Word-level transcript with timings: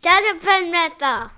Shut 0.00 0.22
up 0.24 0.46
and 0.46 0.70
metal. 0.70 1.37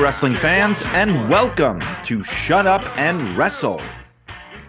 Wrestling 0.00 0.34
fans, 0.34 0.82
and 0.86 1.28
welcome 1.28 1.82
to 2.04 2.22
Shut 2.22 2.66
Up 2.66 2.82
and 2.98 3.36
Wrestle, 3.36 3.80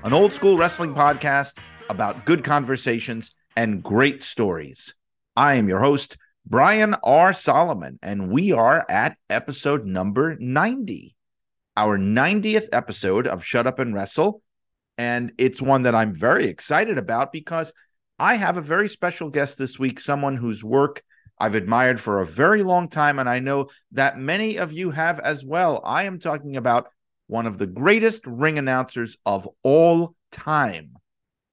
an 0.03 0.13
old 0.13 0.31
school 0.31 0.57
wrestling 0.57 0.95
podcast 0.95 1.59
about 1.89 2.25
good 2.25 2.43
conversations 2.43 3.31
and 3.55 3.83
great 3.83 4.23
stories. 4.23 4.95
I 5.35 5.55
am 5.55 5.67
your 5.67 5.79
host, 5.79 6.17
Brian 6.45 6.95
R. 7.03 7.33
Solomon, 7.33 7.99
and 8.01 8.31
we 8.31 8.53
are 8.53 8.85
at 8.89 9.17
episode 9.29 9.85
number 9.85 10.37
90, 10.39 11.13
our 11.75 11.97
90th 11.97 12.69
episode 12.71 13.27
of 13.27 13.43
Shut 13.43 13.67
Up 13.67 13.79
and 13.79 13.93
Wrestle. 13.93 14.41
And 14.97 15.33
it's 15.37 15.61
one 15.61 15.83
that 15.83 15.95
I'm 15.95 16.13
very 16.13 16.47
excited 16.47 16.97
about 16.97 17.31
because 17.31 17.73
I 18.17 18.35
have 18.35 18.57
a 18.57 18.61
very 18.61 18.87
special 18.87 19.29
guest 19.29 19.57
this 19.57 19.77
week, 19.77 19.99
someone 19.99 20.37
whose 20.37 20.63
work 20.63 21.03
I've 21.39 21.55
admired 21.55 21.99
for 21.99 22.19
a 22.19 22.25
very 22.25 22.63
long 22.63 22.89
time, 22.89 23.19
and 23.19 23.29
I 23.29 23.39
know 23.39 23.69
that 23.91 24.17
many 24.17 24.57
of 24.57 24.71
you 24.73 24.91
have 24.91 25.19
as 25.19 25.45
well. 25.45 25.81
I 25.83 26.03
am 26.03 26.19
talking 26.19 26.57
about 26.57 26.89
one 27.27 27.45
of 27.45 27.57
the 27.57 27.67
greatest 27.67 28.25
ring 28.25 28.57
announcers 28.57 29.17
of 29.25 29.47
all 29.61 30.15
time, 30.31 30.93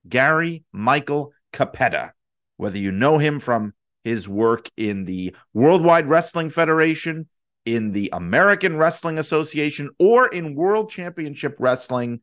Gary 0.08 0.64
Michael 0.72 1.32
Cappetta. 1.52 2.12
Whether 2.56 2.78
you 2.78 2.92
know 2.92 3.18
him 3.18 3.40
from 3.40 3.74
his 4.04 4.28
work 4.28 4.70
in 4.76 5.04
the 5.04 5.34
Worldwide 5.52 6.08
Wrestling 6.08 6.50
Federation, 6.50 7.28
in 7.64 7.92
the 7.92 8.10
American 8.12 8.76
Wrestling 8.76 9.18
Association, 9.18 9.90
or 9.98 10.28
in 10.28 10.54
World 10.54 10.90
Championship 10.90 11.56
Wrestling, 11.58 12.20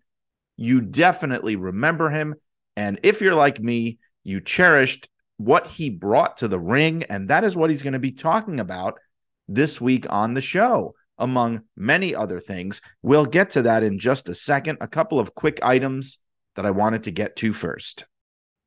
you 0.58 0.82
definitely 0.82 1.56
remember 1.56 2.10
him. 2.10 2.36
And 2.78 3.00
if 3.04 3.22
you're 3.22 3.36
like 3.36 3.60
me, 3.60 3.98
you 4.24 4.40
cherished 4.40 5.10
what 5.46 5.68
he 5.68 5.90
brought 5.90 6.38
to 6.38 6.48
the 6.48 6.60
ring. 6.60 7.04
And 7.04 7.30
that 7.30 7.44
is 7.44 7.56
what 7.56 7.70
he's 7.70 7.84
going 7.84 7.94
to 7.94 8.00
be 8.00 8.12
talking 8.12 8.60
about 8.60 9.00
this 9.48 9.82
week 9.82 10.06
on 10.10 10.34
the 10.34 10.42
show, 10.42 10.96
among 11.18 11.64
many 11.76 12.16
other 12.16 12.40
things. 12.40 12.82
We'll 13.02 13.26
get 13.26 13.52
to 13.52 13.64
that 13.64 13.84
in 13.84 14.00
just 14.00 14.30
a 14.30 14.36
second. 14.36 14.78
A 14.82 14.88
couple 14.88 15.20
of 15.20 15.36
quick 15.36 15.60
items 15.64 16.20
that 16.56 16.66
I 16.66 16.72
wanted 16.72 17.04
to 17.04 17.12
get 17.12 17.36
to 17.38 17.54
first. 17.54 18.06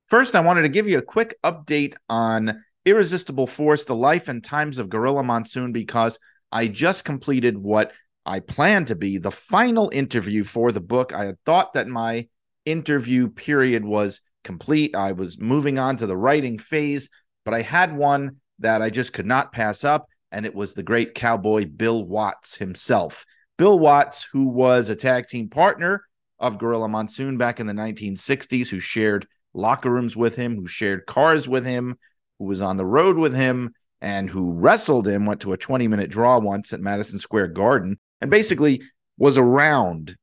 First, 0.09 0.35
I 0.35 0.41
wanted 0.41 0.63
to 0.63 0.69
give 0.69 0.89
you 0.89 0.99
a 0.99 1.03
quick 1.03 1.37
update 1.43 1.95
on 2.09 2.63
Irresistible 2.85 3.47
Force, 3.47 3.85
the 3.85 3.95
life 3.95 4.29
and 4.29 4.45
times 4.45 4.79
of 4.79 4.91
Gorilla 4.91 5.23
Monsoon, 5.23 5.73
because 5.73 6.19
I 6.53 6.69
just 6.69 7.05
completed 7.05 7.57
what 7.57 7.93
I 8.27 8.41
planned 8.41 8.89
to 8.89 8.97
be 8.97 9.19
the 9.19 9.31
final 9.31 9.91
interview 9.93 10.45
for 10.45 10.73
the 10.73 10.81
book. 10.81 11.13
I 11.13 11.25
had 11.27 11.39
thought 11.45 11.75
that 11.75 11.89
my 11.89 12.29
interview 12.65 13.29
period 13.29 13.85
was 13.85 14.21
complete. 14.45 14.95
I 14.95 15.13
was 15.13 15.41
moving 15.41 15.79
on 15.79 15.97
to 15.97 16.07
the 16.07 16.17
writing 16.17 16.59
phase, 16.59 17.09
but 17.45 17.55
I 17.55 17.63
had 17.63 17.97
one 17.97 18.37
that 18.61 18.83
I 18.83 18.91
just 18.91 19.13
could 19.13 19.27
not 19.27 19.53
pass 19.53 19.83
up, 19.83 20.07
and 20.31 20.47
it 20.47 20.55
was 20.55 20.75
the 20.75 20.83
great 20.83 21.15
cowboy 21.15 21.65
Bill 21.65 22.05
Watts 22.05 22.57
himself. 22.57 23.25
Bill 23.59 23.79
Watts, 23.79 24.27
who 24.33 24.47
was 24.47 24.89
a 24.89 24.97
tag 24.97 25.29
team 25.29 25.49
partner 25.49 26.05
of 26.39 26.59
Gorilla 26.59 26.89
Monsoon 26.89 27.39
back 27.39 27.61
in 27.61 27.67
the 27.67 27.73
1960s, 27.73 28.69
who 28.69 28.81
shared 28.81 29.27
locker 29.53 29.91
rooms 29.91 30.17
with 30.17 30.37
him, 30.37 30.57
who 30.57 30.67
shared 30.67 31.07
cars 31.07 31.49
with 31.49 31.65
him, 31.65 31.97
who 32.39 32.45
was 32.45 32.61
on 32.61 32.77
the 32.77 32.87
road 32.87 33.17
with 33.17 33.35
him, 33.35 33.73
and 34.01 34.29
who 34.29 34.53
wrestled 34.53 35.07
him, 35.09 35.27
went 35.27 35.41
to 35.41 35.53
a 35.53 35.57
20 35.57 35.89
minute 35.89 36.11
draw 36.11 36.39
once 36.39 36.73
at 36.73 36.81
Madison 36.81 37.19
Square 37.19 37.49
Garden, 37.49 37.99
and 38.21 38.31
basically 38.31 38.83
was 39.17 39.39
around 39.39 40.17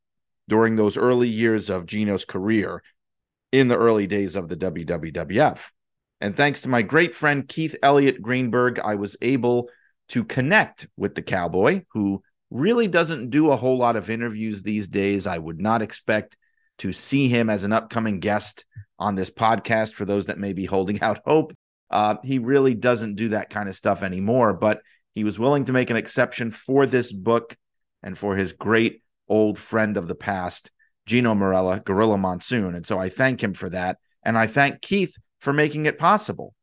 during 0.49 0.75
those 0.75 0.97
early 0.97 1.29
years 1.29 1.69
of 1.69 1.85
Gino's 1.85 2.25
career 2.25 2.83
in 3.51 3.67
the 3.67 3.77
early 3.77 4.07
days 4.07 4.35
of 4.35 4.47
the 4.47 4.55
WWF. 4.55 5.59
And 6.19 6.35
thanks 6.35 6.61
to 6.61 6.69
my 6.69 6.81
great 6.81 7.15
friend 7.15 7.47
Keith 7.47 7.75
Elliott 7.81 8.21
Greenberg, 8.21 8.79
I 8.79 8.95
was 8.95 9.17
able 9.21 9.69
to 10.09 10.23
connect 10.23 10.87
with 10.97 11.15
the 11.15 11.21
cowboy 11.21 11.83
who 11.93 12.21
really 12.49 12.87
doesn't 12.87 13.29
do 13.29 13.49
a 13.49 13.55
whole 13.55 13.77
lot 13.77 13.95
of 13.95 14.09
interviews 14.09 14.61
these 14.61 14.87
days. 14.87 15.25
I 15.25 15.37
would 15.37 15.59
not 15.59 15.81
expect 15.81 16.37
to 16.79 16.93
see 16.93 17.27
him 17.27 17.49
as 17.49 17.63
an 17.63 17.73
upcoming 17.73 18.19
guest 18.19 18.65
on 18.99 19.15
this 19.15 19.31
podcast 19.31 19.93
for 19.93 20.05
those 20.05 20.27
that 20.27 20.37
may 20.37 20.53
be 20.53 20.65
holding 20.65 21.01
out 21.03 21.21
hope. 21.25 21.53
Uh, 21.89 22.15
he 22.23 22.39
really 22.39 22.73
doesn't 22.73 23.15
do 23.15 23.29
that 23.29 23.49
kind 23.49 23.67
of 23.67 23.75
stuff 23.75 24.03
anymore, 24.03 24.53
but 24.53 24.81
he 25.13 25.23
was 25.23 25.39
willing 25.39 25.65
to 25.65 25.73
make 25.73 25.89
an 25.89 25.97
exception 25.97 26.51
for 26.51 26.85
this 26.85 27.11
book 27.11 27.57
and 28.03 28.17
for 28.17 28.35
his 28.35 28.53
great 28.53 29.01
old 29.27 29.57
friend 29.57 29.97
of 29.97 30.07
the 30.07 30.15
past, 30.15 30.71
Gino 31.05 31.33
Marella, 31.33 31.83
Gorilla 31.83 32.17
Monsoon. 32.17 32.75
And 32.75 32.85
so 32.85 32.99
I 32.99 33.09
thank 33.09 33.41
him 33.41 33.53
for 33.53 33.69
that. 33.69 33.97
And 34.23 34.37
I 34.37 34.47
thank 34.47 34.81
Keith 34.81 35.15
for 35.39 35.51
making 35.53 35.85
it 35.85 35.97
possible. 35.97 36.53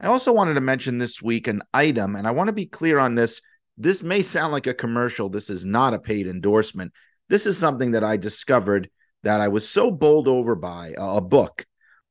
I 0.00 0.06
also 0.06 0.32
wanted 0.32 0.54
to 0.54 0.60
mention 0.60 0.98
this 0.98 1.20
week 1.20 1.48
an 1.48 1.62
item, 1.74 2.14
and 2.14 2.26
I 2.26 2.30
want 2.30 2.48
to 2.48 2.52
be 2.52 2.66
clear 2.66 2.98
on 2.98 3.16
this. 3.16 3.40
This 3.76 4.02
may 4.02 4.22
sound 4.22 4.52
like 4.52 4.68
a 4.68 4.74
commercial. 4.74 5.28
This 5.28 5.50
is 5.50 5.64
not 5.64 5.94
a 5.94 5.98
paid 5.98 6.28
endorsement. 6.28 6.92
This 7.28 7.46
is 7.46 7.58
something 7.58 7.90
that 7.92 8.04
I 8.04 8.16
discovered 8.16 8.90
that 9.24 9.40
I 9.40 9.48
was 9.48 9.68
so 9.68 9.90
bowled 9.90 10.28
over 10.28 10.54
by 10.54 10.94
a 10.96 11.20
book 11.20 11.66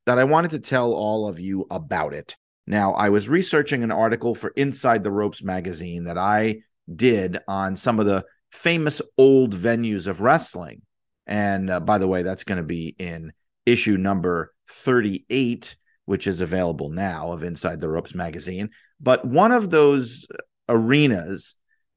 that 0.05 0.19
I 0.19 0.25
wanted 0.25 0.51
to 0.51 0.59
tell 0.59 0.91
all 0.93 1.27
of 1.27 1.39
you 1.39 1.65
about 1.71 2.13
it. 2.13 2.35
Now, 2.65 2.93
I 2.93 3.09
was 3.09 3.29
researching 3.29 3.83
an 3.83 3.91
article 3.91 4.35
for 4.35 4.51
Inside 4.57 5.03
the 5.03 5.11
Ropes 5.11 5.41
magazine 5.41 6.03
that 6.03 6.17
I 6.17 6.63
did 6.93 7.39
on 7.47 7.77
some 7.77 7.99
of 7.99 8.05
the 8.05 8.25
famous 8.51 9.01
old 9.17 9.55
venues 9.55 10.07
of 10.07 10.19
wrestling. 10.19 10.81
And 11.27 11.69
uh, 11.69 11.79
by 11.81 11.97
the 11.97 12.07
way, 12.07 12.23
that's 12.23 12.45
going 12.45 12.57
to 12.57 12.63
be 12.63 12.95
in 12.97 13.33
issue 13.65 13.97
number 13.97 14.53
38, 14.69 15.75
which 16.05 16.25
is 16.25 16.41
available 16.41 16.89
now 16.89 17.31
of 17.31 17.43
Inside 17.43 17.81
the 17.81 17.89
Ropes 17.89 18.15
magazine. 18.15 18.69
But 18.99 19.25
one 19.25 19.51
of 19.51 19.69
those 19.69 20.27
arenas 20.69 21.55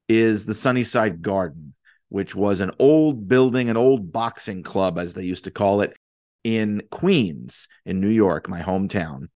is 0.09 0.45
the 0.45 0.55
Sunnyside 0.55 1.23
Garden, 1.23 1.75
which 2.09 2.35
was 2.35 2.61
an 2.61 2.73
old 2.81 3.29
building, 3.29 3.71
an 3.71 3.77
old 3.77 4.13
boxing 4.13 4.63
club, 4.65 4.99
as 4.99 5.15
they 5.15 5.23
used 5.23 5.45
to 5.45 5.53
call 5.53 5.81
it, 5.81 5.97
in 6.43 6.83
Queens, 6.91 7.69
in 7.87 8.01
New 8.01 8.09
York, 8.09 8.49
my 8.49 8.61
hometown. 8.61 9.29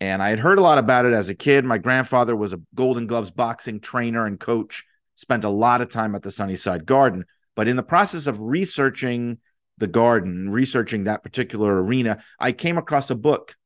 And 0.00 0.22
I 0.22 0.30
had 0.30 0.38
heard 0.38 0.58
a 0.58 0.62
lot 0.62 0.78
about 0.78 1.06
it 1.06 1.12
as 1.12 1.28
a 1.28 1.34
kid. 1.34 1.64
My 1.64 1.78
grandfather 1.78 2.36
was 2.36 2.52
a 2.52 2.60
Golden 2.74 3.06
Gloves 3.06 3.30
boxing 3.30 3.80
trainer 3.80 4.26
and 4.26 4.38
coach, 4.38 4.84
spent 5.14 5.44
a 5.44 5.48
lot 5.50 5.80
of 5.80 5.90
time 5.90 6.14
at 6.14 6.22
the 6.22 6.30
Sunnyside 6.30 6.86
Garden. 6.86 7.24
But 7.56 7.68
in 7.68 7.76
the 7.76 7.82
process 7.82 8.26
of 8.26 8.42
researching 8.42 9.38
the 9.78 9.86
garden, 9.86 10.50
researching 10.50 11.04
that 11.04 11.22
particular 11.22 11.82
arena, 11.82 12.22
I 12.38 12.52
came 12.52 12.78
across 12.78 13.10
a 13.10 13.14
book. 13.14 13.56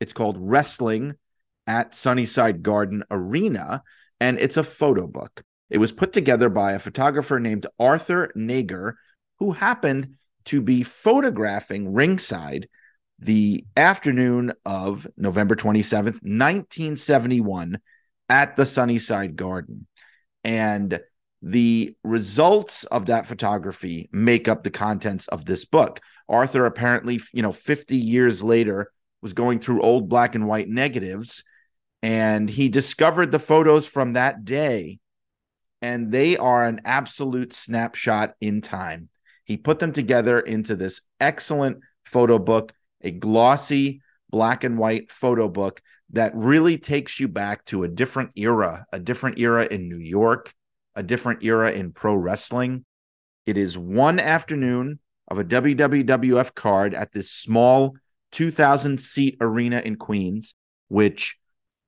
It's 0.00 0.12
called 0.12 0.36
Wrestling 0.38 1.14
at 1.66 1.94
Sunnyside 1.94 2.62
Garden 2.62 3.02
Arena, 3.10 3.82
and 4.20 4.38
it's 4.38 4.56
a 4.56 4.64
photo 4.64 5.06
book. 5.06 5.42
It 5.70 5.78
was 5.78 5.92
put 5.92 6.12
together 6.12 6.48
by 6.50 6.72
a 6.72 6.78
photographer 6.78 7.40
named 7.40 7.66
Arthur 7.78 8.30
Nager, 8.36 8.94
who 9.38 9.52
happened 9.52 10.14
to 10.46 10.60
be 10.60 10.82
photographing 10.82 11.92
ringside 11.92 12.68
the 13.18 13.64
afternoon 13.76 14.52
of 14.66 15.06
November 15.16 15.54
27th, 15.54 16.20
1971, 16.22 17.78
at 18.28 18.56
the 18.56 18.66
Sunnyside 18.66 19.36
Garden. 19.36 19.86
And 20.44 21.00
the 21.42 21.94
results 22.04 22.84
of 22.84 23.06
that 23.06 23.26
photography 23.26 24.08
make 24.12 24.46
up 24.46 24.62
the 24.62 24.70
contents 24.70 25.26
of 25.28 25.44
this 25.44 25.64
book. 25.64 26.00
Arthur 26.28 26.66
apparently, 26.66 27.20
you 27.32 27.42
know, 27.42 27.52
50 27.52 27.96
years 27.96 28.42
later 28.42 28.92
was 29.20 29.32
going 29.32 29.58
through 29.58 29.82
old 29.82 30.08
black 30.08 30.34
and 30.34 30.46
white 30.46 30.68
negatives 30.68 31.42
and 32.02 32.48
he 32.48 32.68
discovered 32.68 33.32
the 33.32 33.38
photos 33.38 33.86
from 33.86 34.12
that 34.12 34.44
day 34.44 35.00
and 35.80 36.12
they 36.12 36.36
are 36.36 36.64
an 36.64 36.80
absolute 36.84 37.52
snapshot 37.52 38.34
in 38.40 38.60
time. 38.60 39.08
He 39.44 39.56
put 39.56 39.80
them 39.80 39.92
together 39.92 40.38
into 40.38 40.76
this 40.76 41.00
excellent 41.20 41.78
photo 42.04 42.38
book, 42.38 42.72
a 43.00 43.10
glossy 43.10 44.00
black 44.30 44.62
and 44.62 44.78
white 44.78 45.10
photo 45.10 45.48
book 45.48 45.82
that 46.10 46.34
really 46.36 46.78
takes 46.78 47.18
you 47.18 47.26
back 47.26 47.64
to 47.64 47.82
a 47.82 47.88
different 47.88 48.30
era, 48.36 48.86
a 48.92 49.00
different 49.00 49.40
era 49.40 49.66
in 49.68 49.88
New 49.88 49.98
York, 49.98 50.52
a 50.94 51.02
different 51.02 51.42
era 51.42 51.72
in 51.72 51.92
pro 51.92 52.14
wrestling. 52.14 52.84
It 53.46 53.56
is 53.56 53.76
one 53.76 54.18
afternoon 54.18 54.98
of 55.28 55.38
a 55.38 55.44
WWF 55.44 56.54
card 56.54 56.94
at 56.94 57.12
this 57.12 57.30
small 57.30 57.96
2,000 58.32 59.00
seat 59.00 59.36
arena 59.40 59.80
in 59.80 59.96
Queens, 59.96 60.54
which 60.88 61.36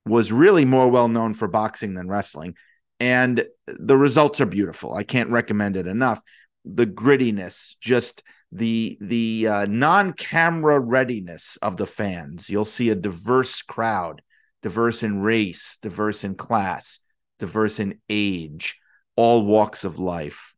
was 0.05 0.31
really 0.31 0.65
more 0.65 0.89
well 0.89 1.07
known 1.07 1.33
for 1.33 1.47
boxing 1.47 1.93
than 1.93 2.07
wrestling. 2.07 2.55
And 2.99 3.45
the 3.67 3.97
results 3.97 4.39
are 4.41 4.45
beautiful. 4.45 4.93
I 4.93 5.03
can't 5.03 5.29
recommend 5.29 5.75
it 5.75 5.87
enough. 5.87 6.21
The 6.63 6.85
grittiness, 6.85 7.75
just 7.79 8.23
the 8.51 8.97
the 9.01 9.47
uh, 9.47 9.65
non-camera 9.65 10.79
readiness 10.79 11.57
of 11.61 11.77
the 11.77 11.87
fans. 11.87 12.49
You'll 12.49 12.65
see 12.65 12.89
a 12.89 12.95
diverse 12.95 13.61
crowd, 13.61 14.21
diverse 14.61 15.03
in 15.03 15.21
race, 15.21 15.77
diverse 15.81 16.23
in 16.23 16.35
class, 16.35 16.99
diverse 17.39 17.79
in 17.79 17.99
age, 18.09 18.79
all 19.15 19.45
walks 19.45 19.83
of 19.83 19.99
life. 19.99 20.53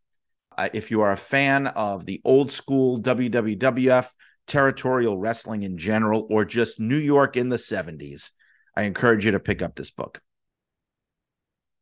Uh, 0.57 0.69
if 0.73 0.91
you 0.91 1.03
are 1.03 1.13
a 1.13 1.17
fan 1.17 1.67
of 1.69 2.07
the 2.07 2.21
old 2.25 2.51
school 2.51 3.01
WWF, 3.01 4.09
territorial 4.47 5.19
wrestling 5.19 5.63
in 5.63 5.79
general, 5.79 6.27
or 6.31 6.45
just 6.45 6.81
New 6.81 6.97
York 6.97 7.37
in 7.37 7.49
the 7.49 7.57
70s, 7.57 8.31
I 8.77 8.83
encourage 8.83 9.25
you 9.25 9.33
to 9.33 9.41
pick 9.41 9.63
up 9.63 9.75
this 9.75 9.91
book. 9.91 10.21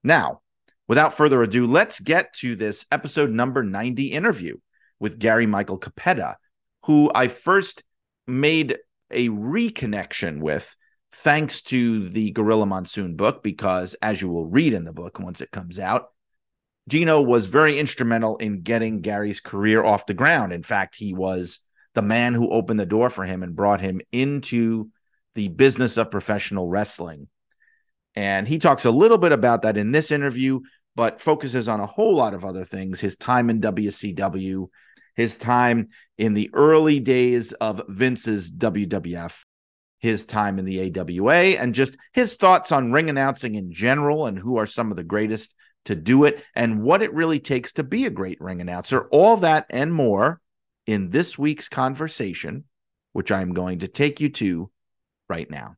Now, 0.03 0.41
without 0.89 1.17
further 1.17 1.43
ado, 1.43 1.67
let's 1.67 2.01
get 2.01 2.33
to 2.35 2.55
this 2.57 2.87
episode 2.91 3.31
number 3.31 3.63
90 3.63 4.13
interview 4.13 4.57
with 5.01 5.19
Gary 5.19 5.47
Michael 5.47 5.79
Cappetta, 5.79 6.37
who 6.85 7.11
I 7.15 7.29
first 7.29 7.83
made 8.27 8.79
a 9.11 9.29
reconnection 9.29 10.41
with 10.41 10.75
thanks 11.17 11.63
to 11.63 12.09
the 12.09 12.31
Gorilla 12.33 12.67
Monsoon 12.67 13.17
book, 13.17 13.43
because 13.43 13.95
as 14.03 14.21
you 14.21 14.29
will 14.29 14.47
read 14.47 14.73
in 14.73 14.85
the 14.85 14.93
book 14.93 15.19
once 15.19 15.41
it 15.41 15.51
comes 15.51 15.79
out, 15.79 16.11
Gino 16.89 17.21
was 17.21 17.47
very 17.47 17.79
instrumental 17.79 18.37
in 18.37 18.63
getting 18.63 19.01
Gary's 19.01 19.41
career 19.41 19.83
off 19.83 20.07
the 20.07 20.15
ground. 20.15 20.53
In 20.53 20.63
fact, 20.63 20.95
he 20.95 21.15
was 21.15 21.61
the 21.95 22.03
man 22.03 22.35
who 22.35 22.51
opened 22.51 22.79
the 22.79 22.87
door 22.87 23.11
for 23.11 23.25
him 23.25 23.43
and 23.43 23.57
brought 23.57 23.81
him 23.81 24.01
into 24.13 24.91
the 25.35 25.49
business 25.49 25.97
of 25.97 26.11
professional 26.11 26.69
wrestling. 26.69 27.29
And 28.15 28.47
he 28.47 28.59
talks 28.59 28.85
a 28.85 28.91
little 28.91 29.19
bit 29.19 29.33
about 29.33 29.63
that 29.63 29.77
in 29.77 29.93
this 29.93 30.11
interview, 30.11 30.61
but 30.95 31.21
focuses 31.21 31.67
on 31.67 31.81
a 31.81 31.87
whole 31.87 32.15
lot 32.15 32.35
of 32.35 32.45
other 32.45 32.65
things 32.65 33.01
his 33.01 33.17
time 33.17 33.51
in 33.51 33.61
WCW, 33.61 34.69
his 35.15 35.39
time 35.39 35.89
in 36.19 36.35
the 36.35 36.51
early 36.53 37.01
days 37.01 37.53
of 37.53 37.83
Vince's 37.89 38.53
WWF, 38.53 39.46
his 39.99 40.27
time 40.27 40.59
in 40.59 40.65
the 40.65 40.93
AWA, 40.99 41.57
and 41.57 41.75
just 41.75 41.97
his 42.13 42.37
thoughts 42.37 42.73
on 42.73 42.93
ring 42.93 43.09
announcing 43.09 43.55
in 43.55 43.73
general 43.73 44.27
and 44.27 44.39
who 44.39 44.57
are 44.57 44.67
some 44.67 44.91
of 44.91 44.97
the 44.97 45.05
greatest 45.05 45.55
to 45.87 45.95
do 45.95 46.25
it 46.25 46.45
and 46.55 46.83
what 46.83 47.03
it 47.03 47.15
really 47.15 47.39
takes 47.39 47.73
to 47.75 47.83
be 47.83 48.07
a 48.07 48.11
great 48.11 48.41
ring 48.41 48.61
announcer. 48.61 49.09
All 49.11 49.39
that 49.39 49.67
and 49.71 49.93
more 49.93 50.41
in 50.87 51.11
this 51.11 51.39
week's 51.39 51.69
conversation, 51.69 52.65
which 53.13 53.33
I'm 53.33 53.55
going 53.55 53.81
to 53.81 53.89
take 53.89 54.21
you 54.21 54.29
to 54.31 54.71
right 55.29 55.51
now. 55.51 55.77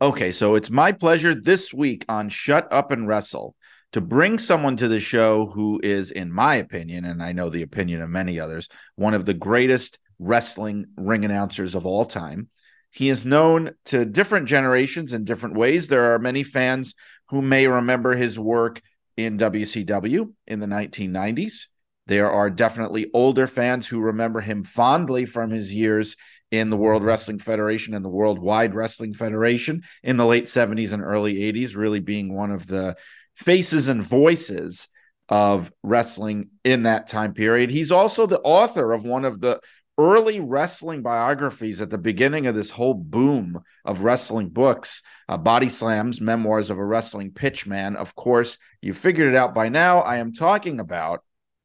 Okay, 0.00 0.32
so 0.32 0.54
it's 0.54 0.70
my 0.70 0.92
pleasure 0.92 1.34
this 1.34 1.72
week 1.72 2.04
on 2.08 2.28
Shut 2.28 2.70
Up 2.70 2.90
and 2.90 3.08
Wrestle 3.08 3.54
to 3.94 4.00
bring 4.00 4.40
someone 4.40 4.76
to 4.76 4.88
the 4.88 4.98
show 4.98 5.46
who 5.46 5.78
is, 5.80 6.10
in 6.10 6.32
my 6.32 6.56
opinion, 6.56 7.04
and 7.04 7.22
I 7.22 7.30
know 7.30 7.48
the 7.48 7.62
opinion 7.62 8.02
of 8.02 8.10
many 8.10 8.40
others, 8.40 8.68
one 8.96 9.14
of 9.14 9.24
the 9.24 9.34
greatest 9.34 10.00
wrestling 10.18 10.86
ring 10.96 11.24
announcers 11.24 11.76
of 11.76 11.86
all 11.86 12.04
time. 12.04 12.48
He 12.90 13.08
is 13.08 13.24
known 13.24 13.70
to 13.86 14.04
different 14.04 14.48
generations 14.48 15.12
in 15.12 15.24
different 15.24 15.54
ways. 15.54 15.86
There 15.86 16.12
are 16.12 16.18
many 16.18 16.42
fans 16.42 16.96
who 17.28 17.40
may 17.40 17.68
remember 17.68 18.16
his 18.16 18.36
work 18.36 18.82
in 19.16 19.38
WCW 19.38 20.32
in 20.48 20.58
the 20.58 20.66
1990s. 20.66 21.66
There 22.08 22.32
are 22.32 22.50
definitely 22.50 23.12
older 23.14 23.46
fans 23.46 23.86
who 23.86 24.00
remember 24.00 24.40
him 24.40 24.64
fondly 24.64 25.24
from 25.24 25.50
his 25.50 25.72
years 25.72 26.16
in 26.50 26.70
the 26.70 26.76
World 26.76 27.04
Wrestling 27.04 27.38
Federation 27.38 27.94
and 27.94 28.04
the 28.04 28.08
Worldwide 28.08 28.74
Wrestling 28.74 29.14
Federation 29.14 29.82
in 30.02 30.16
the 30.16 30.26
late 30.26 30.46
70s 30.46 30.92
and 30.92 31.02
early 31.02 31.34
80s, 31.34 31.76
really 31.76 32.00
being 32.00 32.34
one 32.34 32.50
of 32.50 32.66
the 32.66 32.96
faces 33.36 33.88
and 33.88 34.02
voices 34.02 34.88
of 35.28 35.72
wrestling 35.82 36.50
in 36.64 36.84
that 36.84 37.08
time 37.08 37.32
period. 37.32 37.70
He's 37.70 37.90
also 37.90 38.26
the 38.26 38.40
author 38.40 38.92
of 38.92 39.04
one 39.04 39.24
of 39.24 39.40
the 39.40 39.60
early 39.96 40.40
wrestling 40.40 41.02
biographies 41.02 41.80
at 41.80 41.90
the 41.90 41.98
beginning 41.98 42.46
of 42.46 42.54
this 42.54 42.70
whole 42.70 42.94
boom 42.94 43.62
of 43.84 44.00
wrestling 44.00 44.48
books 44.48 45.02
uh, 45.28 45.36
body 45.36 45.68
slams 45.68 46.20
memoirs 46.20 46.68
of 46.68 46.78
a 46.78 46.84
wrestling 46.84 47.30
pitchman 47.30 47.94
of 47.94 48.14
course 48.16 48.58
you 48.82 48.92
figured 48.92 49.32
it 49.32 49.36
out 49.36 49.54
by 49.54 49.68
now. 49.68 50.00
I 50.00 50.16
am 50.16 50.32
talking 50.32 50.80
about 50.80 51.22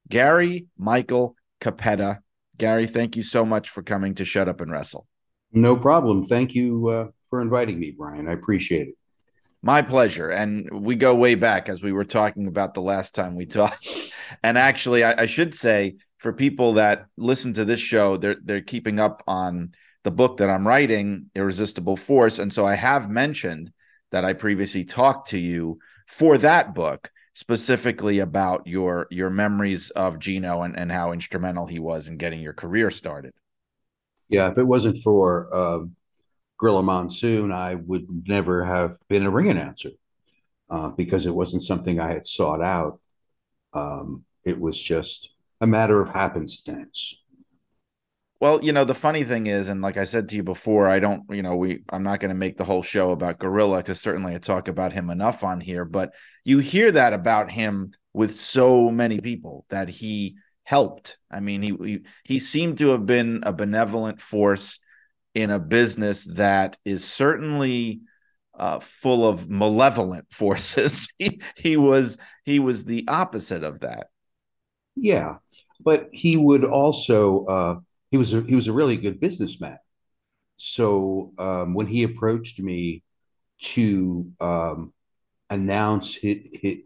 gary 0.07 0.67
michael 0.77 1.35
cappetta. 1.59 2.19
Gary 2.57 2.85
thank 2.85 3.15
you 3.15 3.23
so 3.23 3.43
much 3.45 3.69
for 3.69 3.81
coming 3.81 4.15
to 4.15 4.25
shut 4.25 4.47
up 4.47 4.61
and 4.61 4.71
wrestle. 4.71 5.07
No 5.51 5.75
problem. 5.75 6.23
Thank 6.23 6.53
you 6.53 6.87
uh, 6.87 7.07
for 7.31 7.41
inviting 7.41 7.79
me 7.79 7.95
brian. 7.97 8.27
I 8.27 8.33
appreciate 8.33 8.89
it 8.89 8.98
my 9.61 9.81
pleasure. 9.81 10.29
And 10.29 10.69
we 10.71 10.95
go 10.95 11.15
way 11.15 11.35
back 11.35 11.69
as 11.69 11.81
we 11.83 11.91
were 11.91 12.05
talking 12.05 12.47
about 12.47 12.73
the 12.73 12.81
last 12.81 13.15
time 13.15 13.35
we 13.35 13.45
talked. 13.45 13.87
And 14.43 14.57
actually 14.57 15.03
I, 15.03 15.23
I 15.23 15.25
should 15.25 15.53
say 15.53 15.97
for 16.19 16.33
people 16.33 16.73
that 16.73 17.07
listen 17.17 17.53
to 17.53 17.65
this 17.65 17.79
show, 17.79 18.17
they're 18.17 18.37
they're 18.43 18.61
keeping 18.61 18.99
up 18.99 19.23
on 19.27 19.73
the 20.03 20.11
book 20.11 20.37
that 20.37 20.49
I'm 20.49 20.67
writing, 20.67 21.29
Irresistible 21.35 21.97
Force, 21.97 22.39
and 22.39 22.53
so 22.53 22.65
I 22.65 22.75
have 22.75 23.09
mentioned 23.09 23.71
that 24.11 24.25
I 24.25 24.33
previously 24.33 24.85
talked 24.85 25.29
to 25.29 25.37
you 25.37 25.79
for 26.07 26.37
that 26.39 26.73
book 26.73 27.11
specifically 27.33 28.19
about 28.19 28.67
your 28.67 29.07
your 29.09 29.29
memories 29.29 29.89
of 29.91 30.19
Gino 30.19 30.61
and, 30.61 30.77
and 30.77 30.91
how 30.91 31.11
instrumental 31.11 31.67
he 31.67 31.79
was 31.79 32.07
in 32.07 32.17
getting 32.17 32.41
your 32.41 32.53
career 32.53 32.91
started. 32.91 33.33
Yeah, 34.27 34.51
if 34.51 34.57
it 34.57 34.65
wasn't 34.65 34.97
for 34.97 35.47
uh, 35.51 35.79
Gorilla 36.59 36.83
Monsoon, 36.83 37.51
I 37.51 37.75
would 37.75 38.27
never 38.27 38.63
have 38.63 38.97
been 39.07 39.25
a 39.25 39.31
ring 39.31 39.49
announcer 39.49 39.91
uh, 40.69 40.89
because 40.89 41.25
it 41.25 41.33
wasn't 41.33 41.63
something 41.63 41.99
I 41.99 42.11
had 42.13 42.27
sought 42.27 42.61
out. 42.61 42.99
Um, 43.73 44.25
it 44.45 44.59
was 44.59 44.79
just 44.79 45.31
a 45.61 45.67
matter 45.67 46.01
of 46.01 46.09
happenstance. 46.09 47.15
Well, 48.41 48.63
you 48.63 48.71
know, 48.71 48.85
the 48.85 48.93
funny 48.93 49.23
thing 49.23 49.47
is, 49.47 49.67
and 49.67 49.81
like 49.81 49.97
I 49.97 50.05
said 50.05 50.29
to 50.29 50.35
you 50.35 50.43
before, 50.43 50.87
I 50.87 50.99
don't, 50.99 51.23
you 51.29 51.41
know, 51.41 51.55
we 51.55 51.83
I'm 51.89 52.03
not 52.03 52.19
going 52.21 52.29
to 52.29 52.35
make 52.35 52.57
the 52.57 52.63
whole 52.63 52.83
show 52.83 53.11
about 53.11 53.39
Gorilla 53.39 53.77
because 53.77 53.99
certainly 53.99 54.33
I 54.33 54.37
talk 54.37 54.67
about 54.67 54.93
him 54.93 55.09
enough 55.09 55.43
on 55.43 55.59
here, 55.59 55.83
but 55.83 56.13
you 56.45 56.59
hear 56.59 56.91
that 56.91 57.11
about 57.11 57.51
him 57.51 57.91
with 58.13 58.37
so 58.37 58.89
many 58.91 59.19
people 59.19 59.65
that 59.69 59.89
he 59.89 60.37
helped. 60.63 61.17
I 61.29 61.41
mean, 61.41 61.61
he 61.61 61.75
he, 61.83 61.99
he 62.23 62.39
seemed 62.39 62.77
to 62.77 62.89
have 62.89 63.05
been 63.05 63.41
a 63.43 63.51
benevolent 63.51 64.21
force 64.21 64.79
in 65.33 65.49
a 65.49 65.59
business 65.59 66.25
that 66.25 66.77
is 66.85 67.05
certainly 67.05 68.01
uh, 68.57 68.79
full 68.79 69.27
of 69.27 69.49
malevolent 69.49 70.25
forces. 70.31 71.07
he, 71.17 71.41
he 71.55 71.77
was 71.77 72.17
he 72.43 72.59
was 72.59 72.85
the 72.85 73.05
opposite 73.07 73.63
of 73.63 73.81
that. 73.81 74.07
Yeah, 74.95 75.37
but 75.79 76.09
he 76.11 76.35
would 76.35 76.65
also 76.65 77.45
uh, 77.45 77.79
he 78.11 78.17
was 78.17 78.33
a, 78.33 78.41
he 78.41 78.55
was 78.55 78.67
a 78.67 78.73
really 78.73 78.97
good 78.97 79.19
businessman. 79.19 79.77
So 80.57 81.31
um, 81.37 81.73
when 81.73 81.87
he 81.87 82.03
approached 82.03 82.59
me 82.59 83.03
to 83.61 84.29
um, 84.39 84.93
announce 85.49 86.15
hit 86.15 86.83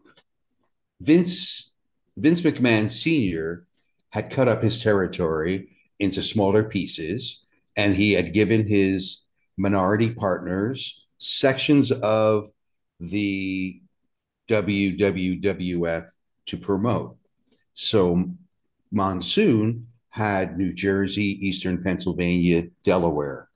Vince 1.01 1.71
Vince 2.15 2.41
McMahon 2.41 2.89
Sr. 2.89 3.65
had 4.09 4.29
cut 4.29 4.47
up 4.47 4.61
his 4.61 4.81
territory 4.81 5.69
into 5.99 6.21
smaller 6.21 6.63
pieces, 6.63 7.43
and 7.75 7.95
he 7.95 8.13
had 8.13 8.33
given 8.33 8.67
his 8.67 9.21
minority 9.57 10.09
partners 10.09 11.05
sections 11.17 11.91
of 11.91 12.49
the 12.99 13.81
WWWF 14.49 16.09
to 16.47 16.57
promote. 16.57 17.17
So 17.73 18.25
Monsoon 18.91 19.87
had 20.09 20.57
New 20.57 20.73
Jersey, 20.73 21.45
Eastern 21.45 21.81
Pennsylvania, 21.83 22.63
Delaware. 22.83 23.49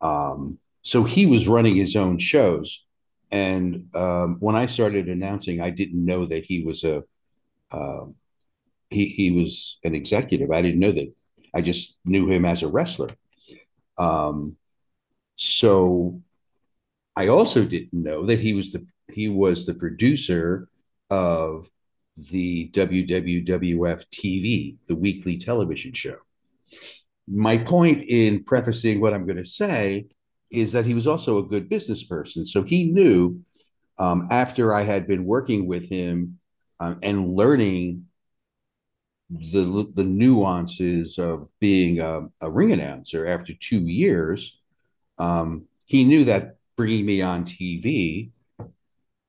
Um, 0.00 0.58
so 0.82 1.02
he 1.02 1.26
was 1.26 1.48
running 1.48 1.76
his 1.76 1.96
own 1.96 2.18
shows. 2.18 2.84
And 3.30 3.88
um, 3.94 4.36
when 4.40 4.56
I 4.56 4.66
started 4.66 5.08
announcing, 5.08 5.60
I 5.60 5.70
didn't 5.70 6.04
know 6.04 6.26
that 6.26 6.44
he 6.44 6.62
was 6.62 6.84
a 6.84 7.04
uh, 7.70 8.06
he 8.90 9.06
he 9.06 9.30
was 9.30 9.78
an 9.84 9.94
executive. 9.94 10.50
I 10.50 10.62
didn't 10.62 10.80
know 10.80 10.92
that. 10.92 11.12
I 11.54 11.60
just 11.60 11.96
knew 12.04 12.28
him 12.28 12.44
as 12.44 12.62
a 12.62 12.68
wrestler. 12.68 13.08
Um, 14.00 14.56
so 15.36 16.22
I 17.14 17.28
also 17.28 17.64
didn't 17.64 17.92
know 17.92 18.26
that 18.26 18.40
he 18.40 18.54
was 18.54 18.72
the 18.72 18.86
he 19.12 19.28
was 19.28 19.66
the 19.66 19.74
producer 19.74 20.68
of 21.10 21.68
the 22.30 22.70
WWWF 22.70 24.04
TV, 24.12 24.76
the 24.86 24.94
weekly 24.94 25.36
television 25.36 25.92
show. 25.92 26.16
My 27.28 27.58
point 27.58 28.04
in 28.08 28.44
prefacing 28.44 29.00
what 29.00 29.12
I'm 29.12 29.26
going 29.26 29.36
to 29.36 29.44
say 29.44 30.06
is 30.50 30.72
that 30.72 30.86
he 30.86 30.94
was 30.94 31.06
also 31.06 31.38
a 31.38 31.46
good 31.46 31.68
business 31.68 32.02
person. 32.02 32.46
So 32.46 32.62
he 32.62 32.90
knew 32.90 33.40
um, 33.98 34.28
after 34.30 34.72
I 34.72 34.82
had 34.82 35.06
been 35.06 35.24
working 35.24 35.66
with 35.66 35.88
him 35.88 36.38
um, 36.78 36.98
and 37.02 37.34
learning 37.34 38.06
the 39.30 39.90
the 39.94 40.04
nuances 40.04 41.18
of 41.18 41.50
being 41.60 42.00
a, 42.00 42.28
a 42.40 42.50
ring 42.50 42.72
announcer 42.72 43.26
after 43.26 43.52
two 43.54 43.86
years, 43.86 44.58
um, 45.18 45.66
he 45.84 46.04
knew 46.04 46.24
that 46.24 46.56
bringing 46.76 47.06
me 47.06 47.22
on 47.22 47.44
TV 47.44 48.30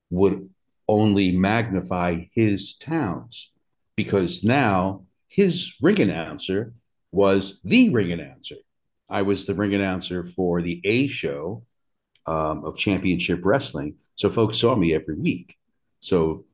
would 0.09 0.49
only 0.87 1.31
magnify 1.31 2.25
his 2.33 2.75
towns 2.75 3.51
because 3.95 4.43
now 4.43 5.05
his 5.27 5.73
ring 5.81 5.99
announcer 5.99 6.73
was 7.11 7.59
the 7.63 7.89
ring 7.89 8.11
announcer. 8.11 8.55
I 9.09 9.21
was 9.21 9.45
the 9.45 9.55
ring 9.55 9.73
announcer 9.73 10.23
for 10.23 10.61
the 10.61 10.81
A 10.83 11.07
show 11.07 11.63
um, 12.25 12.65
of 12.65 12.77
Championship 12.77 13.41
Wrestling. 13.43 13.95
So 14.15 14.29
folks 14.29 14.59
saw 14.59 14.75
me 14.75 14.93
every 14.93 15.15
week. 15.15 15.57
So 15.99 16.45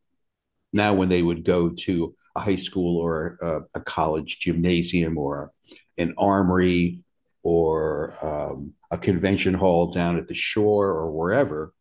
now 0.74 0.94
when 0.94 1.10
they 1.10 1.22
would 1.22 1.44
go 1.44 1.70
to 1.70 2.16
a 2.38 2.40
high 2.40 2.56
school 2.56 3.02
or 3.02 3.38
a, 3.42 3.80
a 3.80 3.82
college 3.82 4.40
gymnasium 4.40 5.18
or 5.18 5.52
an 5.98 6.14
armory 6.18 7.04
or 7.44 8.14
um, 8.22 8.74
a 8.92 8.98
convention 8.98 9.54
hall 9.54 9.92
down 9.92 10.18
at 10.18 10.28
the 10.28 10.36
shore 10.36 10.88
or 10.88 11.12
wherever 11.12 11.74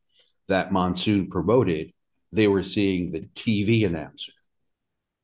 that 0.49 0.73
monsoon 0.73 1.29
promoted, 1.29 1.93
they 2.33 2.49
were 2.49 2.63
seeing 2.63 3.13
the 3.13 3.21
TV 3.35 3.85
announcer. 3.87 4.33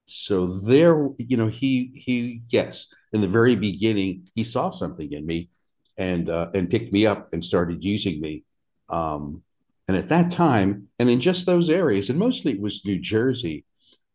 So 0.05 0.47
there, 0.47 1.09
you 1.19 1.37
know, 1.37 1.49
he 1.49 1.93
he 1.95 2.43
yes, 2.49 2.89
in 3.13 3.21
the 3.21 3.29
very 3.29 3.55
beginning, 3.57 4.29
he 4.35 4.45
saw 4.45 4.71
something 4.71 5.13
in 5.13 5.25
me, 5.25 5.49
and 5.97 6.29
uh, 6.29 6.51
and 6.55 6.69
picked 6.69 6.93
me 6.93 7.07
up 7.07 7.33
and 7.33 7.43
started 7.43 7.85
using 7.85 8.21
me. 8.21 8.45
Um, 8.89 9.43
and 9.89 9.97
at 9.97 10.09
that 10.11 10.31
time, 10.31 10.89
and 10.99 11.09
in 11.09 11.21
just 11.21 11.47
those 11.47 11.71
areas, 11.71 12.11
and 12.11 12.19
mostly 12.19 12.53
it 12.53 12.61
was 12.61 12.85
New 12.85 12.99
Jersey, 12.99 13.65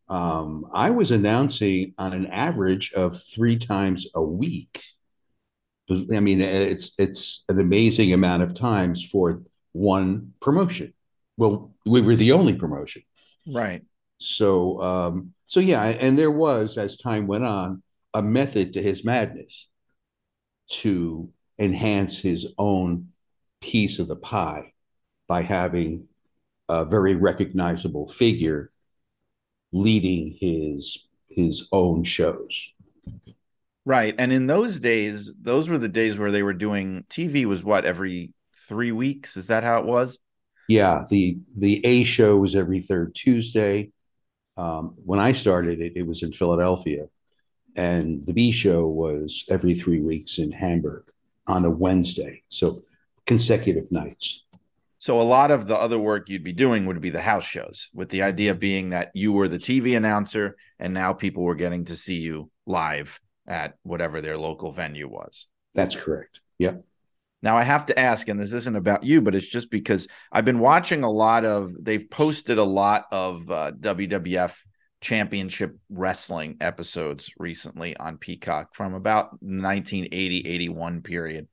um, 0.08 0.66
I 0.72 0.90
was 0.90 1.10
announcing 1.10 1.94
on 1.98 2.12
an 2.12 2.26
average 2.26 2.92
of 2.92 3.22
three 3.22 3.58
times 3.58 4.06
a 4.14 4.22
week. 4.22 4.82
I 5.90 6.20
mean, 6.20 6.40
it's 6.40 6.92
it's 6.98 7.44
an 7.48 7.60
amazing 7.60 8.12
amount 8.12 8.42
of 8.42 8.54
times 8.54 9.04
for 9.04 9.42
one 9.72 10.34
promotion. 10.40 10.92
Well, 11.36 11.72
we 11.86 12.00
were 12.00 12.16
the 12.16 12.32
only 12.32 12.54
promotion, 12.54 13.02
right? 13.46 13.82
So, 14.18 14.80
um, 14.82 15.34
so 15.46 15.60
yeah, 15.60 15.84
and 15.84 16.18
there 16.18 16.30
was, 16.30 16.76
as 16.76 16.96
time 16.96 17.26
went 17.26 17.44
on, 17.44 17.82
a 18.14 18.22
method 18.22 18.72
to 18.74 18.82
his 18.82 19.04
madness 19.04 19.68
to 20.68 21.30
enhance 21.58 22.18
his 22.18 22.52
own 22.58 23.08
piece 23.60 23.98
of 23.98 24.08
the 24.08 24.16
pie 24.16 24.72
by 25.26 25.42
having 25.42 26.08
a 26.68 26.84
very 26.84 27.14
recognizable 27.14 28.06
figure 28.08 28.70
leading 29.72 30.36
his 30.38 31.06
his 31.28 31.68
own 31.72 32.04
shows. 32.04 32.70
Right. 33.84 34.14
And 34.18 34.32
in 34.32 34.46
those 34.46 34.80
days, 34.80 35.34
those 35.40 35.68
were 35.68 35.78
the 35.78 35.88
days 35.88 36.18
where 36.18 36.30
they 36.30 36.42
were 36.42 36.52
doing 36.52 37.04
TV 37.08 37.46
was 37.46 37.64
what 37.64 37.84
every 37.84 38.32
3 38.68 38.92
weeks, 38.92 39.36
is 39.36 39.46
that 39.46 39.64
how 39.64 39.78
it 39.78 39.86
was? 39.86 40.18
Yeah, 40.68 41.04
the 41.08 41.38
the 41.56 41.84
A 41.86 42.04
show 42.04 42.36
was 42.36 42.54
every 42.54 42.80
third 42.80 43.14
Tuesday. 43.14 43.90
Um, 44.58 44.94
when 45.04 45.18
I 45.20 45.32
started 45.32 45.80
it, 45.80 45.94
it 45.96 46.06
was 46.06 46.22
in 46.22 46.32
Philadelphia, 46.32 47.08
and 47.76 48.22
the 48.24 48.34
B 48.34 48.50
show 48.50 48.86
was 48.86 49.44
every 49.48 49.74
three 49.74 50.00
weeks 50.00 50.38
in 50.38 50.52
Hamburg 50.52 51.10
on 51.46 51.64
a 51.64 51.70
Wednesday, 51.70 52.42
so 52.50 52.82
consecutive 53.24 53.90
nights. 53.90 54.44
So 54.98 55.20
a 55.20 55.22
lot 55.22 55.50
of 55.52 55.68
the 55.68 55.76
other 55.76 55.98
work 55.98 56.28
you'd 56.28 56.42
be 56.42 56.52
doing 56.52 56.86
would 56.86 57.00
be 57.00 57.10
the 57.10 57.20
house 57.20 57.44
shows, 57.44 57.88
with 57.94 58.08
the 58.08 58.22
idea 58.22 58.54
being 58.54 58.90
that 58.90 59.10
you 59.14 59.32
were 59.32 59.48
the 59.48 59.58
TV 59.58 59.96
announcer, 59.96 60.56
and 60.78 60.92
now 60.92 61.12
people 61.12 61.44
were 61.44 61.54
getting 61.54 61.84
to 61.86 61.96
see 61.96 62.16
you 62.16 62.50
live 62.66 63.20
at 63.46 63.74
whatever 63.82 64.20
their 64.20 64.36
local 64.36 64.72
venue 64.72 65.08
was. 65.08 65.46
That's 65.74 65.94
correct. 65.94 66.40
Yep. 66.58 66.84
Now 67.42 67.56
I 67.56 67.62
have 67.62 67.86
to 67.86 67.98
ask, 67.98 68.26
and 68.28 68.40
this 68.40 68.52
isn't 68.52 68.76
about 68.76 69.04
you, 69.04 69.20
but 69.20 69.36
it's 69.36 69.46
just 69.46 69.70
because 69.70 70.08
I've 70.32 70.44
been 70.44 70.58
watching 70.58 71.04
a 71.04 71.10
lot 71.10 71.44
of. 71.44 71.72
They've 71.80 72.10
posted 72.10 72.58
a 72.58 72.64
lot 72.64 73.06
of 73.12 73.48
uh, 73.48 73.72
WWF 73.78 74.54
Championship 75.00 75.78
Wrestling 75.88 76.56
episodes 76.60 77.30
recently 77.38 77.96
on 77.96 78.18
Peacock 78.18 78.74
from 78.74 78.94
about 78.94 79.30
1980 79.40 80.48
81 80.48 81.02
period. 81.02 81.46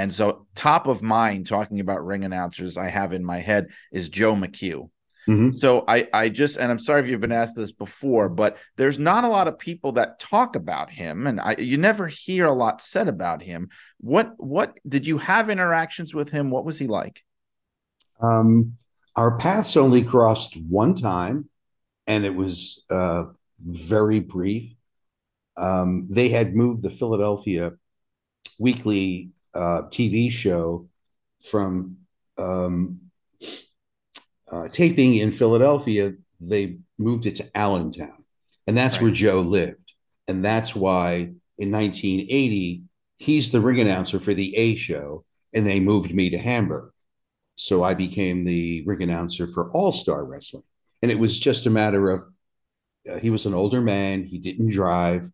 And 0.00 0.14
so, 0.14 0.46
top 0.54 0.86
of 0.86 1.02
mind, 1.02 1.46
talking 1.46 1.78
about 1.78 2.06
ring 2.06 2.24
announcers, 2.24 2.78
I 2.78 2.88
have 2.88 3.12
in 3.12 3.22
my 3.22 3.40
head 3.40 3.66
is 3.92 4.08
Joe 4.08 4.34
McHugh. 4.34 4.88
Mm-hmm. 5.28 5.52
So 5.52 5.84
I, 5.86 6.08
I 6.10 6.30
just, 6.30 6.56
and 6.56 6.72
I'm 6.72 6.78
sorry 6.78 7.02
if 7.02 7.08
you've 7.08 7.20
been 7.20 7.32
asked 7.32 7.54
this 7.54 7.72
before, 7.72 8.30
but 8.30 8.56
there's 8.78 8.98
not 8.98 9.24
a 9.24 9.28
lot 9.28 9.46
of 9.46 9.58
people 9.58 9.92
that 9.92 10.18
talk 10.18 10.56
about 10.56 10.88
him, 10.88 11.26
and 11.26 11.38
I, 11.38 11.54
you 11.58 11.76
never 11.76 12.06
hear 12.08 12.46
a 12.46 12.54
lot 12.54 12.80
said 12.80 13.08
about 13.08 13.42
him. 13.42 13.68
What, 13.98 14.32
what 14.38 14.80
did 14.88 15.06
you 15.06 15.18
have 15.18 15.50
interactions 15.50 16.14
with 16.14 16.30
him? 16.30 16.50
What 16.50 16.64
was 16.64 16.78
he 16.78 16.86
like? 16.86 17.22
Um, 18.22 18.78
our 19.16 19.36
paths 19.36 19.76
only 19.76 20.02
crossed 20.02 20.56
one 20.56 20.94
time, 20.94 21.50
and 22.06 22.24
it 22.24 22.34
was 22.34 22.84
uh, 22.88 23.24
very 23.62 24.20
brief. 24.20 24.72
Um, 25.58 26.06
they 26.08 26.30
had 26.30 26.54
moved 26.54 26.82
the 26.82 26.88
Philadelphia 26.88 27.74
weekly 28.58 29.32
uh, 29.54 29.82
TV 29.90 30.30
show 30.30 30.88
from 31.44 31.96
um, 32.38 33.00
uh, 34.50 34.68
taping 34.68 35.16
in 35.16 35.30
Philadelphia, 35.30 36.12
they 36.40 36.78
moved 36.98 37.26
it 37.26 37.36
to 37.36 37.56
Allentown, 37.56 38.24
and 38.66 38.76
that's 38.76 38.96
right. 38.96 39.04
where 39.04 39.12
Joe 39.12 39.40
lived, 39.40 39.94
and 40.28 40.44
that's 40.44 40.74
why 40.74 41.32
in 41.58 41.70
1980 41.70 42.82
he's 43.18 43.50
the 43.50 43.60
ring 43.60 43.80
announcer 43.80 44.18
for 44.18 44.34
the 44.34 44.56
A 44.56 44.76
show, 44.76 45.24
and 45.52 45.66
they 45.66 45.80
moved 45.80 46.14
me 46.14 46.30
to 46.30 46.38
Hamburg, 46.38 46.92
so 47.56 47.82
I 47.82 47.94
became 47.94 48.44
the 48.44 48.82
ring 48.86 49.02
announcer 49.02 49.46
for 49.46 49.70
All 49.72 49.92
Star 49.92 50.24
Wrestling, 50.24 50.64
and 51.02 51.10
it 51.10 51.18
was 51.18 51.38
just 51.38 51.66
a 51.66 51.70
matter 51.70 52.10
of 52.10 52.24
uh, 53.08 53.18
he 53.18 53.30
was 53.30 53.46
an 53.46 53.54
older 53.54 53.80
man, 53.80 54.24
he 54.24 54.38
didn't 54.38 54.68
drive. 54.68 55.30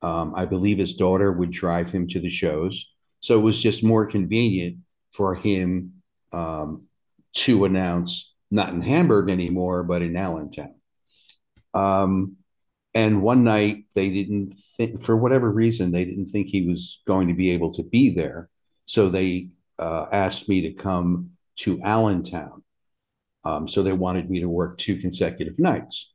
Um, 0.00 0.34
I 0.34 0.46
believe 0.46 0.78
his 0.78 0.96
daughter 0.96 1.30
would 1.32 1.50
drive 1.50 1.90
him 1.90 2.08
to 2.08 2.20
the 2.20 2.30
shows, 2.30 2.91
so 3.22 3.38
it 3.38 3.42
was 3.42 3.62
just 3.62 3.84
more 3.84 4.04
convenient 4.04 4.78
for 5.12 5.34
him 5.34 5.94
um, 6.32 6.82
to 7.32 7.64
announce 7.64 8.34
not 8.50 8.74
in 8.74 8.82
Hamburg 8.82 9.30
anymore, 9.30 9.82
but 9.82 10.02
in 10.02 10.16
Allentown. 10.16 10.74
Um, 11.72 12.36
and 12.94 13.22
one 13.22 13.44
night 13.44 13.84
they 13.94 14.10
didn't 14.10 14.54
for 15.00 15.16
whatever 15.16 15.50
reason, 15.50 15.90
they 15.90 16.04
didn't 16.04 16.26
think 16.26 16.48
he 16.48 16.66
was 16.68 17.00
going 17.06 17.28
to 17.28 17.34
be 17.34 17.52
able 17.52 17.72
to 17.74 17.82
be 17.82 18.10
there. 18.10 18.50
So 18.84 19.08
they 19.08 19.48
uh, 19.78 20.06
asked 20.12 20.48
me 20.48 20.60
to 20.62 20.72
come 20.74 21.30
to 21.56 21.80
Allentown. 21.80 22.62
Um, 23.44 23.66
so 23.66 23.82
they 23.82 23.92
wanted 23.92 24.30
me 24.30 24.40
to 24.40 24.48
work 24.48 24.78
two 24.78 24.96
consecutive 24.96 25.58
nights. 25.58 26.12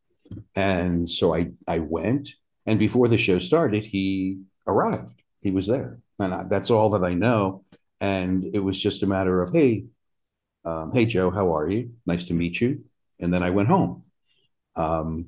And 0.55 1.09
so 1.09 1.33
I, 1.33 1.51
I 1.67 1.79
went. 1.79 2.29
And 2.65 2.77
before 2.77 3.07
the 3.07 3.17
show 3.17 3.39
started, 3.39 3.83
he 3.83 4.41
arrived. 4.67 5.21
He 5.41 5.51
was 5.51 5.67
there. 5.67 5.99
And 6.19 6.33
I, 6.33 6.43
that's 6.43 6.69
all 6.69 6.91
that 6.91 7.03
I 7.03 7.13
know. 7.13 7.63
And 8.01 8.43
it 8.53 8.59
was 8.59 8.81
just 8.81 9.03
a 9.03 9.07
matter 9.07 9.41
of, 9.41 9.53
hey, 9.53 9.85
um, 10.65 10.91
hey, 10.93 11.05
Joe, 11.05 11.31
how 11.31 11.55
are 11.55 11.69
you? 11.69 11.91
Nice 12.05 12.25
to 12.25 12.33
meet 12.33 12.59
you. 12.61 12.83
And 13.19 13.33
then 13.33 13.43
I 13.43 13.49
went 13.49 13.69
home. 13.69 14.03
Um, 14.75 15.27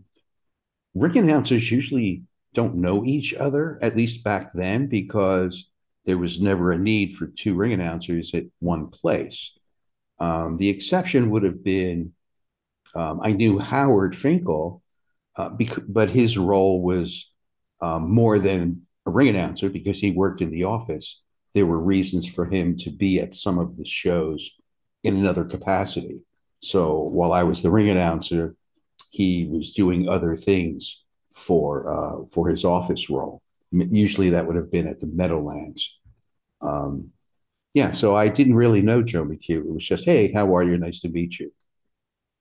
ring 0.93 1.17
announcers 1.17 1.71
usually 1.71 2.23
don't 2.53 2.75
know 2.75 3.05
each 3.05 3.33
other, 3.33 3.79
at 3.81 3.95
least 3.95 4.23
back 4.23 4.51
then, 4.53 4.87
because 4.87 5.69
there 6.05 6.17
was 6.17 6.41
never 6.41 6.71
a 6.71 6.77
need 6.77 7.15
for 7.15 7.27
two 7.27 7.55
ring 7.55 7.73
announcers 7.73 8.33
at 8.33 8.45
one 8.59 8.87
place. 8.87 9.53
Um, 10.19 10.57
the 10.57 10.69
exception 10.69 11.29
would 11.29 11.43
have 11.43 11.63
been 11.63 12.13
um, 12.95 13.19
I 13.23 13.33
knew 13.33 13.59
Howard 13.59 14.15
Finkel, 14.15 14.81
uh, 15.35 15.49
bec- 15.49 15.83
but 15.87 16.09
his 16.09 16.37
role 16.37 16.81
was 16.81 17.31
um, 17.81 18.11
more 18.13 18.39
than 18.39 18.87
a 19.05 19.11
ring 19.11 19.27
announcer 19.27 19.69
because 19.69 19.99
he 19.99 20.11
worked 20.11 20.41
in 20.41 20.51
the 20.51 20.63
office. 20.63 21.21
There 21.53 21.65
were 21.65 21.79
reasons 21.79 22.27
for 22.27 22.45
him 22.45 22.77
to 22.77 22.91
be 22.91 23.19
at 23.19 23.35
some 23.35 23.57
of 23.57 23.77
the 23.77 23.85
shows 23.85 24.51
in 25.03 25.15
another 25.17 25.45
capacity. 25.45 26.21
So 26.61 26.99
while 26.99 27.31
I 27.31 27.43
was 27.43 27.61
the 27.61 27.71
ring 27.71 27.89
announcer, 27.89 28.55
he 29.09 29.47
was 29.49 29.71
doing 29.71 30.07
other 30.07 30.35
things 30.35 31.03
for 31.33 31.89
uh, 31.89 32.25
for 32.31 32.49
his 32.49 32.65
office 32.65 33.09
role. 33.09 33.41
Usually 33.71 34.29
that 34.31 34.45
would 34.45 34.55
have 34.55 34.71
been 34.71 34.87
at 34.87 34.99
the 34.99 35.07
Meadowlands. 35.07 35.97
Um, 36.61 37.11
yeah, 37.73 37.91
so 37.91 38.15
I 38.15 38.27
didn't 38.27 38.55
really 38.55 38.81
know 38.81 39.01
Joe 39.03 39.23
McHugh. 39.23 39.59
It 39.59 39.73
was 39.73 39.85
just, 39.85 40.05
hey, 40.05 40.31
how 40.31 40.55
are 40.55 40.63
you? 40.63 40.77
Nice 40.77 40.99
to 41.01 41.09
meet 41.09 41.39
you, 41.39 41.51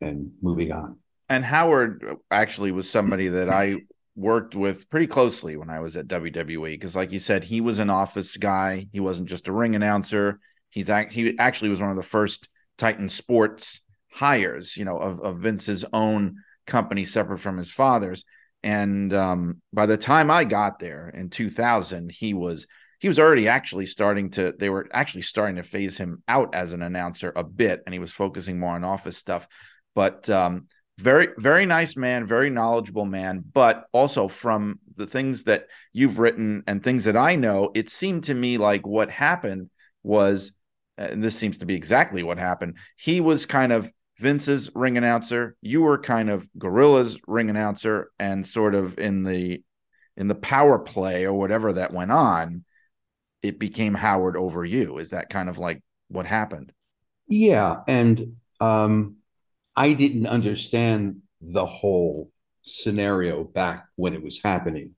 and 0.01 0.33
moving 0.43 0.73
on. 0.73 0.99
And 1.29 1.45
Howard 1.45 2.17
actually 2.31 2.73
was 2.73 2.89
somebody 2.89 3.29
that 3.29 3.51
I 3.51 3.77
worked 4.19 4.55
with 4.55 4.91
pretty 4.91 5.07
closely 5.07 5.57
when 5.57 5.71
I 5.71 5.79
was 5.79 5.97
at 5.97 6.09
WWE 6.09 6.73
because, 6.73 6.97
like 6.97 7.13
you 7.13 7.21
said, 7.21 7.45
he 7.45 7.61
was 7.61 7.79
an 7.79 7.89
office 7.89 8.37
guy. 8.37 8.89
He 8.93 9.01
wasn't 9.01 9.29
just 9.29 9.49
a 9.49 9.53
ring 9.53 9.77
announcer. 9.77 10.41
He's 10.71 10.91
act- 10.91 11.13
he 11.13 11.39
actually 11.39 11.71
was 11.71 11.81
one 11.81 11.91
of 11.91 11.97
the 11.97 12.03
first 12.03 12.49
Titan 12.77 13.09
Sports 13.09 13.81
hires, 14.11 14.77
you 14.77 14.85
know, 14.85 14.99
of, 14.99 15.21
of 15.21 15.39
Vince's 15.39 15.85
own 15.93 16.37
company 16.67 17.05
separate 17.05 17.39
from 17.39 17.57
his 17.57 17.71
father's. 17.71 18.25
And 18.63 19.15
um, 19.15 19.63
by 19.73 19.87
the 19.87 19.97
time 19.97 20.31
I 20.31 20.43
got 20.45 20.81
there 20.81 21.09
in 21.09 21.31
2000, 21.31 22.11
he 22.11 22.35
was 22.35 22.67
he 22.99 23.07
was 23.07 23.21
already 23.21 23.47
actually 23.47 23.87
starting 23.87 24.31
to 24.33 24.53
they 24.59 24.69
were 24.69 24.89
actually 24.93 25.23
starting 25.23 25.57
to 25.57 25.63
phase 25.63 25.97
him 25.97 26.25
out 26.27 26.57
as 26.57 26.73
an 26.73 26.83
announcer 26.83 27.33
a 27.37 27.45
bit, 27.45 27.83
and 27.87 27.93
he 27.93 28.01
was 28.01 28.11
focusing 28.11 28.59
more 28.59 28.75
on 28.75 28.83
office 28.83 29.17
stuff. 29.17 29.47
But 29.95 30.29
um, 30.29 30.67
very 30.99 31.29
very 31.39 31.65
nice 31.65 31.97
man, 31.97 32.27
very 32.27 32.51
knowledgeable 32.51 33.05
man. 33.05 33.43
But 33.53 33.87
also 33.93 34.29
from 34.29 34.81
the 34.97 35.07
things 35.07 35.45
that 35.45 35.69
you've 35.93 36.19
written 36.19 36.65
and 36.67 36.83
things 36.83 37.05
that 37.05 37.17
I 37.17 37.37
know, 37.37 37.71
it 37.75 37.89
seemed 37.89 38.25
to 38.25 38.35
me 38.35 38.59
like 38.59 38.87
what 38.87 39.11
happened 39.11 39.71
was, 40.03 40.53
and 40.97 41.23
this 41.23 41.37
seems 41.37 41.59
to 41.59 41.67
be 41.67 41.75
exactly 41.75 42.23
what 42.23 42.39
happened. 42.39 42.77
He 42.97 43.21
was 43.21 43.47
kind 43.47 43.73
of 43.73 43.89
Vince's 44.19 44.71
ring 44.75 44.99
announcer. 44.99 45.57
You 45.63 45.83
were 45.83 45.99
kind 45.99 46.29
of 46.29 46.47
Gorilla's 46.59 47.19
ring 47.27 47.49
announcer, 47.49 48.11
and 48.19 48.45
sort 48.45 48.75
of 48.75 48.99
in 48.99 49.23
the 49.23 49.63
in 50.17 50.27
the 50.27 50.35
power 50.35 50.81
play 50.81 51.25
or 51.25 51.33
whatever 51.33 51.75
that 51.75 51.93
went 51.93 52.11
on, 52.11 52.65
it 53.41 53.61
became 53.61 53.95
Howard 53.95 54.37
over 54.37 54.65
you. 54.65 54.99
Is 54.99 55.11
that 55.11 55.31
kind 55.31 55.49
of 55.49 55.59
like 55.59 55.81
what 56.09 56.27
happened? 56.27 56.73
Yeah, 57.29 57.77
and 57.87 58.37
um, 58.61 59.18
I 59.79 59.93
didn't 59.93 60.27
understand 60.27 61.23
the 61.41 61.65
whole 61.65 62.33
scenario 62.63 63.45
back 63.45 63.87
when 63.95 64.13
it 64.13 64.23
was 64.23 64.43
happening. 64.43 64.97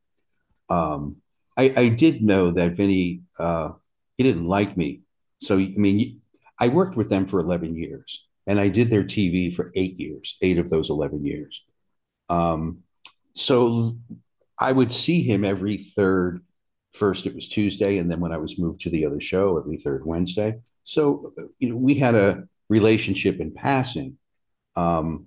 Um, 0.70 1.16
I, 1.56 1.72
I 1.76 1.88
did 1.90 2.22
know 2.22 2.50
that 2.52 2.76
Vinny 2.76 3.22
uh, 3.38 3.72
he 4.16 4.24
didn't 4.24 4.46
like 4.48 4.76
me, 4.76 5.02
so 5.40 5.58
I 5.58 5.72
mean, 5.76 6.20
I 6.58 6.68
worked 6.68 6.96
with 6.96 7.10
them 7.10 7.26
for 7.26 7.40
eleven 7.40 7.76
years 7.76 8.24
and 8.46 8.58
I 8.58 8.68
did 8.68 8.90
their 8.90 9.04
TV 9.04 9.54
for 9.54 9.70
eight 9.76 10.00
years, 10.00 10.36
eight 10.42 10.58
of 10.58 10.70
those 10.70 10.90
11 10.90 11.24
years. 11.24 11.62
Um, 12.28 12.78
so 13.34 13.96
I 14.58 14.72
would 14.72 14.92
see 14.92 15.22
him 15.22 15.44
every 15.44 15.76
third. 15.76 16.42
First, 16.92 17.26
it 17.26 17.34
was 17.36 17.48
Tuesday, 17.48 17.98
and 17.98 18.10
then 18.10 18.18
when 18.18 18.32
I 18.32 18.38
was 18.38 18.58
moved 18.58 18.80
to 18.80 18.90
the 18.90 19.06
other 19.06 19.20
show, 19.20 19.56
every 19.56 19.76
third 19.76 20.04
Wednesday. 20.04 20.58
So 20.82 21.32
you 21.60 21.70
know, 21.70 21.76
we 21.76 21.94
had 21.94 22.16
a 22.16 22.48
relationship 22.68 23.38
in 23.38 23.52
passing, 23.52 24.18
um, 24.76 25.26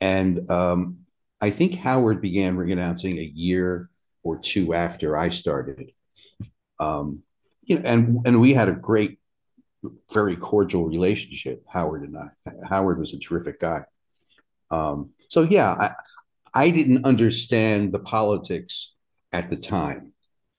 and 0.00 0.50
um, 0.50 0.98
I 1.40 1.50
think 1.50 1.74
Howard 1.74 2.20
began 2.20 2.56
ring 2.56 2.72
announcing 2.72 3.18
a 3.18 3.32
year 3.34 3.90
or 4.22 4.38
two 4.38 4.74
after 4.74 5.16
I 5.16 5.28
started. 5.28 5.92
Um, 6.78 7.22
you 7.62 7.78
know, 7.78 7.88
and 7.88 8.26
and 8.26 8.40
we 8.40 8.52
had 8.52 8.68
a 8.68 8.74
great 8.74 9.18
very 10.12 10.36
cordial 10.36 10.86
relationship, 10.86 11.64
Howard 11.68 12.02
and 12.02 12.16
I. 12.16 12.28
Howard 12.68 12.98
was 12.98 13.14
a 13.14 13.18
terrific 13.18 13.60
guy. 13.60 13.82
Um, 14.70 15.10
so 15.28 15.42
yeah, 15.42 15.70
I, 15.72 15.94
I 16.52 16.70
didn't 16.70 17.06
understand 17.06 17.92
the 17.92 17.98
politics 17.98 18.94
at 19.32 19.48
the 19.48 19.56
time. 19.56 20.12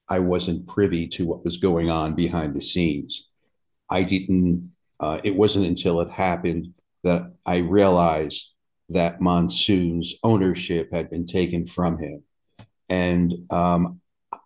I 0.10 0.20
wasn't 0.20 0.68
privy 0.68 1.08
to 1.10 1.26
what 1.26 1.46
was 1.46 1.58
going 1.58 1.90
on 1.90 2.16
behind 2.16 2.56
the 2.56 2.62
scenes. 2.62 3.28
I 3.90 4.04
didn't. 4.04 4.72
Uh, 5.00 5.20
it 5.24 5.36
wasn't 5.36 5.66
until 5.66 6.02
it 6.02 6.12
happened 6.12 6.74
that 7.04 7.34
I 7.46 7.58
realized 7.58 8.52
that 8.90 9.22
Monsoon's 9.22 10.16
ownership 10.24 10.94
had 10.94 11.10
been 11.10 11.26
taken 11.26 11.66
from 11.66 11.98
him, 11.98 12.24
and 12.90 13.34
um, 13.50 14.02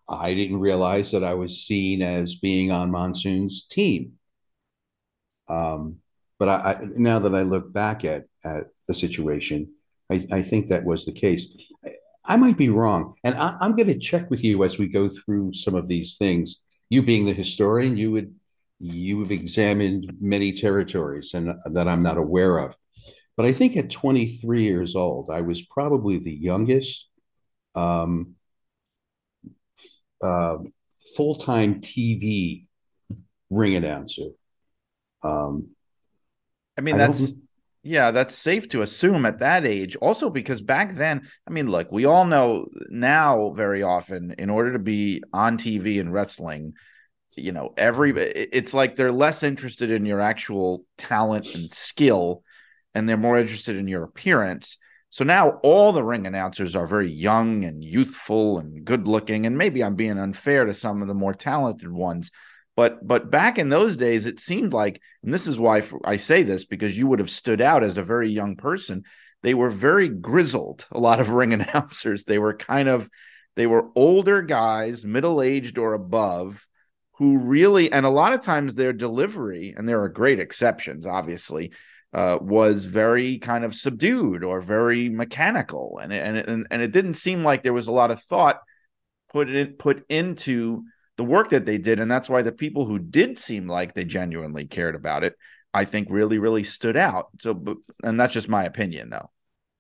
I 0.08 0.34
didn't 0.34 0.60
realize 0.60 1.12
that 1.12 1.24
I 1.24 1.34
was 1.34 1.62
seen 1.66 2.02
as 2.02 2.36
being 2.36 2.72
on 2.72 2.92
Monsoon's 2.92 3.66
team. 3.66 4.14
Um, 5.48 5.98
but 6.38 6.50
I, 6.50 6.54
I, 6.54 6.80
now 6.96 7.20
that 7.20 7.34
I 7.34 7.42
look 7.42 7.72
back 7.72 8.06
at 8.06 8.26
at 8.44 8.66
the 8.88 8.94
situation, 8.94 9.72
I, 10.12 10.28
I 10.32 10.42
think 10.42 10.68
that 10.68 10.86
was 10.86 11.06
the 11.06 11.12
case. 11.12 11.48
I, 11.84 11.92
I 12.28 12.38
might 12.38 12.58
be 12.58 12.70
wrong, 12.70 13.16
and 13.24 13.36
I, 13.36 13.58
am 13.62 13.76
going 13.76 13.88
to 13.88 14.00
check 14.00 14.30
with 14.30 14.44
you 14.44 14.64
as 14.64 14.78
we 14.78 14.88
go 14.88 15.10
through 15.10 15.54
some 15.54 15.76
of 15.76 15.88
these 15.88 16.18
things. 16.18 16.62
You 16.90 17.02
being 17.02 17.26
the 17.26 17.34
historian, 17.34 17.98
you 17.98 18.12
would 18.12 18.34
you 18.80 19.20
have 19.22 19.32
examined 19.32 20.14
many 20.20 20.52
territories 20.52 21.34
and 21.34 21.54
that 21.66 21.88
I'm 21.88 22.04
not 22.04 22.18
aware 22.18 22.58
of. 22.60 22.76
But 23.38 23.46
I 23.46 23.54
think 23.54 23.76
at 23.76 23.92
23 23.92 24.62
years 24.62 24.96
old, 24.96 25.30
I 25.30 25.42
was 25.42 25.62
probably 25.62 26.20
the 26.20 26.34
youngest 26.34 27.08
um, 27.74 28.36
uh, 30.22 30.58
full 31.16 31.36
time 31.36 31.82
TV 31.82 32.66
ring 33.50 33.76
announcer 33.76 34.30
um, 35.26 35.70
I 36.78 36.82
mean, 36.82 36.96
I 36.96 37.00
that's 37.00 37.34
yeah, 37.84 38.12
that's 38.12 38.36
safe 38.36 38.70
to 38.70 38.82
assume 38.82 39.26
at 39.26 39.40
that 39.40 39.66
age. 39.66 39.96
Also, 39.98 40.30
because 40.30 40.62
back 40.62 40.96
then, 40.96 41.28
I 41.48 41.52
mean, 41.52 41.70
look, 41.70 41.92
we 41.92 42.06
all 42.06 42.26
know 42.26 42.68
now 42.90 43.52
very 43.56 43.84
often, 43.84 44.36
in 44.38 44.50
order 44.50 44.74
to 44.74 44.80
be 44.80 45.22
on 45.34 45.58
TV 45.58 46.00
and 46.00 46.12
wrestling, 46.12 46.74
you 47.36 47.52
know, 47.52 47.74
every 47.78 48.12
it's 48.12 48.74
like 48.74 48.96
they're 48.96 49.12
less 49.12 49.44
interested 49.44 49.92
in 49.92 50.06
your 50.06 50.22
actual 50.22 50.86
talent 50.98 51.54
and 51.54 51.72
skill, 51.72 52.44
and 52.94 53.08
they're 53.08 53.18
more 53.18 53.40
interested 53.40 53.76
in 53.76 53.88
your 53.88 54.04
appearance. 54.04 54.78
So 55.10 55.24
now 55.24 55.60
all 55.64 55.94
the 55.94 56.04
ring 56.04 56.28
announcers 56.28 56.76
are 56.76 56.88
very 56.88 57.10
young 57.10 57.64
and 57.64 57.84
youthful 57.84 58.60
and 58.60 58.84
good 58.84 59.08
looking. 59.08 59.46
And 59.46 59.58
maybe 59.58 59.82
I'm 59.82 59.96
being 59.96 60.20
unfair 60.20 60.66
to 60.66 60.74
some 60.74 61.02
of 61.02 61.08
the 61.08 61.14
more 61.14 61.34
talented 61.34 61.90
ones, 61.90 62.32
but 62.76 63.06
but 63.08 63.32
back 63.32 63.58
in 63.58 63.70
those 63.70 63.96
days, 63.98 64.26
it 64.26 64.40
seemed 64.40 64.74
like, 64.74 65.02
and 65.24 65.34
this 65.34 65.48
is 65.48 65.58
why 65.58 65.84
I 66.04 66.18
say 66.18 66.44
this 66.44 66.66
because 66.66 66.98
you 66.98 67.08
would 67.08 67.20
have 67.20 67.30
stood 67.30 67.62
out 67.62 67.84
as 67.84 67.98
a 67.98 68.04
very 68.04 68.30
young 68.30 68.58
person. 68.58 69.04
They 69.42 69.54
were 69.54 69.70
very 69.70 70.10
grizzled. 70.10 70.86
A 70.92 71.00
lot 71.00 71.20
of 71.20 71.30
ring 71.40 71.54
announcers. 71.54 72.26
They 72.26 72.38
were 72.38 72.54
kind 72.54 72.90
of 72.90 73.10
they 73.56 73.68
were 73.68 73.90
older 73.96 74.42
guys, 74.42 75.06
middle 75.06 75.42
aged 75.42 75.78
or 75.78 75.94
above, 75.94 76.68
who 77.18 77.38
really 77.38 77.92
and 77.92 78.06
a 78.06 78.10
lot 78.10 78.34
of 78.34 78.42
times 78.42 78.76
their 78.76 78.94
delivery, 78.94 79.74
and 79.76 79.88
there 79.88 80.02
are 80.04 80.10
great 80.10 80.40
exceptions, 80.40 81.06
obviously, 81.06 81.72
uh, 82.14 82.38
was 82.42 82.86
very 82.86 83.38
kind 83.38 83.64
of 83.64 83.76
subdued 83.76 84.44
or 84.44 84.62
very 84.62 85.10
mechanical, 85.10 86.00
and 86.02 86.14
and 86.14 86.38
and 86.38 86.68
and 86.70 86.82
it 86.82 86.92
didn't 86.92 87.16
seem 87.16 87.44
like 87.44 87.64
there 87.64 87.74
was 87.74 87.88
a 87.88 87.94
lot 87.94 88.12
of 88.12 88.22
thought 88.24 88.62
put 89.32 89.50
in 89.50 89.74
put 89.74 90.06
into 90.10 90.84
the 91.18 91.24
work 91.24 91.50
that 91.50 91.66
they 91.66 91.78
did. 91.78 92.00
And 92.00 92.10
that's 92.10 92.30
why 92.30 92.42
the 92.42 92.52
people 92.52 92.86
who 92.86 93.00
did 93.00 93.40
seem 93.40 93.68
like 93.68 93.94
they 93.94 94.04
genuinely 94.04 94.66
cared 94.66 94.96
about 94.96 95.24
it, 95.24 95.36
I 95.74 95.86
think 95.86 96.08
really, 96.10 96.38
really 96.38 96.64
stood 96.64 96.98
out. 96.98 97.28
So, 97.42 97.78
and 98.04 98.20
that's 98.20 98.34
just 98.34 98.50
my 98.50 98.64
opinion, 98.66 99.10
though. 99.10 99.30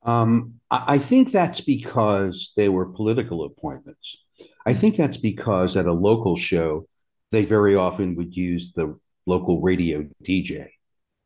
Um, 0.03 0.55
I 0.69 0.99
think 0.99 1.31
that's 1.31 1.61
because 1.61 2.53
they 2.55 2.69
were 2.69 2.85
political 2.85 3.43
appointments. 3.43 4.17
I 4.65 4.73
think 4.73 4.97
that's 4.97 5.17
because 5.17 5.75
at 5.75 5.87
a 5.87 5.93
local 5.93 6.35
show, 6.35 6.87
they 7.35 7.45
very 7.45 7.75
often 7.75 8.15
would 8.15 8.35
use 8.35 8.71
the 8.71 8.97
local 9.25 9.61
radio 9.61 10.07
DJ 10.23 10.69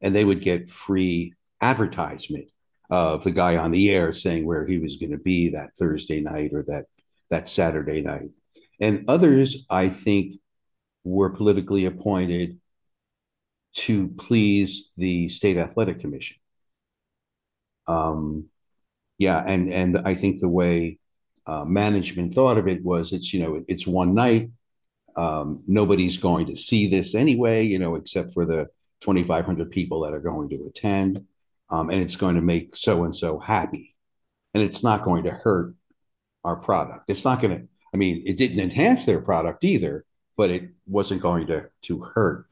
and 0.02 0.16
they 0.16 0.26
would 0.26 0.42
get 0.42 0.70
free 0.70 1.34
advertisement 1.62 2.48
of 2.90 3.24
the 3.24 3.32
guy 3.32 3.58
on 3.58 3.70
the 3.70 3.92
air 3.92 4.12
saying 4.12 4.44
where 4.44 4.66
he 4.66 4.80
was 4.80 4.96
going 4.96 5.12
to 5.12 5.20
be 5.20 5.50
that 5.50 5.70
Thursday 5.78 6.20
night 6.20 6.52
or 6.52 6.64
that 6.64 6.86
that 7.30 7.48
Saturday 7.48 8.02
night. 8.02 8.32
And 8.82 9.06
others, 9.08 9.68
I 9.70 9.90
think, 9.90 10.40
were 11.04 11.30
politically 11.30 11.86
appointed 11.86 12.60
to 13.74 14.08
please 14.08 14.90
the 14.98 15.30
state 15.30 15.58
athletic 15.58 16.00
commission. 16.00 16.38
Um, 17.86 18.46
yeah, 19.20 19.44
and 19.46 19.72
and 19.72 20.00
I 20.00 20.16
think 20.16 20.40
the 20.40 20.50
way 20.50 20.98
uh, 21.46 21.66
management 21.66 22.34
thought 22.34 22.58
of 22.58 22.68
it 22.68 22.84
was 22.84 23.14
it's 23.14 23.32
you 23.32 23.44
know 23.44 23.64
it's 23.68 23.86
one 23.86 24.16
night 24.16 24.50
um, 25.16 25.64
nobody's 25.68 26.18
going 26.18 26.48
to 26.48 26.56
see 26.56 26.88
this 26.88 27.16
anyway 27.16 27.64
you 27.64 27.80
know 27.80 27.96
except 27.96 28.34
for 28.34 28.46
the 28.46 28.70
2500 29.02 29.72
people 29.72 30.02
that 30.02 30.14
are 30.14 30.20
going 30.20 30.50
to 30.50 30.66
attend. 30.66 31.26
Um, 31.70 31.90
and 31.90 32.02
it's 32.02 32.16
going 32.16 32.36
to 32.36 32.42
make 32.42 32.76
so 32.76 33.04
and 33.04 33.16
so 33.16 33.40
happy. 33.40 33.96
And 34.54 34.64
it's 34.64 34.84
not 34.84 35.04
going 35.04 35.24
to 35.26 35.32
hurt 35.32 35.76
our 36.44 36.56
product. 36.56 37.06
It's 37.08 37.26
not 37.26 37.42
going 37.42 37.58
to 37.58 37.68
i 37.92 37.98
mean 37.98 38.22
it 38.26 38.38
didn't 38.38 38.60
enhance 38.60 39.06
their 39.06 39.20
product 39.20 39.64
either 39.64 40.06
but 40.38 40.52
it 40.52 40.70
wasn't 40.86 41.22
going 41.22 41.48
to 41.48 41.68
to 41.82 42.00
hurt. 42.02 42.46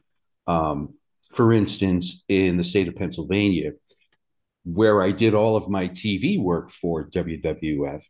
Um, 0.48 0.96
for 1.32 1.54
instance 1.54 2.24
in 2.28 2.58
the 2.58 2.64
state 2.64 2.88
of 2.88 2.96
pennsylvania 2.96 3.74
where 4.64 5.02
i 5.02 5.12
did 5.12 5.36
all 5.36 5.56
of 5.56 5.70
my 5.70 5.88
tv 5.90 6.42
work 6.42 6.72
for 6.72 7.08
wwf 7.10 8.04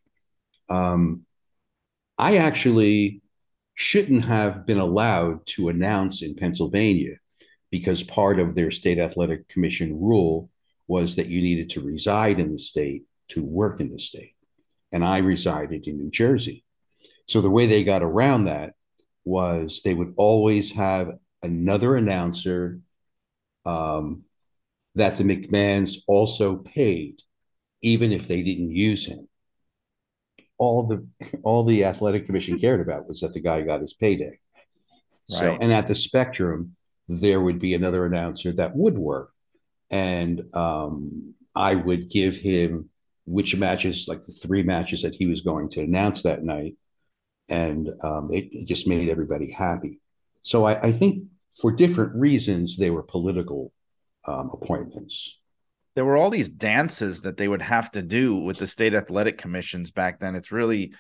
um, 0.70 1.26
I 2.18 2.38
actually 2.38 3.22
shouldn't 3.80 4.26
have 4.26 4.66
been 4.66 4.80
allowed 4.80 5.46
to 5.46 5.70
announce 5.70 6.24
in 6.24 6.34
Pennsylvania 6.34 7.14
because 7.70 8.02
part 8.02 8.40
of 8.40 8.56
their 8.56 8.72
state 8.72 8.98
athletic 8.98 9.48
commission 9.50 10.02
rule 10.02 10.50
was 10.88 11.16
that 11.16 11.28
you 11.28 11.44
needed 11.44 11.70
to 11.70 11.82
reside 11.82 12.40
in 12.40 12.52
the 12.52 12.58
state 12.58 13.04
to 13.28 13.44
work 13.44 13.80
in 13.80 13.90
the 13.90 14.00
state. 14.00 14.34
And 14.92 15.06
I 15.06 15.20
resided 15.20 15.86
in 15.86 16.00
New 16.00 16.10
Jersey. 16.10 16.64
So 17.28 17.40
the 17.40 17.52
way 17.52 17.68
they 17.68 17.84
got 17.84 18.02
around 18.02 18.46
that 18.46 18.74
was 19.26 19.82
they 19.84 19.94
would 19.94 20.16
always 20.18 20.72
have 20.72 21.12
another 21.44 21.96
announcer 21.96 22.80
um, 23.64 24.24
that 24.96 25.18
the 25.18 25.24
McMahons 25.24 25.98
also 26.08 26.56
paid, 26.56 27.22
even 27.84 28.12
if 28.12 28.28
they 28.28 28.42
didn't 28.42 28.72
use 28.72 29.06
him 29.06 29.28
all 30.58 30.88
the 30.88 31.06
all 31.44 31.64
the 31.64 31.86
athletic 31.86 32.26
commission 32.26 32.60
cared 32.60 32.82
about 32.82 33.08
was 33.08 33.22
that 33.22 33.34
the 33.34 33.40
guy 33.40 33.62
got 33.62 33.82
his 33.82 33.94
payday. 33.94 34.40
So, 35.26 35.46
Right. 35.46 35.62
and 35.62 35.74
at 35.74 35.88
the 35.88 35.96
Spectrum, 35.96 36.76
there 37.08 37.42
would 37.42 37.60
be 37.60 37.74
another 37.74 38.06
announcer 38.06 38.52
that 38.54 38.76
would 38.76 38.98
work, 38.98 39.32
and 39.92 40.44
um, 40.56 41.34
I 41.56 41.76
would 41.76 42.10
give 42.10 42.36
him 42.38 42.90
which 43.26 43.56
matches, 43.56 44.08
like 44.08 44.26
the 44.26 44.32
three 44.32 44.64
matches 44.64 45.02
that 45.02 45.16
he 45.16 45.26
was 45.26 45.42
going 45.42 45.70
to 45.70 45.82
announce 45.82 46.22
that 46.22 46.44
night, 46.44 46.78
and 47.50 47.90
um, 48.04 48.32
it, 48.34 48.50
it 48.52 48.66
just 48.68 48.88
made 48.88 49.10
everybody 49.10 49.52
happy. 49.52 50.00
So 50.44 50.64
I, 50.66 50.80
I 50.82 50.92
think 50.94 51.26
for 51.62 51.72
different 51.72 52.16
reasons 52.16 52.78
they 52.78 52.90
were 52.90 53.04
political 53.04 53.74
um, 54.28 54.50
appointments. 54.54 55.38
There 55.98 56.06
were 56.06 56.16
all 56.16 56.30
these 56.30 56.50
dances 56.50 57.22
that 57.22 57.38
they 57.38 57.48
would 57.48 57.64
have 57.64 57.90
to 57.90 58.04
do 58.04 58.36
with 58.36 58.60
the 58.60 58.68
state 58.68 58.94
athletic 58.94 59.40
commissions 59.40 59.90
back 59.90 60.20
then. 60.20 60.36
It's 60.36 60.52
really 60.52 60.94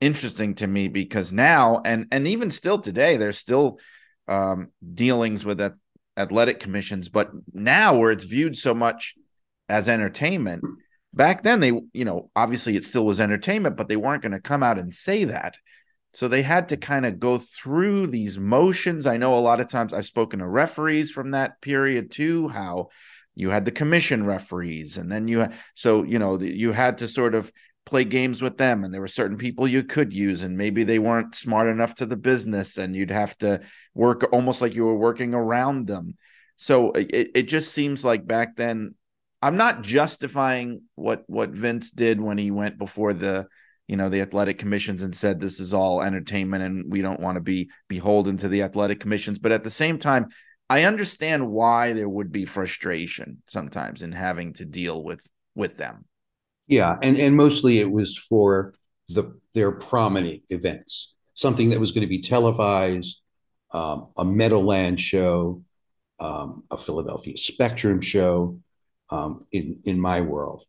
interesting 0.00 0.54
to 0.54 0.66
me 0.66 0.88
because 0.88 1.34
now 1.34 1.82
and 1.84 2.06
and 2.10 2.26
even 2.26 2.50
still 2.50 2.78
today, 2.78 3.18
there's 3.18 3.36
still 3.36 3.78
um, 4.26 4.68
dealings 4.94 5.44
with 5.44 5.58
that 5.58 5.74
athletic 6.16 6.60
commissions, 6.60 7.10
but 7.10 7.30
now 7.52 7.98
where 7.98 8.10
it's 8.10 8.24
viewed 8.24 8.56
so 8.56 8.72
much 8.72 9.16
as 9.68 9.86
entertainment. 9.86 10.64
Back 11.12 11.42
then, 11.42 11.60
they 11.60 11.72
you 11.92 12.06
know 12.06 12.30
obviously 12.34 12.74
it 12.74 12.86
still 12.86 13.04
was 13.04 13.20
entertainment, 13.20 13.76
but 13.76 13.88
they 13.88 13.96
weren't 13.96 14.22
going 14.22 14.32
to 14.32 14.40
come 14.40 14.62
out 14.62 14.78
and 14.78 14.94
say 14.94 15.24
that. 15.24 15.58
So 16.14 16.26
they 16.26 16.40
had 16.40 16.70
to 16.70 16.78
kind 16.78 17.04
of 17.04 17.20
go 17.20 17.36
through 17.36 18.06
these 18.06 18.38
motions. 18.38 19.04
I 19.06 19.18
know 19.18 19.38
a 19.38 19.40
lot 19.40 19.60
of 19.60 19.68
times 19.68 19.92
I've 19.92 20.06
spoken 20.06 20.38
to 20.38 20.48
referees 20.48 21.10
from 21.10 21.32
that 21.32 21.60
period 21.60 22.10
too, 22.10 22.48
how 22.48 22.88
you 23.38 23.50
had 23.50 23.64
the 23.64 23.70
commission 23.70 24.26
referees 24.26 24.98
and 24.98 25.10
then 25.10 25.28
you 25.28 25.48
so 25.74 26.02
you 26.02 26.18
know 26.18 26.40
you 26.40 26.72
had 26.72 26.98
to 26.98 27.06
sort 27.06 27.34
of 27.34 27.52
play 27.86 28.04
games 28.04 28.42
with 28.42 28.58
them 28.58 28.84
and 28.84 28.92
there 28.92 29.00
were 29.00 29.08
certain 29.08 29.38
people 29.38 29.66
you 29.66 29.82
could 29.82 30.12
use 30.12 30.42
and 30.42 30.58
maybe 30.58 30.82
they 30.84 30.98
weren't 30.98 31.34
smart 31.34 31.68
enough 31.68 31.94
to 31.94 32.04
the 32.04 32.16
business 32.16 32.76
and 32.76 32.94
you'd 32.94 33.10
have 33.10 33.38
to 33.38 33.60
work 33.94 34.28
almost 34.32 34.60
like 34.60 34.74
you 34.74 34.84
were 34.84 34.98
working 34.98 35.32
around 35.32 35.86
them. 35.86 36.16
So 36.56 36.90
it, 36.92 37.30
it 37.34 37.42
just 37.44 37.72
seems 37.72 38.04
like 38.04 38.26
back 38.26 38.56
then 38.56 38.94
i'm 39.40 39.56
not 39.56 39.82
justifying 39.82 40.82
what 40.96 41.22
what 41.28 41.50
vince 41.50 41.92
did 41.92 42.20
when 42.20 42.36
he 42.38 42.50
went 42.50 42.76
before 42.76 43.12
the 43.12 43.46
you 43.88 43.96
know 43.96 44.08
the 44.08 44.20
athletic 44.20 44.58
commissions 44.58 45.02
and 45.02 45.14
said 45.14 45.40
this 45.40 45.58
is 45.58 45.72
all 45.72 46.02
entertainment 46.02 46.62
and 46.62 46.92
we 46.92 47.00
don't 47.00 47.20
want 47.20 47.36
to 47.36 47.40
be 47.40 47.70
beholden 47.88 48.36
to 48.36 48.48
the 48.48 48.62
athletic 48.62 49.00
commissions. 49.00 49.38
But 49.38 49.52
at 49.52 49.64
the 49.64 49.70
same 49.70 49.98
time 49.98 50.28
I 50.70 50.84
understand 50.84 51.50
why 51.50 51.92
there 51.92 52.08
would 52.08 52.30
be 52.30 52.44
frustration 52.44 53.42
sometimes 53.46 54.02
in 54.02 54.12
having 54.12 54.52
to 54.54 54.64
deal 54.64 55.02
with 55.02 55.22
with 55.54 55.76
them. 55.78 56.04
Yeah, 56.66 56.96
and 57.02 57.18
and 57.18 57.36
mostly 57.36 57.78
it 57.78 57.90
was 57.90 58.16
for 58.16 58.74
the 59.08 59.38
their 59.54 59.72
prominent 59.72 60.42
events, 60.50 61.14
something 61.34 61.70
that 61.70 61.80
was 61.80 61.92
going 61.92 62.02
to 62.02 62.08
be 62.08 62.20
televised, 62.20 63.22
um, 63.72 64.08
a 64.16 64.24
Meadowland 64.24 65.00
show, 65.00 65.62
um, 66.20 66.64
a 66.70 66.76
Philadelphia 66.76 67.36
Spectrum 67.36 68.00
show, 68.00 68.60
um, 69.10 69.46
in 69.52 69.80
in 69.84 69.98
my 69.98 70.20
world. 70.20 70.64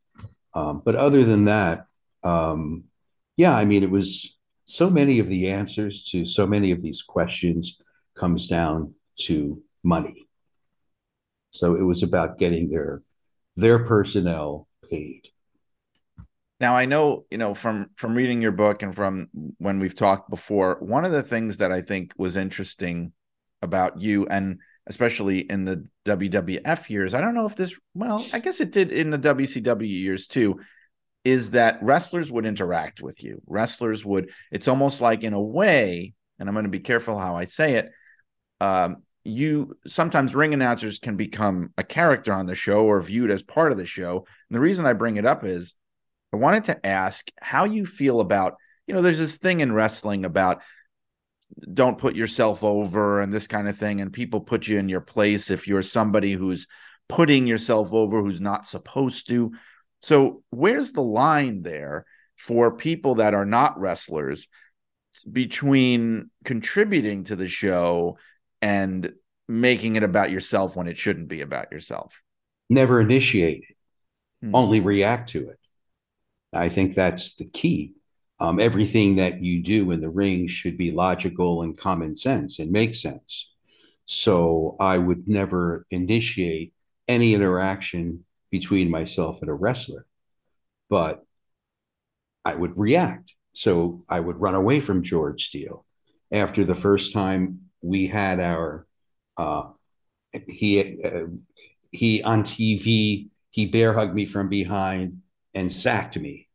Um, 0.53 0.81
but 0.83 0.95
other 0.95 1.23
than 1.23 1.45
that, 1.45 1.85
um, 2.23 2.85
yeah, 3.35 3.55
I 3.55 3.65
mean, 3.65 3.83
it 3.83 3.91
was 3.91 4.37
so 4.63 4.89
many 4.89 5.19
of 5.19 5.27
the 5.27 5.49
answers 5.49 6.03
to 6.11 6.25
so 6.25 6.47
many 6.47 6.71
of 6.71 6.81
these 6.81 7.01
questions 7.01 7.77
comes 8.15 8.47
down 8.47 8.93
to 9.21 9.61
money. 9.83 10.27
So 11.51 11.75
it 11.75 11.83
was 11.83 12.03
about 12.03 12.37
getting 12.37 12.69
their 12.69 13.01
their 13.55 13.79
personnel 13.85 14.67
paid. 14.89 15.29
Now 16.59 16.75
I 16.75 16.85
know, 16.85 17.25
you 17.31 17.37
know, 17.37 17.53
from 17.53 17.89
from 17.95 18.15
reading 18.15 18.41
your 18.41 18.51
book 18.51 18.83
and 18.83 18.95
from 18.95 19.29
when 19.57 19.79
we've 19.79 19.95
talked 19.95 20.29
before, 20.29 20.77
one 20.79 21.05
of 21.05 21.11
the 21.11 21.23
things 21.23 21.57
that 21.57 21.71
I 21.71 21.81
think 21.81 22.13
was 22.17 22.35
interesting 22.35 23.13
about 23.61 23.99
you 23.99 24.25
and 24.27 24.59
especially 24.87 25.39
in 25.39 25.65
the 25.65 25.85
WWF 26.05 26.89
years, 26.89 27.13
I 27.13 27.21
don't 27.21 27.35
know 27.35 27.45
if 27.45 27.55
this 27.55 27.77
well, 27.93 28.25
I 28.33 28.39
guess 28.39 28.59
it 28.59 28.71
did 28.71 28.91
in 28.91 29.09
the 29.09 29.19
WCW 29.19 29.87
years 29.87 30.27
too, 30.27 30.59
is 31.23 31.51
that 31.51 31.79
wrestlers 31.81 32.31
would 32.31 32.45
interact 32.45 33.01
with 33.01 33.23
you. 33.23 33.41
Wrestlers 33.47 34.03
would 34.05 34.31
it's 34.51 34.67
almost 34.67 34.99
like 34.99 35.23
in 35.23 35.33
a 35.33 35.41
way, 35.41 36.13
and 36.39 36.49
I'm 36.49 36.55
going 36.55 36.63
to 36.63 36.69
be 36.69 36.79
careful 36.79 37.17
how 37.17 37.35
I 37.35 37.45
say 37.45 37.75
it, 37.75 37.91
um, 38.59 39.03
you 39.23 39.77
sometimes 39.85 40.35
ring 40.35 40.53
announcers 40.53 40.99
can 40.99 41.17
become 41.17 41.73
a 41.77 41.83
character 41.83 42.33
on 42.33 42.45
the 42.45 42.55
show 42.55 42.85
or 42.85 43.01
viewed 43.01 43.31
as 43.31 43.43
part 43.43 43.71
of 43.71 43.77
the 43.77 43.85
show. 43.85 44.25
And 44.49 44.55
the 44.55 44.61
reason 44.61 44.85
I 44.85 44.93
bring 44.93 45.17
it 45.17 45.25
up 45.25 45.43
is 45.43 45.73
I 46.33 46.37
wanted 46.37 46.65
to 46.65 46.85
ask 46.85 47.29
how 47.39 47.65
you 47.65 47.85
feel 47.85 48.19
about, 48.19 48.55
you 48.87 48.93
know, 48.93 49.01
there's 49.01 49.17
this 49.17 49.37
thing 49.37 49.59
in 49.59 49.71
wrestling 49.71 50.25
about 50.25 50.61
don't 51.73 51.97
put 51.97 52.15
yourself 52.15 52.63
over 52.63 53.21
and 53.21 53.33
this 53.33 53.47
kind 53.47 53.67
of 53.67 53.77
thing. 53.77 54.01
And 54.01 54.13
people 54.13 54.39
put 54.41 54.67
you 54.67 54.77
in 54.77 54.89
your 54.89 55.01
place 55.01 55.49
if 55.49 55.67
you're 55.67 55.81
somebody 55.81 56.33
who's 56.33 56.67
putting 57.07 57.47
yourself 57.47 57.93
over 57.93 58.21
who's 58.21 58.39
not 58.39 58.67
supposed 58.67 59.27
to. 59.29 59.51
So, 60.01 60.43
where's 60.49 60.93
the 60.93 61.01
line 61.01 61.63
there 61.63 62.05
for 62.37 62.71
people 62.71 63.15
that 63.15 63.33
are 63.33 63.45
not 63.45 63.77
wrestlers 63.79 64.47
between 65.29 66.29
contributing 66.45 67.25
to 67.25 67.35
the 67.35 67.49
show 67.49 68.17
and 68.61 69.13
making 69.47 69.95
it 69.95 70.03
about 70.03 70.31
yourself 70.31 70.75
when 70.75 70.87
it 70.87 70.97
shouldn't 70.97 71.27
be 71.27 71.41
about 71.41 71.71
yourself? 71.71 72.21
Never 72.69 73.01
initiate 73.01 73.63
it, 73.69 73.75
Hmm. 74.41 74.55
only 74.55 74.79
react 74.79 75.29
to 75.29 75.49
it. 75.49 75.57
I 76.53 76.69
think 76.69 76.95
that's 76.95 77.35
the 77.35 77.45
key. 77.45 77.93
Um, 78.39 78.59
everything 78.59 79.17
that 79.17 79.41
you 79.41 79.61
do 79.61 79.91
in 79.91 79.99
the 79.99 80.09
ring 80.09 80.47
should 80.47 80.77
be 80.77 80.91
logical 80.91 81.61
and 81.61 81.77
common 81.77 82.15
sense 82.15 82.59
and 82.59 82.71
make 82.71 82.95
sense. 82.95 83.51
So 84.05 84.75
I 84.79 84.97
would 84.97 85.27
never 85.27 85.85
initiate 85.91 86.73
any 87.07 87.33
interaction 87.33 88.25
between 88.49 88.89
myself 88.89 89.41
and 89.41 89.49
a 89.49 89.53
wrestler, 89.53 90.05
but 90.89 91.25
I 92.45 92.55
would 92.55 92.77
react. 92.79 93.35
So 93.53 94.03
I 94.09 94.19
would 94.19 94.39
run 94.39 94.55
away 94.55 94.79
from 94.79 95.03
George 95.03 95.45
Steele 95.45 95.85
after 96.31 96.63
the 96.63 96.75
first 96.75 97.11
time 97.13 97.68
we 97.81 98.07
had 98.07 98.39
our 98.39 98.85
uh, 99.37 99.69
he 100.47 101.01
uh, 101.03 101.27
he 101.91 102.21
on 102.23 102.43
TV 102.43 103.29
he 103.51 103.65
bear 103.65 103.93
hugged 103.93 104.13
me 104.13 104.25
from 104.25 104.49
behind 104.49 105.21
and 105.53 105.71
sacked 105.71 106.17
me. 106.17 106.47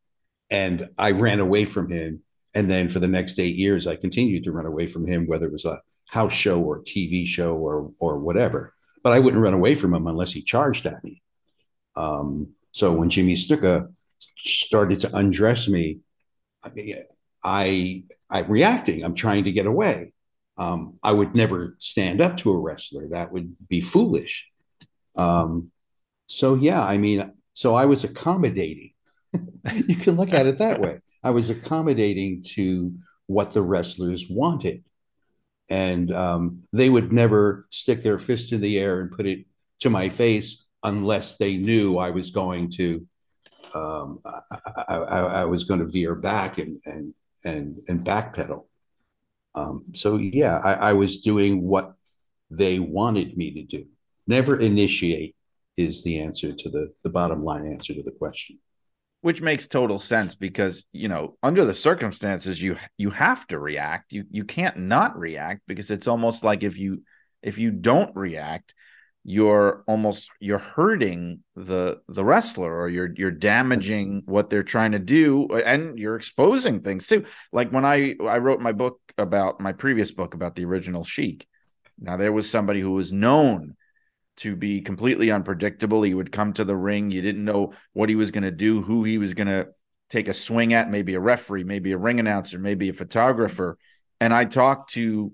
And 0.51 0.91
I 0.97 1.11
ran 1.11 1.41
away 1.41 1.65
from 1.65 1.91
him. 1.91 2.23
And 2.55 2.71
then 2.71 2.89
for 2.89 3.01
the 3.01 3.09
next 3.09 3.39
8 3.39 3.57
years 3.57 3.87
I 3.87 3.97
continued 3.97 4.45
to 4.45 4.53
run 4.53 4.67
away 4.67 4.87
from 4.87 5.07
him 5.07 5.27
whether 5.27 5.47
it 5.47 5.53
was 5.53 5.65
a 5.65 5.83
house 6.07 6.33
show 6.33 6.63
or 6.63 6.83
TV 6.83 7.27
show 7.27 7.57
or 7.57 7.93
or 7.99 8.19
whatever. 8.19 8.73
But 9.03 9.13
I 9.13 9.19
wouldn't 9.19 9.43
run 9.43 9.55
away 9.55 9.75
from 9.75 9.93
him 9.93 10.07
unless 10.07 10.33
he 10.33 10.43
charged 10.43 10.87
at 10.87 11.03
me. 11.05 11.21
Um, 11.97 12.55
so 12.71 12.93
when 12.93 13.11
Jimmy 13.11 13.35
Snuka 13.35 13.93
started 14.39 15.01
to 15.01 15.17
undress 15.17 15.69
me 15.69 15.99
I 17.43 18.05
I'm 18.31 18.51
reacting 18.51 19.05
I'm 19.05 19.15
trying 19.15 19.45
to 19.45 19.53
get 19.53 19.67
away 19.67 20.14
um, 20.57 20.99
I 21.03 21.13
would 21.13 21.35
never 21.35 21.77
stand 21.79 22.21
up 22.21 22.37
to 22.39 22.53
a 22.53 22.59
wrestler. 22.59 23.09
That 23.09 23.33
would 23.33 23.57
be 23.69 23.81
foolish. 23.81 24.49
Um, 25.17 25.71
so 26.27 26.55
yeah, 26.55 26.83
I 26.83 26.99
mean, 26.99 27.33
so 27.55 27.75
I 27.75 27.87
was 27.87 28.05
accommodating. 28.05 28.93
you 29.33 29.97
can 29.97 30.17
look 30.17 30.33
at 30.33 30.47
it 30.47 30.59
that 30.59 30.81
way. 30.81 31.01
I 31.23 31.31
was 31.31 31.51
accommodating 31.51 32.43
to 32.55 32.93
what 33.27 33.53
the 33.53 33.63
wrestlers 33.63 34.27
wanted. 34.29 34.85
And 35.71 36.13
um, 36.13 36.65
they 36.73 36.91
would 36.91 37.13
never 37.13 37.67
stick 37.71 38.03
their 38.03 38.19
fist 38.19 38.53
in 38.53 38.61
the 38.61 38.79
air 38.79 39.01
and 39.01 39.11
put 39.11 39.27
it 39.27 39.47
to 39.81 39.91
my 39.91 40.11
face 40.11 40.65
unless 40.83 41.37
they 41.37 41.57
knew 41.57 41.97
I 41.97 42.11
was 42.11 42.31
going 42.31 42.71
to 42.73 43.07
um, 43.75 44.21
I, 44.25 44.41
I, 44.89 44.97
I, 44.97 45.45
was 45.47 45.65
going 45.65 45.81
to 45.81 45.87
veer 45.87 46.15
back 46.15 46.59
and 46.59 46.81
and 46.85 47.13
and 47.45 47.81
and 47.89 48.05
backpedal. 48.05 48.67
Um, 49.55 49.85
so 49.95 50.17
yeah, 50.17 50.59
I, 50.59 50.73
I 50.75 50.93
was 50.93 51.21
doing 51.21 51.63
what 51.63 51.95
they 52.51 52.79
wanted 52.79 53.37
me 53.37 53.53
to 53.53 53.63
do. 53.63 53.87
Never 54.27 54.59
initiate 54.59 55.37
is 55.77 56.03
the 56.03 56.21
answer 56.21 56.53
to 56.53 56.71
the 56.71 56.93
the 57.03 57.11
bottom 57.11 57.45
line 57.45 57.67
answer 57.67 57.95
to 57.95 58.03
the 58.03 58.13
question 58.13 58.59
which 59.25 59.41
makes 59.41 59.67
total 59.67 59.99
sense 59.99 60.35
because 60.35 60.85
you 60.93 61.09
know 61.09 61.35
under 61.43 61.65
the 61.65 61.73
circumstances 61.73 62.63
you 62.63 62.77
you 62.99 63.09
have 63.09 63.47
to 63.47 63.59
react 63.59 64.13
you 64.13 64.25
you 64.31 64.45
can't 64.45 64.77
not 64.77 65.19
react 65.19 65.63
because 65.67 65.91
it's 65.91 66.07
almost 66.07 66.45
like 66.45 66.63
if 66.63 66.79
you 66.79 67.03
if 67.43 67.57
you 67.57 67.71
don't 67.71 68.15
react 68.15 68.75
you're 69.25 69.83
almost 69.87 70.29
you're 70.39 70.59
hurting 70.59 71.41
the 71.57 72.01
the 72.09 72.25
wrestler 72.25 72.79
or 72.79 72.89
you're 72.89 73.13
you're 73.17 73.31
damaging 73.31 74.21
mm-hmm. 74.21 74.31
what 74.31 74.51
they're 74.51 74.63
trying 74.63 74.93
to 74.93 74.99
do 74.99 75.49
uh, 75.51 75.63
and 75.65 75.99
you're 75.99 76.17
exposing 76.17 76.81
things 76.81 77.07
too 77.07 77.25
like 77.51 77.71
when 77.71 77.85
i 77.85 78.15
i 78.29 78.37
wrote 78.37 78.61
my 78.61 78.73
book 78.73 79.01
about 79.17 79.61
my 79.61 79.73
previous 79.73 80.11
book 80.11 80.35
about 80.35 80.55
the 80.57 80.65
original 80.65 81.05
sheik 81.05 81.49
now 81.99 82.17
there 82.17 82.33
was 82.33 82.51
somebody 82.51 82.81
who 82.81 82.93
was 82.93 83.13
known 83.13 83.77
to 84.37 84.57
be 84.57 84.81
completely 84.81 85.31
unpredictable. 85.31 86.03
He 86.03 86.15
would 86.15 86.33
come 86.33 86.53
to 86.55 86.65
the 86.65 86.77
ring. 86.77 87.11
You 87.11 87.23
didn't 87.23 87.45
know 87.45 87.73
what 87.93 88.09
he 88.09 88.17
was 88.17 88.31
going 88.31 88.45
to 88.45 88.51
do, 88.51 88.83
who 88.83 89.05
he 89.05 89.19
was 89.19 89.35
going 89.35 89.49
to 89.49 89.69
take 90.11 90.29
a 90.29 90.35
swing 90.35 90.73
at, 90.75 90.91
maybe 90.91 91.15
a 91.15 91.21
referee, 91.21 91.65
maybe 91.65 91.93
a 91.93 91.99
ring 91.99 92.21
announcer, 92.21 92.59
maybe 92.59 92.89
a 92.89 92.95
photographer. 92.95 93.79
And 94.21 94.35
I 94.35 94.45
talked 94.45 94.93
to 94.95 95.33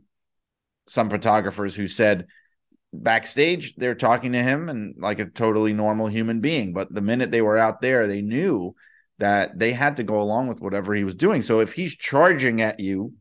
some 0.89 1.11
photographers 1.11 1.75
who 1.75 1.87
said 1.87 2.27
backstage 2.93 3.77
they're 3.77 3.95
talking 3.95 4.33
to 4.33 4.43
him 4.43 4.69
and 4.69 4.95
like 4.99 5.21
a 5.21 5.27
totally 5.27 5.73
normal 5.73 6.07
human 6.07 6.41
being. 6.41 6.73
But 6.73 6.93
the 6.93 7.01
minute 7.01 7.31
they 7.31 7.43
were 7.43 7.59
out 7.59 7.81
there, 7.81 8.07
they 8.07 8.21
knew 8.21 8.75
that 9.19 9.59
they 9.59 9.73
had 9.73 9.97
to 9.97 10.03
go 10.03 10.21
along 10.21 10.49
with 10.49 10.61
whatever 10.61 10.95
he 10.95 11.05
was 11.05 11.15
doing. 11.15 11.43
So 11.43 11.61
if 11.61 11.73
he's 11.73 11.95
charging 11.95 12.61
at 12.61 12.81
you 12.81 13.15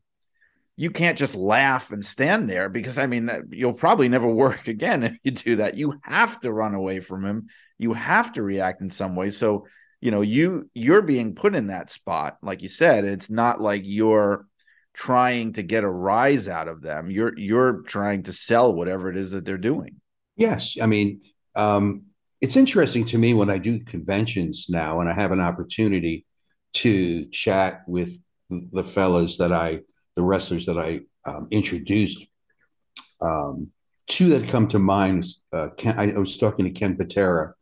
you 0.80 0.90
can't 0.90 1.18
just 1.18 1.36
laugh 1.36 1.92
and 1.92 2.06
stand 2.06 2.50
there 2.50 2.70
because 2.70 2.98
I 2.98 3.06
mean 3.06 3.30
you'll 3.52 3.74
probably 3.74 4.08
never 4.08 4.28
work 4.46 4.70
again 4.70 5.04
if 5.04 5.18
you 5.24 5.32
do 5.32 5.56
that. 5.58 5.76
You 5.76 6.00
have 6.04 6.40
to 6.40 6.54
run 6.54 6.74
away 6.74 7.02
from 7.02 7.26
him. 7.26 7.48
You 7.78 7.92
have 7.92 8.32
to 8.34 8.42
react 8.42 8.80
in 8.80 8.90
some 8.90 9.14
way. 9.18 9.30
So, 9.30 9.68
you 10.00 10.10
know, 10.10 10.22
you 10.22 10.70
you're 10.74 11.02
being 11.02 11.36
put 11.36 11.54
in 11.54 11.68
that 11.68 11.92
spot 11.92 12.38
like 12.42 12.62
you 12.62 12.70
said. 12.70 13.04
It's 13.04 13.30
not 13.30 13.60
like 13.60 13.82
you're 13.84 14.46
trying 15.00 15.54
to 15.54 15.64
get 15.64 15.86
a 15.86 15.90
rise 15.90 16.50
out 16.50 16.68
of 16.68 16.82
them. 16.82 17.10
You're 17.10 17.38
you're 17.38 17.84
trying 17.84 18.24
to 18.24 18.34
sell 18.34 18.74
whatever 18.74 19.10
it 19.10 19.16
is 19.16 19.32
that 19.32 19.46
they're 19.46 19.58
doing. 19.58 20.02
Yes, 20.36 20.78
I 20.82 20.88
mean, 20.88 21.22
um 21.56 22.04
it's 22.42 22.58
interesting 22.58 23.06
to 23.06 23.18
me 23.18 23.34
when 23.34 23.50
I 23.50 23.60
do 23.60 23.80
conventions 23.80 24.68
now 24.70 25.00
and 25.00 25.10
I 25.10 25.14
have 25.14 25.32
an 25.32 25.40
opportunity 25.40 26.26
to 26.74 27.26
chat 27.28 27.82
with 27.88 28.18
the 28.50 28.84
fellas 28.84 29.38
that 29.38 29.54
I 29.54 29.80
the 30.16 30.24
wrestlers 30.24 30.66
that 30.66 30.78
I 30.78 31.02
um, 31.26 31.48
introduced. 31.50 32.26
Um, 33.22 33.72
two 34.08 34.30
that 34.30 34.50
come 34.50 34.68
to 34.70 34.80
mind. 34.80 35.26
Uh, 35.54 35.70
Ken, 35.78 35.96
I, 35.98 36.18
was 36.20 36.38
talking 36.38 36.66
to 36.66 36.72
Ken 36.72 36.98
Patera 36.98 37.54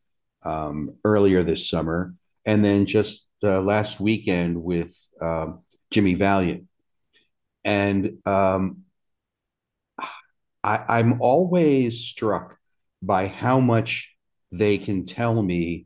um, 0.44 0.96
earlier 1.04 1.44
this 1.44 1.70
summer, 1.70 2.16
and 2.46 2.64
then 2.66 2.88
just 2.88 3.30
uh, 3.44 3.62
last 3.62 4.00
weekend 4.00 4.64
with 4.64 4.96
um, 5.22 5.62
Jimmy 5.92 6.16
Valiant. 6.16 6.68
And 7.68 8.20
um, 8.26 8.84
I, 10.64 10.86
I'm 10.88 11.22
always 11.22 12.00
struck 12.00 12.58
by 13.02 13.28
how 13.28 13.60
much 13.60 14.16
they 14.54 14.78
can 14.78 15.06
tell 15.06 15.44
me 15.44 15.86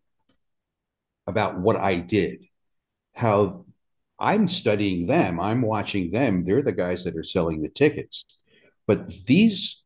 about 1.25 1.59
what 1.59 1.77
I 1.77 1.95
did, 1.95 2.45
how 3.15 3.65
I'm 4.19 4.47
studying 4.47 5.07
them. 5.07 5.39
I'm 5.39 5.63
watching 5.63 6.11
them. 6.11 6.43
They're 6.43 6.61
the 6.61 6.71
guys 6.71 7.03
that 7.05 7.17
are 7.17 7.23
selling 7.23 7.63
the 7.63 7.69
tickets. 7.69 8.25
But 8.85 9.07
these 9.25 9.81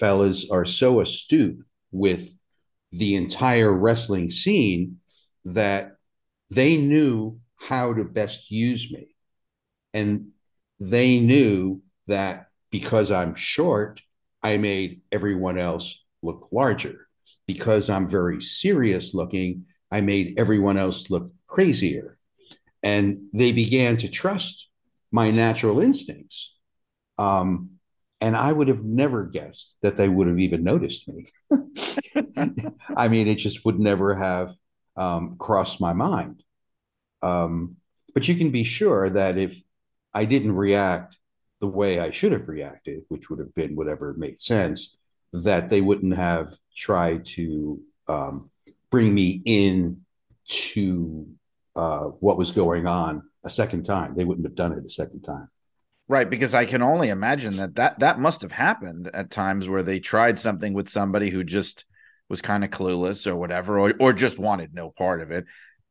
fellas 0.00 0.50
are 0.50 0.64
so 0.64 0.98
astute 1.00 1.64
with 1.92 2.28
the 2.90 3.14
entire 3.14 3.72
wrestling 3.72 4.30
scene 4.30 4.98
that 5.44 5.92
they 6.50 6.76
knew 6.76 7.38
how 7.54 7.94
to 7.94 8.02
best 8.02 8.50
use 8.50 8.90
me. 8.90 9.14
And 9.94 10.32
they 10.80 11.20
knew 11.20 11.82
that 12.06 12.48
because 12.70 13.10
I'm 13.10 13.34
short, 13.34 14.02
I 14.42 14.58
made 14.58 15.00
everyone 15.10 15.58
else 15.58 16.04
look 16.22 16.48
larger. 16.52 17.06
Because 17.46 17.88
I'm 17.88 18.08
very 18.08 18.42
serious 18.42 19.14
looking, 19.14 19.66
I 19.90 20.00
made 20.00 20.34
everyone 20.36 20.76
else 20.78 21.10
look 21.10 21.30
crazier 21.46 22.16
and 22.82 23.16
they 23.32 23.50
began 23.50 23.96
to 23.96 24.08
trust 24.08 24.68
my 25.10 25.30
natural 25.30 25.80
instincts. 25.80 26.54
Um, 27.18 27.70
and 28.20 28.36
I 28.36 28.52
would 28.52 28.68
have 28.68 28.84
never 28.84 29.26
guessed 29.26 29.76
that 29.82 29.96
they 29.96 30.08
would 30.08 30.28
have 30.28 30.38
even 30.38 30.62
noticed 30.62 31.08
me. 31.08 31.26
I 32.96 33.08
mean, 33.08 33.26
it 33.26 33.36
just 33.36 33.64
would 33.64 33.78
never 33.78 34.14
have 34.14 34.54
um, 34.96 35.36
crossed 35.38 35.80
my 35.80 35.92
mind. 35.92 36.42
Um, 37.22 37.76
but 38.14 38.28
you 38.28 38.36
can 38.36 38.50
be 38.50 38.64
sure 38.64 39.10
that 39.10 39.36
if 39.36 39.60
I 40.16 40.24
didn't 40.24 40.56
react 40.56 41.18
the 41.60 41.66
way 41.66 42.00
I 42.00 42.10
should 42.10 42.32
have 42.32 42.48
reacted, 42.48 43.02
which 43.08 43.28
would 43.28 43.38
have 43.38 43.54
been 43.54 43.76
whatever 43.76 44.14
made 44.16 44.40
sense, 44.40 44.96
that 45.34 45.68
they 45.68 45.82
wouldn't 45.82 46.16
have 46.16 46.54
tried 46.74 47.26
to 47.36 47.78
um, 48.08 48.50
bring 48.90 49.14
me 49.14 49.42
in 49.44 50.00
to 50.48 51.26
uh, 51.74 52.04
what 52.04 52.38
was 52.38 52.50
going 52.50 52.86
on 52.86 53.24
a 53.44 53.50
second 53.50 53.82
time. 53.84 54.14
They 54.16 54.24
wouldn't 54.24 54.46
have 54.46 54.54
done 54.54 54.72
it 54.72 54.86
a 54.86 54.88
second 54.88 55.20
time. 55.20 55.50
Right, 56.08 56.30
because 56.30 56.54
I 56.54 56.64
can 56.64 56.82
only 56.82 57.10
imagine 57.10 57.56
that 57.56 57.74
that 57.74 57.98
that 57.98 58.18
must 58.18 58.40
have 58.40 58.52
happened 58.52 59.10
at 59.12 59.30
times 59.30 59.68
where 59.68 59.82
they 59.82 60.00
tried 60.00 60.40
something 60.40 60.72
with 60.72 60.88
somebody 60.88 61.28
who 61.28 61.44
just 61.44 61.84
was 62.30 62.40
kind 62.40 62.64
of 62.64 62.70
clueless 62.70 63.26
or 63.26 63.36
whatever, 63.36 63.78
or 63.78 63.92
or 64.00 64.14
just 64.14 64.38
wanted 64.38 64.72
no 64.72 64.90
part 64.90 65.20
of 65.20 65.30
it, 65.30 65.44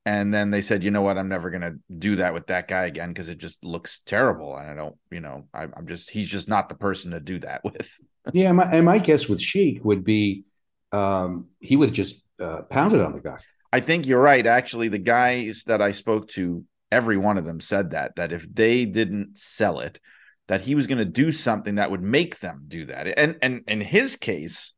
and 0.06 0.34
then 0.34 0.52
they 0.52 0.62
said, 0.62 0.84
you 0.84 0.92
know 0.92 1.02
what, 1.02 1.18
I'm 1.18 1.30
never 1.30 1.50
going 1.50 1.62
to 1.62 1.76
do 1.98 2.18
that 2.18 2.34
with 2.34 2.48
that 2.48 2.68
guy 2.68 2.86
again 2.86 3.10
because 3.10 3.28
it 3.28 3.40
just 3.40 3.64
looks 3.64 4.00
terrible, 4.00 4.56
and 4.56 4.70
I 4.70 4.76
don't, 4.76 4.96
you 5.12 5.20
know, 5.20 5.48
I, 5.54 5.64
am 5.64 5.88
just 5.88 6.10
he's 6.10 6.30
just 6.30 6.48
not 6.48 6.70
the 6.70 6.76
person 6.76 7.12
to 7.12 7.20
do 7.20 7.40
that 7.40 7.64
with. 7.64 7.92
yeah, 8.34 8.52
my, 8.52 8.66
and 8.72 8.86
my 8.86 9.00
guess 9.00 9.28
with 9.28 9.42
Sheik 9.42 9.84
would 9.84 10.04
be 10.04 10.46
um, 10.92 11.48
he 11.60 11.76
would 11.76 11.90
have 11.90 11.96
just 11.96 12.16
uh, 12.40 12.64
pounded 12.64 13.02
on 13.02 13.14
the 13.14 13.22
guy. 13.22 13.40
I 13.74 13.80
think 13.80 14.06
you're 14.06 14.22
right. 14.22 14.46
Actually, 14.46 14.90
the 14.90 15.00
guys 15.00 15.64
that 15.66 15.82
I 15.82 15.92
spoke 15.92 16.30
to, 16.30 16.64
every 16.92 17.18
one 17.18 17.38
of 17.38 17.46
them 17.46 17.60
said 17.60 17.92
that 17.92 18.16
that 18.16 18.32
if 18.32 18.48
they 18.54 18.86
didn't 18.86 19.40
sell 19.40 19.80
it, 19.80 20.00
that 20.48 20.62
he 20.62 20.76
was 20.76 20.88
going 20.88 21.00
to 21.00 21.06
do 21.06 21.32
something 21.32 21.76
that 21.76 21.90
would 21.90 22.04
make 22.04 22.40
them 22.40 22.66
do 22.68 22.86
that. 22.86 23.08
And 23.18 23.38
and 23.42 23.64
in 23.68 23.82
his 23.82 24.16
case, 24.16 24.75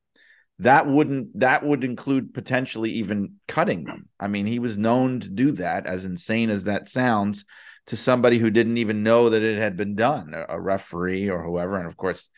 that 0.59 0.87
wouldn't 0.87 1.39
that 1.39 1.63
would 1.63 1.83
include 1.83 2.33
potentially 2.33 2.91
even 2.93 3.35
cutting 3.47 3.83
them. 3.83 4.09
I 4.19 4.27
mean, 4.27 4.45
he 4.45 4.59
was 4.59 4.77
known 4.77 5.19
to 5.19 5.29
do 5.29 5.51
that, 5.53 5.85
as 5.85 6.05
insane 6.05 6.49
as 6.49 6.63
that 6.63 6.87
sounds, 6.87 7.45
to 7.87 7.97
somebody 7.97 8.39
who 8.39 8.49
didn't 8.49 8.77
even 8.77 9.03
know 9.03 9.29
that 9.29 9.43
it 9.43 9.57
had 9.57 9.77
been 9.77 9.95
done, 9.95 10.33
a 10.47 10.59
referee 10.59 11.29
or 11.29 11.43
whoever. 11.43 11.77
And 11.77 11.87
of 11.87 11.95
course, 11.95 12.29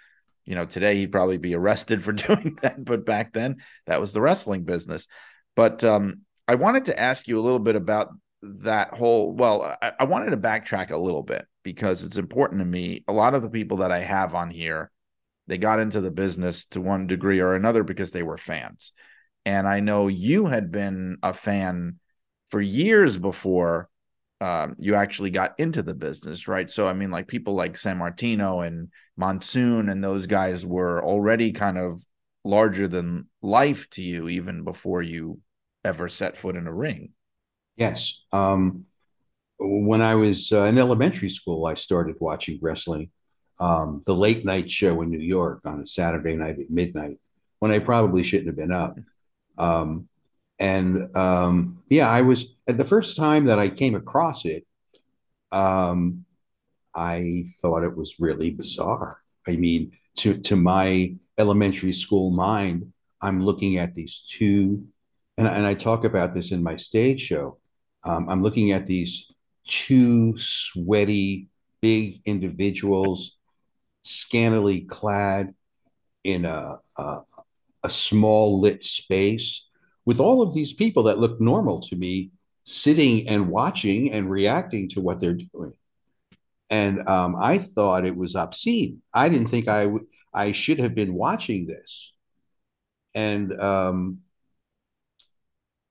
you 0.45 0.55
know, 0.55 0.65
today 0.65 0.95
he'd 0.95 1.12
probably 1.12 1.38
be 1.38 1.55
arrested 1.55 2.03
for 2.03 2.12
doing 2.12 2.58
that, 2.62 2.84
but 2.84 3.05
back 3.05 3.34
then 3.34 3.58
that 3.86 4.01
was 4.01 4.13
the 4.13 4.21
wrestling 4.21 4.63
business. 4.63 5.08
But 5.55 5.84
um, 5.84 6.21
I 6.47 6.55
wanted 6.55 6.86
to 6.86 6.99
ask 6.99 7.27
you 7.27 7.39
a 7.39 7.43
little 7.43 7.60
bit 7.60 7.75
about 7.75 8.10
that 8.41 8.93
whole. 8.93 9.34
Well, 9.34 9.77
I, 9.82 9.93
I 9.99 10.03
wanted 10.05 10.32
to 10.32 10.38
backtrack 10.38 10.91
a 10.91 10.97
little 10.97 11.23
bit 11.23 11.45
because 11.63 12.03
it's 12.03 12.17
important 12.17 12.60
to 12.60 12.65
me. 12.65 13.03
A 13.08 13.13
lot 13.13 13.34
of 13.34 13.43
the 13.43 13.49
people 13.49 13.77
that 13.77 13.91
I 13.91 13.99
have 13.99 14.34
on 14.36 14.49
here, 14.49 14.91
they 15.50 15.58
got 15.58 15.80
into 15.80 16.00
the 16.00 16.12
business 16.12 16.66
to 16.68 16.80
one 16.80 17.08
degree 17.08 17.40
or 17.40 17.56
another 17.56 17.84
because 17.84 18.12
they 18.12 18.24
were 18.24 18.38
fans. 18.38 18.94
And 19.46 19.68
I 19.68 19.80
know 19.80 20.08
you 20.08 20.46
had 20.46 20.72
been 20.72 21.18
a 21.24 21.34
fan 21.34 22.00
for 22.50 22.62
years 22.62 23.18
before 23.18 23.90
um, 24.42 24.76
you 24.78 24.96
actually 24.96 25.32
got 25.32 25.60
into 25.60 25.82
the 25.82 25.94
business, 25.94 26.48
right? 26.48 26.70
So, 26.70 26.88
I 26.88 26.94
mean, 26.94 27.12
like 27.12 27.28
people 27.28 27.56
like 27.56 27.74
Sammartino 27.74 28.66
and 28.66 28.90
Monsoon 29.18 29.90
and 29.90 30.04
those 30.04 30.28
guys 30.28 30.66
were 30.66 31.04
already 31.04 31.52
kind 31.52 31.78
of 31.78 32.02
larger 32.46 32.88
than 32.88 33.28
life 33.42 33.90
to 33.92 34.02
you 34.02 34.30
even 34.30 34.64
before 34.64 35.02
you 35.02 35.40
ever 35.84 36.08
set 36.08 36.38
foot 36.38 36.56
in 36.56 36.68
a 36.68 36.74
ring. 36.74 37.12
Yes. 37.76 38.22
Um, 38.32 38.86
when 39.60 40.02
I 40.02 40.16
was 40.16 40.52
uh, 40.52 40.66
in 40.66 40.78
elementary 40.78 41.30
school, 41.30 41.66
I 41.66 41.74
started 41.74 42.16
watching 42.20 42.60
wrestling, 42.62 43.10
um, 43.60 44.02
the 44.06 44.15
late 44.15 44.45
night 44.45 44.69
show 44.72 45.02
in 45.02 45.10
New 45.10 45.19
York 45.19 45.62
on 45.65 45.82
a 45.82 45.86
Saturday 45.86 46.36
night 46.36 46.60
at 46.60 46.69
midnight 46.69 47.19
when 47.60 47.72
I 47.72 47.80
probably 47.80 48.24
shouldn't 48.24 48.48
have 48.48 48.56
been 48.58 48.72
up. 48.72 48.98
Um, 49.58 50.08
and 50.60 51.15
um, 51.15 51.84
yeah, 51.89 52.10
I 52.10 52.22
was 52.22 52.56
at 52.67 52.78
the 52.78 52.86
first 52.86 53.17
time 53.17 53.45
that 53.45 53.60
I 53.60 53.69
came 53.69 53.95
across 53.95 54.45
it. 54.45 54.65
um, 55.52 56.26
I 56.95 57.45
thought 57.62 57.84
it 57.84 57.95
was 57.95 58.19
really 58.19 58.52
bizarre. 58.52 59.22
I 59.48 59.56
mean, 59.58 59.91
to 60.17 60.38
to 60.41 60.56
my 60.56 61.15
elementary 61.38 61.93
school 61.93 62.32
mind, 62.32 62.93
I'm 63.22 63.41
looking 63.41 63.78
at 63.78 63.93
these 63.93 64.26
two, 64.28 64.86
and, 65.38 65.48
and 65.48 65.65
I 65.65 65.74
talk 65.74 66.04
about 66.04 66.34
this 66.34 66.52
in 66.52 66.63
my 66.63 66.78
stage 66.78 67.22
show. 67.22 67.58
Um, 68.04 68.30
I'm 68.30 68.43
looking 68.43 68.72
at 68.72 68.86
these 68.86 69.32
two 69.67 70.38
sweaty, 70.38 71.48
big 71.82 72.22
individuals, 72.26 73.38
scantily 74.02 74.82
clad 74.82 75.54
in 76.24 76.46
a, 76.46 76.80
a, 76.98 77.22
a 77.84 77.90
small 77.90 78.60
lit 78.60 78.84
space 78.84 79.66
with 80.06 80.20
all 80.20 80.42
of 80.42 80.54
these 80.54 80.74
people 80.74 81.04
that 81.04 81.20
look 81.20 81.40
normal 81.40 81.82
to 81.82 81.96
me 81.96 82.32
sitting 82.64 83.28
and 83.28 83.50
watching 83.50 84.12
and 84.12 84.30
reacting 84.30 84.90
to 84.90 85.02
what 85.02 85.20
they're 85.20 85.34
doing. 85.34 85.74
And 86.70 87.08
um, 87.08 87.36
I 87.42 87.58
thought 87.58 88.06
it 88.06 88.16
was 88.16 88.36
obscene. 88.36 89.02
I 89.14 89.30
didn't 89.30 89.48
think 89.48 89.68
I. 89.68 89.88
I 90.32 90.52
should 90.52 90.78
have 90.78 90.94
been 90.94 91.16
watching 91.16 91.66
this. 91.66 92.12
And 93.16 93.60
um, 93.60 94.20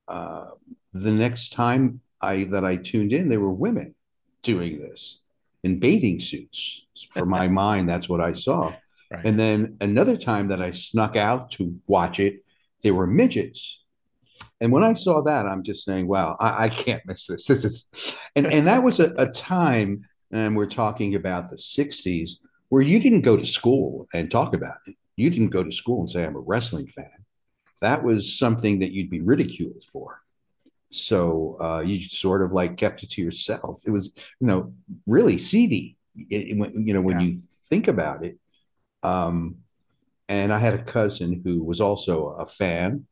uh, 0.06 0.50
the 0.92 1.10
next 1.10 1.52
time 1.52 2.00
I 2.20 2.44
that 2.44 2.64
I 2.64 2.76
tuned 2.76 3.12
in, 3.12 3.28
there 3.28 3.40
were 3.40 3.50
women 3.50 3.96
doing 4.42 4.78
this 4.78 5.18
in 5.64 5.78
bathing 5.78 6.20
suits. 6.20 6.84
For 7.12 7.26
my 7.26 7.48
mind, 7.64 7.88
that's 7.88 8.08
what 8.08 8.20
I 8.20 8.32
saw. 8.32 8.74
Right. 9.10 9.24
And 9.24 9.38
then 9.38 9.76
another 9.80 10.16
time 10.16 10.48
that 10.48 10.60
I 10.60 10.70
snuck 10.70 11.16
out 11.16 11.50
to 11.52 11.78
watch 11.86 12.20
it, 12.20 12.44
there 12.82 12.94
were 12.94 13.06
midgets. 13.06 13.82
And 14.60 14.72
when 14.72 14.84
I 14.84 14.92
saw 14.92 15.22
that, 15.22 15.46
I'm 15.46 15.62
just 15.62 15.84
saying, 15.84 16.06
wow, 16.06 16.36
I, 16.40 16.64
I 16.64 16.68
can't 16.68 17.04
miss 17.06 17.26
this. 17.26 17.46
This 17.46 17.64
is, 17.64 17.88
and, 18.36 18.46
and 18.46 18.66
that 18.66 18.82
was 18.82 19.00
a, 19.00 19.12
a 19.16 19.26
time, 19.26 20.04
and 20.32 20.56
we're 20.56 20.66
talking 20.66 21.14
about 21.14 21.50
the 21.50 21.56
60s, 21.56 22.32
where 22.68 22.82
you 22.82 23.00
didn't 23.00 23.22
go 23.22 23.36
to 23.36 23.46
school 23.46 24.08
and 24.12 24.30
talk 24.30 24.54
about 24.54 24.78
it. 24.86 24.96
You 25.16 25.30
didn't 25.30 25.50
go 25.50 25.64
to 25.64 25.72
school 25.72 26.00
and 26.00 26.10
say, 26.10 26.24
I'm 26.24 26.36
a 26.36 26.40
wrestling 26.40 26.88
fan. 26.88 27.10
That 27.80 28.02
was 28.02 28.38
something 28.38 28.80
that 28.80 28.92
you'd 28.92 29.10
be 29.10 29.20
ridiculed 29.20 29.84
for. 29.90 30.20
So 30.90 31.56
uh, 31.60 31.82
you 31.84 32.02
sort 32.02 32.42
of 32.42 32.52
like 32.52 32.76
kept 32.76 33.02
it 33.02 33.10
to 33.10 33.22
yourself. 33.22 33.80
It 33.84 33.90
was, 33.90 34.12
you 34.40 34.46
know, 34.46 34.72
really 35.06 35.38
seedy, 35.38 35.96
it, 36.16 36.58
it, 36.58 36.72
you 36.74 36.94
know, 36.94 37.00
when 37.02 37.20
Yeah. 37.20 37.26
you 37.26 37.38
think 37.68 37.88
about 37.88 38.24
it. 38.24 38.38
Um, 39.02 39.56
and 40.28 40.52
I 40.52 40.58
had 40.58 40.74
a 40.74 40.82
cousin 40.82 41.42
who 41.44 41.62
was 41.62 41.80
also 41.80 42.28
a 42.28 42.46
fan. 42.46 43.06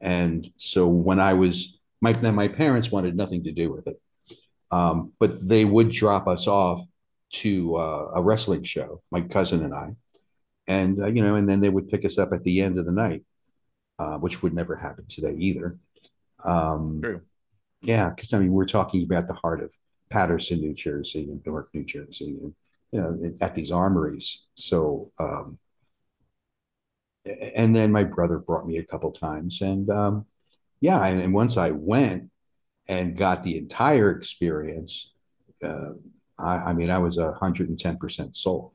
And 0.00 0.50
so 0.56 0.86
when 0.88 1.20
I 1.20 1.34
was, 1.34 1.78
my, 2.00 2.12
my 2.14 2.48
parents 2.48 2.90
wanted 2.90 3.16
nothing 3.16 3.44
to 3.44 3.52
do 3.52 3.70
with 3.72 3.86
it. 3.86 3.96
Um, 4.70 5.12
but 5.18 5.46
they 5.48 5.64
would 5.64 5.90
drop 5.90 6.26
us 6.28 6.46
off 6.46 6.84
to 7.32 7.76
uh, 7.76 8.10
a 8.14 8.22
wrestling 8.22 8.64
show, 8.64 9.02
my 9.10 9.20
cousin 9.20 9.64
and 9.64 9.74
I. 9.74 9.96
And, 10.66 11.02
uh, 11.02 11.06
you 11.08 11.22
know, 11.22 11.34
and 11.34 11.48
then 11.48 11.60
they 11.60 11.68
would 11.70 11.88
pick 11.88 12.04
us 12.04 12.18
up 12.18 12.32
at 12.32 12.44
the 12.44 12.60
end 12.60 12.78
of 12.78 12.86
the 12.86 12.92
night, 12.92 13.24
uh, 13.98 14.18
which 14.18 14.42
would 14.42 14.54
never 14.54 14.76
happen 14.76 15.04
today 15.08 15.34
either. 15.38 15.78
Um, 16.44 17.00
True. 17.02 17.20
yeah, 17.82 18.10
because 18.10 18.32
I 18.32 18.38
mean, 18.38 18.52
we're 18.52 18.66
talking 18.66 19.02
about 19.02 19.26
the 19.26 19.34
heart 19.34 19.62
of 19.62 19.74
Paterson, 20.10 20.60
New 20.60 20.74
Jersey, 20.74 21.24
and 21.24 21.40
Newark, 21.44 21.70
New 21.74 21.84
Jersey, 21.84 22.38
and 22.40 22.54
you 22.92 23.00
know, 23.00 23.34
at 23.40 23.54
these 23.54 23.70
armories. 23.70 24.42
So, 24.54 25.12
um, 25.18 25.58
and 27.54 27.74
then 27.74 27.92
my 27.92 28.04
brother 28.04 28.38
brought 28.38 28.66
me 28.66 28.78
a 28.78 28.84
couple 28.84 29.12
times, 29.12 29.60
and 29.60 29.88
um, 29.90 30.26
yeah, 30.80 31.04
and, 31.04 31.20
and 31.20 31.32
once 31.32 31.56
I 31.56 31.70
went 31.70 32.30
and 32.88 33.16
got 33.16 33.42
the 33.42 33.56
entire 33.56 34.10
experience, 34.10 35.12
uh, 35.62 35.92
I, 36.38 36.56
I 36.56 36.72
mean, 36.72 36.90
I 36.90 36.98
was 36.98 37.18
a 37.18 37.32
hundred 37.32 37.68
and 37.68 37.78
ten 37.78 37.98
percent 37.98 38.34
sold. 38.34 38.72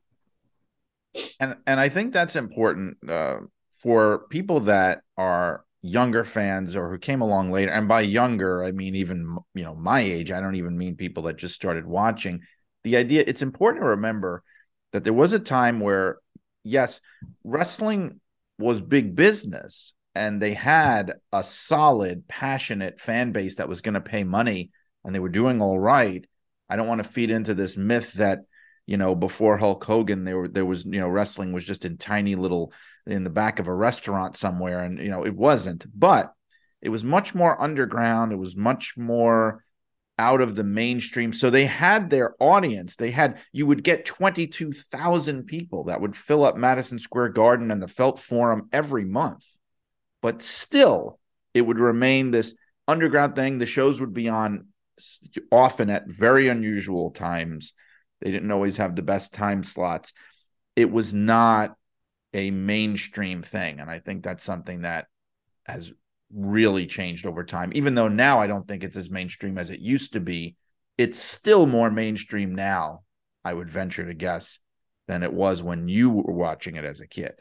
and 1.40 1.56
and 1.68 1.80
I 1.80 1.90
think 1.90 2.14
that's 2.14 2.36
important 2.36 2.98
uh, 3.10 3.40
for 3.72 4.20
people 4.30 4.62
that 4.62 5.02
are 5.18 5.65
younger 5.86 6.24
fans 6.24 6.76
or 6.76 6.90
who 6.90 6.98
came 6.98 7.22
along 7.22 7.52
later. 7.52 7.72
And 7.72 7.88
by 7.88 8.02
younger, 8.02 8.64
I 8.64 8.72
mean 8.72 8.96
even 8.96 9.38
you 9.54 9.64
know 9.64 9.76
my 9.76 10.00
age. 10.00 10.32
I 10.32 10.42
don't 10.42 10.56
even 10.56 10.78
mean 10.78 10.96
people 10.96 11.24
that 11.24 11.38
just 11.38 11.56
started 11.56 11.86
watching. 11.86 12.42
The 12.84 12.98
idea 12.98 13.24
it's 13.26 13.42
important 13.42 13.84
to 13.84 13.90
remember 13.90 14.44
that 14.92 15.04
there 15.04 15.14
was 15.14 15.34
a 15.34 15.40
time 15.40 15.80
where 15.80 16.18
yes, 16.64 17.02
wrestling 17.44 18.20
was 18.58 18.82
big 18.82 19.16
business 19.16 19.94
and 20.16 20.42
they 20.42 20.54
had 20.54 21.14
a 21.32 21.44
solid, 21.44 22.28
passionate 22.28 23.00
fan 23.00 23.32
base 23.32 23.56
that 23.56 23.70
was 23.70 23.82
going 23.82 23.94
to 23.94 24.02
pay 24.02 24.24
money 24.24 24.72
and 25.04 25.14
they 25.14 25.20
were 25.20 25.30
doing 25.30 25.62
all 25.62 25.78
right. 25.78 26.26
I 26.68 26.78
don't 26.78 26.88
want 26.88 27.04
to 27.04 27.10
feed 27.10 27.30
into 27.30 27.54
this 27.54 27.78
myth 27.78 28.14
that 28.14 28.40
you 28.86 28.98
know, 28.98 29.16
before 29.16 29.58
Hulk 29.58 29.84
Hogan, 29.84 30.24
there 30.24 30.38
were 30.38 30.48
there 30.48 30.66
was, 30.66 30.86
you 30.86 31.00
know, 31.00 31.08
wrestling 31.08 31.54
was 31.54 31.66
just 31.66 31.86
in 31.86 31.98
tiny 31.98 32.36
little 32.36 32.72
in 33.08 33.24
the 33.24 33.30
back 33.30 33.60
of 33.60 33.68
a 33.68 33.74
restaurant 33.74 34.38
somewhere. 34.38 34.82
And, 34.82 35.00
you 35.00 35.10
know, 35.10 35.26
it 35.26 35.36
wasn't, 35.36 35.86
but 35.98 36.34
it 36.82 36.90
was 36.90 37.04
much 37.04 37.34
more 37.34 37.60
underground. 37.60 38.32
It 38.32 38.38
was 38.38 38.56
much 38.56 38.96
more 38.96 39.64
out 40.18 40.40
of 40.40 40.56
the 40.56 40.64
mainstream. 40.64 41.34
So 41.34 41.50
they 41.50 41.66
had 41.66 42.10
their 42.10 42.36
audience. 42.40 42.96
They 42.96 43.12
had 43.12 43.40
you 43.52 43.66
would 43.66 43.84
get 43.84 44.06
22,000 44.06 45.44
people 45.44 45.86
that 45.86 46.00
would 46.00 46.16
fill 46.16 46.46
up 46.46 46.56
Madison 46.56 47.00
Square 47.00 47.30
Garden 47.30 47.72
and 47.72 47.82
the 47.82 47.88
Felt 47.88 48.20
Forum 48.20 48.70
every 48.72 49.06
month. 49.06 49.44
But 50.22 50.42
still, 50.42 51.20
it 51.54 51.62
would 51.62 51.80
remain 51.80 52.32
this 52.32 52.54
underground 52.88 53.36
thing. 53.36 53.58
The 53.58 53.66
shows 53.66 54.00
would 54.00 54.14
be 54.14 54.30
on 54.30 54.68
often 55.52 55.90
at 55.90 56.08
very 56.08 56.48
unusual 56.48 57.12
times. 57.12 57.74
They 58.22 58.32
didn't 58.32 58.52
always 58.52 58.78
have 58.78 58.96
the 58.96 59.02
best 59.02 59.34
time 59.34 59.64
slots. 59.64 60.14
It 60.76 60.92
was 60.92 61.14
not 61.14 61.76
a 62.34 62.52
mainstream 62.52 63.44
thing. 63.44 63.80
And 63.80 63.90
I 63.90 64.00
think 64.00 64.24
that's 64.24 64.44
something 64.44 64.82
that 64.82 65.08
has 65.66 65.92
really 66.34 66.86
changed 66.86 67.26
over 67.26 67.44
time. 67.44 67.72
Even 67.76 67.96
though 67.96 68.08
now 68.08 68.40
I 68.40 68.48
don't 68.48 68.68
think 68.68 68.84
it's 68.84 68.98
as 68.98 69.10
mainstream 69.10 69.58
as 69.58 69.70
it 69.70 69.80
used 69.80 70.14
to 70.14 70.20
be, 70.20 70.56
it's 70.98 71.20
still 71.20 71.66
more 71.66 71.92
mainstream 71.92 72.56
now, 72.56 73.04
I 73.44 73.54
would 73.54 73.70
venture 73.70 74.06
to 74.06 74.14
guess, 74.14 74.60
than 75.08 75.24
it 75.24 75.34
was 75.34 75.62
when 75.62 75.88
you 75.88 76.10
were 76.10 76.34
watching 76.34 76.76
it 76.76 76.86
as 76.86 77.02
a 77.02 77.08
kid. 77.08 77.34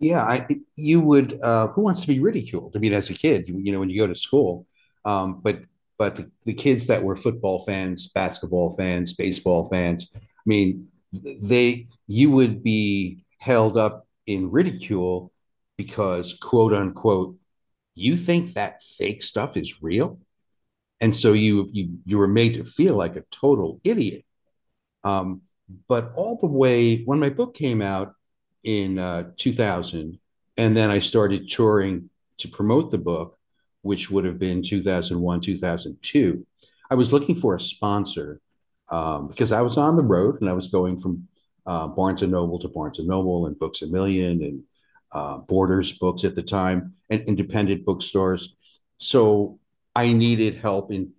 Yeah, 0.00 0.22
I 0.22 0.46
you 0.76 1.00
would. 1.00 1.40
Uh, 1.40 1.68
who 1.68 1.82
wants 1.82 2.00
to 2.02 2.08
be 2.08 2.18
ridiculed? 2.18 2.74
I 2.76 2.78
mean, 2.78 2.92
as 2.92 3.10
a 3.10 3.14
kid, 3.14 3.48
you, 3.48 3.58
you 3.58 3.72
know, 3.72 3.78
when 3.78 3.90
you 3.90 4.00
go 4.00 4.06
to 4.06 4.14
school, 4.14 4.66
um, 5.04 5.40
but 5.42 5.60
but 5.98 6.16
the, 6.16 6.30
the 6.44 6.54
kids 6.54 6.86
that 6.88 7.02
were 7.02 7.16
football 7.16 7.64
fans, 7.64 8.08
basketball 8.08 8.76
fans, 8.76 9.12
baseball 9.12 9.68
fans, 9.70 10.10
I 10.14 10.18
mean, 10.46 10.88
they 11.12 11.88
you 12.06 12.30
would 12.30 12.62
be 12.62 13.24
held 13.38 13.76
up 13.76 14.06
in 14.26 14.50
ridicule 14.50 15.32
because 15.76 16.32
quote 16.34 16.72
unquote, 16.72 17.36
you 17.94 18.16
think 18.16 18.54
that 18.54 18.82
fake 18.82 19.22
stuff 19.22 19.56
is 19.56 19.82
real, 19.82 20.18
and 21.00 21.14
so 21.14 21.32
you 21.32 21.68
you 21.72 21.98
you 22.04 22.18
were 22.18 22.28
made 22.28 22.54
to 22.54 22.64
feel 22.64 22.96
like 22.96 23.16
a 23.16 23.24
total 23.30 23.80
idiot. 23.84 24.24
Um, 25.04 25.42
but 25.88 26.12
all 26.14 26.38
the 26.40 26.46
way 26.46 27.02
when 27.04 27.20
my 27.20 27.30
book 27.30 27.54
came 27.54 27.80
out 27.82 28.14
in 28.64 28.98
uh, 28.98 29.30
2000, 29.36 30.18
and 30.56 30.76
then 30.76 30.90
I 30.90 30.98
started 30.98 31.48
touring 31.48 32.10
to 32.38 32.48
promote 32.48 32.90
the 32.90 32.98
book, 32.98 33.38
which 33.84 34.10
would 34.10 34.24
have 34.24 34.38
been 34.38 34.62
2001, 34.62 35.40
2002. 35.42 36.46
I 36.90 36.94
was 36.94 37.12
looking 37.12 37.36
for 37.36 37.54
a 37.54 37.60
sponsor 37.60 38.40
um, 38.88 39.28
because 39.28 39.52
I 39.52 39.60
was 39.60 39.76
on 39.76 39.96
the 39.96 40.02
road 40.02 40.40
and 40.40 40.48
I 40.48 40.54
was 40.54 40.68
going 40.68 40.98
from 40.98 41.28
uh, 41.66 41.88
Barnes 41.88 42.22
and 42.22 42.32
Noble 42.32 42.58
to 42.60 42.68
Barnes 42.68 42.98
and 42.98 43.06
Noble 43.06 43.46
and 43.46 43.58
Books 43.58 43.82
a 43.82 43.86
Million 43.86 44.42
and 44.42 44.62
uh, 45.12 45.36
Borders 45.36 45.92
Books 45.98 46.24
at 46.24 46.34
the 46.34 46.42
time 46.42 46.94
and 47.10 47.20
independent 47.28 47.84
bookstores. 47.84 48.56
So 48.96 49.58
I 49.94 50.14
needed 50.14 50.56
help 50.56 50.90
in 50.90 51.12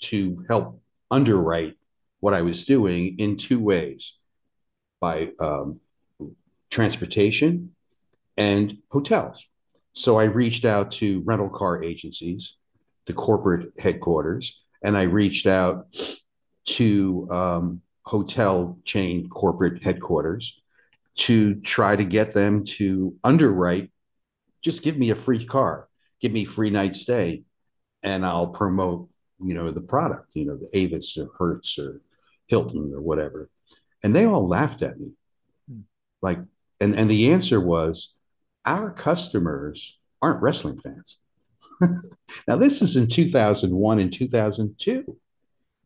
to 0.00 0.46
help 0.48 0.80
underwrite 1.10 1.74
what 2.20 2.32
I 2.32 2.40
was 2.40 2.64
doing 2.64 3.18
in 3.18 3.36
two 3.36 3.60
ways 3.60 4.14
by 4.98 5.32
um, 5.40 5.80
transportation 6.70 7.74
and 8.38 8.78
hotels. 8.90 9.46
So 9.92 10.18
I 10.18 10.24
reached 10.24 10.64
out 10.64 10.92
to 10.92 11.22
rental 11.24 11.48
car 11.48 11.82
agencies, 11.82 12.54
the 13.06 13.12
corporate 13.12 13.72
headquarters, 13.78 14.62
and 14.82 14.96
I 14.96 15.02
reached 15.02 15.46
out 15.46 15.86
to 16.66 17.26
um, 17.30 17.82
hotel 18.02 18.78
chain 18.84 19.28
corporate 19.28 19.82
headquarters 19.82 20.60
to 21.16 21.56
try 21.56 21.96
to 21.96 22.04
get 22.04 22.32
them 22.32 22.64
to 22.64 23.16
underwrite. 23.24 23.90
Just 24.62 24.82
give 24.82 24.96
me 24.96 25.10
a 25.10 25.16
free 25.16 25.44
car, 25.44 25.88
give 26.20 26.32
me 26.32 26.44
free 26.44 26.70
night 26.70 26.94
stay, 26.94 27.42
and 28.02 28.24
I'll 28.24 28.48
promote, 28.48 29.08
you 29.42 29.54
know, 29.54 29.70
the 29.70 29.80
product, 29.80 30.30
you 30.34 30.44
know, 30.46 30.56
the 30.56 30.70
Avis 30.78 31.16
or 31.18 31.30
Hertz 31.38 31.78
or 31.78 32.00
Hilton 32.46 32.92
or 32.94 33.00
whatever. 33.00 33.50
And 34.02 34.14
they 34.14 34.26
all 34.26 34.46
laughed 34.46 34.82
at 34.82 34.98
me. 34.98 35.10
Like, 36.22 36.38
and, 36.80 36.94
and 36.94 37.10
the 37.10 37.32
answer 37.32 37.60
was 37.60 38.14
our 38.68 38.92
customers 38.92 39.98
aren't 40.20 40.42
wrestling 40.42 40.78
fans. 40.80 41.16
now, 42.48 42.56
this 42.56 42.82
is 42.82 42.96
in 42.96 43.06
2001 43.08 43.98
and 43.98 44.12
2002. 44.12 45.16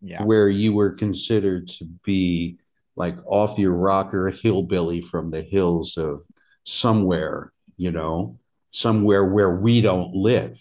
Yeah. 0.04 0.24
where 0.24 0.48
you 0.48 0.72
were 0.72 0.90
considered 0.90 1.68
to 1.68 1.84
be 2.02 2.58
like 2.96 3.16
off 3.24 3.56
your 3.56 3.70
rocker 3.72 4.30
hillbilly 4.30 5.00
from 5.00 5.30
the 5.30 5.42
hills 5.42 5.96
of 5.96 6.24
somewhere, 6.64 7.52
you 7.76 7.92
know, 7.92 8.36
somewhere 8.72 9.24
where 9.24 9.54
we 9.54 9.80
don't 9.80 10.12
live. 10.12 10.60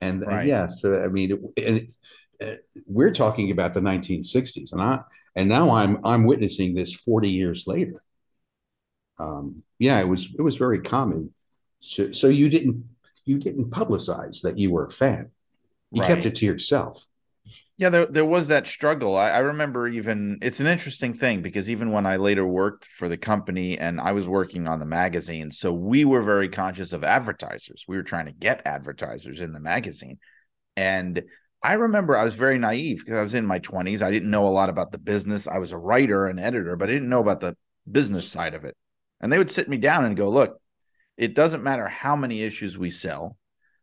And, 0.00 0.24
Right. 0.24 0.46
yeah, 0.46 0.68
so 0.68 1.02
I 1.02 1.08
mean, 1.08 1.52
and 1.56 1.88
uh, 2.40 2.54
we're 2.86 3.12
talking 3.12 3.50
about 3.50 3.74
the 3.74 3.80
1960s, 3.80 4.72
and 4.72 4.80
I 4.80 5.00
and 5.34 5.48
now 5.48 5.70
I'm 5.70 5.98
I'm 6.04 6.24
witnessing 6.24 6.74
this 6.74 6.94
40 6.94 7.28
years 7.30 7.66
later. 7.66 8.00
Um, 9.18 9.62
yeah, 9.78 10.00
it 10.00 10.08
was 10.08 10.34
it 10.38 10.42
was 10.42 10.56
very 10.56 10.80
common. 10.80 11.32
So, 11.80 12.12
so 12.12 12.28
you 12.28 12.48
didn't 12.48 12.84
you 13.24 13.38
didn't 13.38 13.70
publicize 13.70 14.42
that 14.42 14.58
you 14.58 14.70
were 14.70 14.86
a 14.86 14.90
fan. 14.90 15.30
You 15.92 16.02
kept 16.02 16.26
it 16.26 16.36
to 16.36 16.46
yourself. 16.46 17.04
Yeah, 17.78 17.90
there 17.90 18.06
there 18.06 18.24
was 18.24 18.48
that 18.48 18.66
struggle. 18.66 19.16
I, 19.16 19.30
I 19.30 19.38
remember 19.38 19.86
even 19.86 20.38
it's 20.42 20.60
an 20.60 20.66
interesting 20.66 21.12
thing 21.12 21.42
because 21.42 21.68
even 21.68 21.92
when 21.92 22.06
I 22.06 22.16
later 22.16 22.46
worked 22.46 22.86
for 22.86 23.08
the 23.08 23.16
company 23.16 23.78
and 23.78 24.00
I 24.00 24.12
was 24.12 24.26
working 24.26 24.66
on 24.66 24.78
the 24.78 24.86
magazine, 24.86 25.50
so 25.50 25.72
we 25.72 26.04
were 26.04 26.22
very 26.22 26.48
conscious 26.48 26.92
of 26.92 27.04
advertisers. 27.04 27.84
We 27.86 27.96
were 27.96 28.02
trying 28.02 28.26
to 28.26 28.32
get 28.32 28.62
advertisers 28.66 29.40
in 29.40 29.52
the 29.52 29.60
magazine. 29.60 30.18
And 30.76 31.22
I 31.62 31.74
remember 31.74 32.16
I 32.16 32.24
was 32.24 32.34
very 32.34 32.58
naive 32.58 32.98
because 32.98 33.18
I 33.18 33.22
was 33.22 33.34
in 33.34 33.46
my 33.46 33.58
20s. 33.58 34.02
I 34.02 34.10
didn't 34.10 34.30
know 34.30 34.46
a 34.46 34.48
lot 34.48 34.68
about 34.68 34.92
the 34.92 34.98
business. 34.98 35.46
I 35.46 35.58
was 35.58 35.72
a 35.72 35.78
writer 35.78 36.26
and 36.26 36.40
editor, 36.40 36.76
but 36.76 36.88
I 36.88 36.92
didn't 36.92 37.08
know 37.08 37.20
about 37.20 37.40
the 37.40 37.56
business 37.90 38.28
side 38.28 38.54
of 38.54 38.64
it. 38.64 38.76
And 39.20 39.32
they 39.32 39.38
would 39.38 39.50
sit 39.50 39.68
me 39.68 39.76
down 39.76 40.04
and 40.04 40.16
go, 40.16 40.30
"Look, 40.30 40.60
it 41.16 41.34
doesn't 41.34 41.62
matter 41.62 41.88
how 41.88 42.16
many 42.16 42.42
issues 42.42 42.76
we 42.76 42.90
sell. 42.90 43.36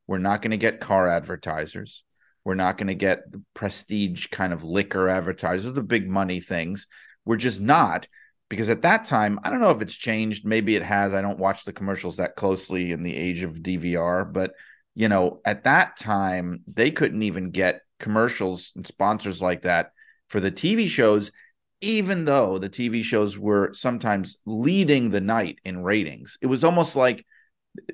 We're 0.08 0.20
not 0.20 0.42
going 0.42 0.52
to 0.52 0.58
get 0.58 0.80
car 0.80 1.08
advertisers. 1.08 2.04
We're 2.44 2.56
not 2.56 2.78
going 2.78 2.88
to 2.88 2.96
get 2.96 3.24
prestige 3.54 4.28
kind 4.28 4.54
of 4.54 4.64
liquor 4.64 5.08
advertisers, 5.08 5.74
the 5.74 5.82
big 5.82 6.10
money 6.10 6.42
things. 6.42 6.88
We're 7.26 7.38
just 7.38 7.62
not 7.62 8.08
because 8.50 8.70
at 8.70 8.84
that 8.84 9.06
time, 9.06 9.40
I 9.44 9.50
don't 9.50 9.62
know 9.62 9.72
if 9.72 9.82
it's 9.82 9.96
changed. 9.96 10.46
Maybe 10.46 10.76
it 10.76 10.84
has. 10.84 11.14
I 11.14 11.22
don't 11.22 11.40
watch 11.40 11.64
the 11.64 11.74
commercials 11.74 12.18
that 12.18 12.36
closely 12.36 12.92
in 12.92 13.02
the 13.02 13.16
age 13.16 13.42
of 13.42 13.56
DVR, 13.64 14.32
but 14.32 14.54
you 14.94 15.10
know, 15.10 15.42
at 15.44 15.64
that 15.64 15.98
time, 15.98 16.62
they 16.72 16.92
couldn't 16.92 17.24
even 17.24 17.50
get 17.50 17.82
commercials 18.00 18.72
and 18.76 18.86
sponsors 18.86 19.42
like 19.42 19.64
that 19.64 19.92
for 20.28 20.40
the 20.40 20.52
TV 20.52 20.88
shows, 20.88 21.32
even 21.84 22.24
though 22.24 22.58
the 22.58 22.70
TV 22.70 23.04
shows 23.04 23.38
were 23.38 23.74
sometimes 23.74 24.38
leading 24.46 25.10
the 25.10 25.20
night 25.20 25.60
in 25.66 25.84
ratings. 25.84 26.38
It 26.42 26.48
was 26.48 26.64
almost 26.64 26.96
like 26.96 27.26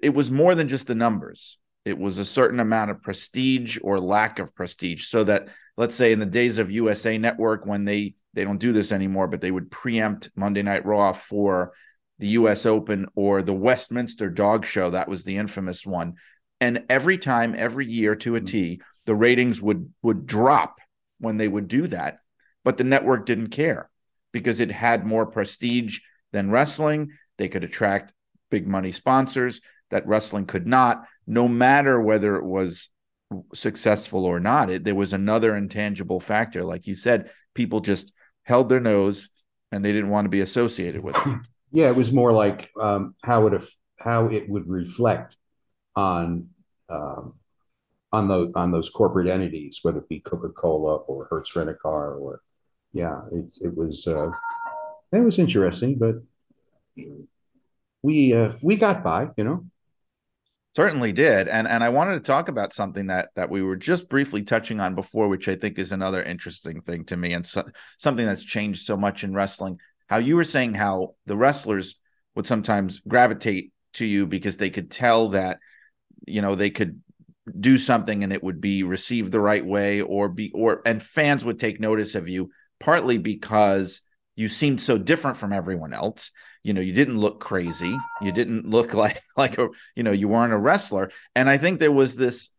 it 0.04 0.10
was 0.12 0.30
more 0.30 0.54
than 0.54 0.68
just 0.68 0.86
the 0.86 0.96
numbers. 0.96 1.58
It 1.86 1.98
was 1.98 2.20
a 2.20 2.26
certain 2.26 2.60
amount 2.60 2.92
of 2.92 3.02
prestige 3.02 3.80
or 3.82 4.00
lack 4.00 4.38
of 4.38 4.54
prestige. 4.54 5.08
So 5.08 5.24
that 5.24 5.48
let's 5.76 5.96
say 5.96 6.12
in 6.12 6.20
the 6.20 6.28
days 6.28 6.60
of 6.60 6.70
USA 6.70 7.18
Network, 7.18 7.66
when 7.66 7.86
they 7.86 8.14
they 8.34 8.44
don't 8.44 8.60
do 8.60 8.74
this 8.74 8.92
anymore, 8.92 9.28
but 9.28 9.42
they 9.42 9.50
would 9.50 9.72
preempt 9.72 10.30
Monday 10.36 10.62
Night 10.62 10.86
Raw 10.86 11.14
for 11.14 11.74
the 12.20 12.28
US 12.28 12.68
Open 12.68 13.08
or 13.16 13.42
the 13.42 13.54
Westminster 13.54 14.30
Dog 14.30 14.68
Show. 14.68 14.92
That 14.92 15.10
was 15.10 15.24
the 15.24 15.38
infamous 15.38 15.84
one. 15.84 16.14
And 16.62 16.84
every 16.90 17.18
time, 17.18 17.56
every 17.58 17.88
year 17.88 18.16
to 18.18 18.36
a 18.36 18.42
mm. 18.42 18.48
T, 18.48 18.82
the 19.08 19.16
ratings 19.16 19.60
would 19.60 19.92
would 20.04 20.28
drop 20.28 20.78
when 21.20 21.38
they 21.38 21.48
would 21.48 21.68
do 21.68 21.88
that. 21.88 22.20
But 22.64 22.78
the 22.78 22.84
network 22.84 23.26
didn't 23.26 23.50
care 23.50 23.90
because 24.32 24.60
it 24.60 24.72
had 24.72 25.06
more 25.06 25.26
prestige 25.26 26.00
than 26.32 26.52
wrestling. 26.52 27.12
They 27.38 27.48
could 27.48 27.64
attract 27.64 28.14
big 28.50 28.68
money 28.68 28.92
sponsors 28.92 29.62
that 29.92 30.08
wrestling 30.08 30.46
could 30.46 30.68
not, 30.68 31.06
no 31.26 31.48
matter 31.48 32.00
whether 32.00 32.36
it 32.36 32.46
was 32.46 32.90
successful 33.54 34.26
or 34.26 34.40
not. 34.40 34.70
It, 34.70 34.84
there 34.84 34.96
was 34.96 35.14
another 35.14 35.56
intangible 35.56 36.20
factor. 36.20 36.64
Like 36.64 36.88
you 36.88 36.96
said, 36.96 37.32
people 37.54 37.80
just 37.80 38.12
held 38.44 38.70
their 38.70 38.80
nose 38.80 39.30
and 39.72 39.84
they 39.84 39.92
didn't 39.92 40.10
want 40.10 40.26
to 40.26 40.30
be 40.30 40.42
associated 40.42 41.04
with 41.04 41.16
it. 41.16 41.38
Yeah, 41.72 41.90
it 41.90 41.96
was 41.96 42.12
more 42.12 42.32
like 42.32 42.72
um, 42.82 43.14
how 43.24 43.46
it 43.46 43.64
how 44.00 44.26
it 44.26 44.50
would 44.50 44.68
reflect 44.68 45.38
on 45.96 46.48
um, 46.90 47.36
on 48.12 48.28
those 48.28 48.52
on 48.56 48.72
those 48.72 48.90
corporate 48.90 49.28
entities, 49.28 49.78
whether 49.84 50.00
it 50.00 50.10
be 50.10 50.20
Coca 50.20 50.50
Cola 50.50 50.96
or 50.96 51.28
Hertz 51.30 51.56
Rent 51.56 51.70
a 51.70 51.76
Car 51.76 52.16
or 52.16 52.42
yeah, 52.94 53.22
it 53.32 53.46
it 53.62 53.76
was 53.76 54.08
uh, 54.08 54.32
it 55.12 55.20
was 55.20 55.40
interesting, 55.40 55.98
but 55.98 56.16
we 58.02 58.34
uh, 58.34 58.54
we 58.62 58.76
got 58.76 59.04
by, 59.04 59.30
you 59.38 59.44
know. 59.44 59.66
Certainly 60.76 61.14
did. 61.14 61.48
And 61.48 61.68
and 61.68 61.84
I 61.84 61.90
wanted 61.90 62.14
to 62.14 62.20
talk 62.20 62.48
about 62.48 62.74
something 62.74 63.08
that 63.08 63.30
that 63.36 63.50
we 63.50 63.62
were 63.62 63.76
just 63.76 64.08
briefly 64.08 64.44
touching 64.44 64.80
on 64.80 64.96
before, 64.96 65.28
which 65.28 65.48
I 65.48 65.56
think 65.56 65.80
is 65.80 65.92
another 65.92 66.24
interesting 66.24 66.82
thing 66.82 67.06
to 67.06 67.18
me 67.18 67.34
and 67.34 67.46
so, 67.46 67.64
something 67.98 68.26
that's 68.26 68.44
changed 68.44 68.86
so 68.86 68.96
much 68.96 69.24
in 69.24 69.34
wrestling. 69.34 69.80
How 70.08 70.18
you 70.18 70.36
were 70.36 70.44
saying 70.44 70.76
how 70.76 71.16
the 71.26 71.38
wrestlers 71.38 71.96
would 72.36 72.48
sometimes 72.48 73.02
gravitate 73.08 73.74
to 73.94 74.06
you 74.06 74.26
because 74.28 74.58
they 74.58 74.70
could 74.70 74.92
tell 74.92 75.30
that 75.30 75.60
you 76.26 76.42
know 76.42 76.56
they 76.56 76.70
could 76.70 77.02
do 77.60 77.78
something 77.78 78.24
and 78.24 78.32
it 78.32 78.44
would 78.44 78.62
be 78.62 78.84
received 78.84 79.32
the 79.32 79.40
right 79.40 79.66
way 79.66 80.02
or 80.02 80.30
be 80.30 80.52
or 80.54 80.82
and 80.86 81.02
fans 81.02 81.44
would 81.44 81.60
take 81.60 81.80
notice 81.80 82.14
of 82.14 82.28
you 82.28 82.52
partly 82.80 83.18
because 83.18 84.02
you 84.36 84.48
seemed 84.48 84.82
so 84.82 84.98
different 84.98 85.38
from 85.38 85.54
everyone 85.54 85.94
else. 85.94 86.32
You 86.64 86.74
know 86.74 86.82
you 86.82 86.94
didn't 86.94 87.20
look 87.20 87.40
crazy. 87.40 87.98
You 88.22 88.32
didn't 88.32 88.70
look 88.70 88.94
like 89.04 89.22
like 89.36 89.58
a 89.58 89.70
you 89.96 90.04
know 90.04 90.12
you 90.12 90.28
weren't 90.28 90.54
a 90.54 90.58
wrestler. 90.58 91.12
And 91.36 91.50
i 91.50 91.58
think 91.58 91.80
there 91.80 91.92
was 91.92 92.16
this 92.16 92.50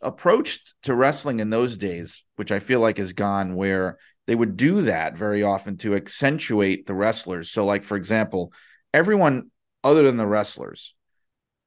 approach 0.00 0.60
to 0.84 0.94
wrestling 0.94 1.38
in 1.40 1.50
those 1.50 1.76
days 1.76 2.24
which 2.36 2.50
i 2.50 2.60
feel 2.60 2.80
like 2.80 2.98
is 2.98 3.12
gone 3.12 3.54
where 3.54 3.98
they 4.26 4.34
would 4.34 4.56
do 4.56 4.82
that 4.82 5.16
very 5.16 5.42
often 5.42 5.76
to 5.78 5.94
accentuate 5.94 6.86
the 6.86 6.94
wrestlers. 6.94 7.50
So 7.50 7.64
like 7.64 7.84
for 7.84 7.96
example 7.96 8.52
everyone 8.92 9.50
other 9.84 10.02
than 10.02 10.16
the 10.16 10.26
wrestlers 10.26 10.94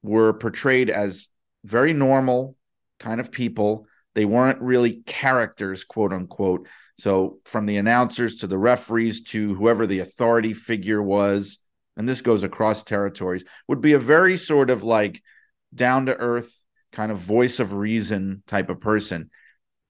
were 0.02 0.32
portrayed 0.32 0.90
as 0.90 1.28
very 1.64 1.92
normal 1.92 2.56
kind 2.98 3.20
of 3.20 3.30
people. 3.30 3.86
They 4.14 4.24
weren't 4.24 4.60
really 4.60 5.02
characters 5.06 5.84
quote 5.84 6.12
unquote 6.12 6.66
so 7.00 7.38
from 7.44 7.64
the 7.64 7.78
announcers 7.78 8.36
to 8.36 8.46
the 8.46 8.58
referees 8.58 9.22
to 9.24 9.54
whoever 9.54 9.86
the 9.86 10.00
authority 10.00 10.52
figure 10.52 11.02
was, 11.02 11.58
and 11.96 12.06
this 12.06 12.20
goes 12.20 12.42
across 12.42 12.84
territories, 12.84 13.44
would 13.68 13.80
be 13.80 13.94
a 13.94 13.98
very 13.98 14.36
sort 14.36 14.68
of 14.68 14.82
like 14.82 15.22
down 15.74 16.06
to 16.06 16.14
earth 16.14 16.62
kind 16.92 17.10
of 17.10 17.18
voice 17.18 17.58
of 17.58 17.72
reason 17.72 18.42
type 18.46 18.68
of 18.68 18.80
person. 18.80 19.30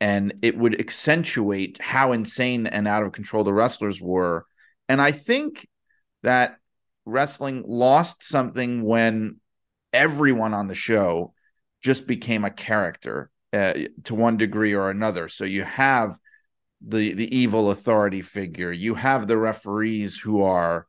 And 0.00 0.34
it 0.42 0.56
would 0.56 0.80
accentuate 0.80 1.80
how 1.80 2.12
insane 2.12 2.66
and 2.68 2.86
out 2.86 3.02
of 3.02 3.12
control 3.12 3.42
the 3.42 3.52
wrestlers 3.52 4.00
were. 4.00 4.46
And 4.88 5.00
I 5.00 5.10
think 5.10 5.66
that 6.22 6.58
wrestling 7.04 7.64
lost 7.66 8.22
something 8.22 8.82
when 8.82 9.40
everyone 9.92 10.54
on 10.54 10.68
the 10.68 10.74
show 10.74 11.34
just 11.82 12.06
became 12.06 12.44
a 12.44 12.50
character 12.50 13.30
uh, 13.52 13.72
to 14.04 14.14
one 14.14 14.36
degree 14.36 14.74
or 14.74 14.90
another. 14.90 15.28
So 15.28 15.44
you 15.44 15.64
have 15.64 16.16
the 16.86 17.12
the 17.12 17.36
evil 17.36 17.70
authority 17.70 18.22
figure. 18.22 18.72
You 18.72 18.94
have 18.94 19.26
the 19.26 19.36
referees 19.36 20.18
who 20.18 20.42
are 20.42 20.86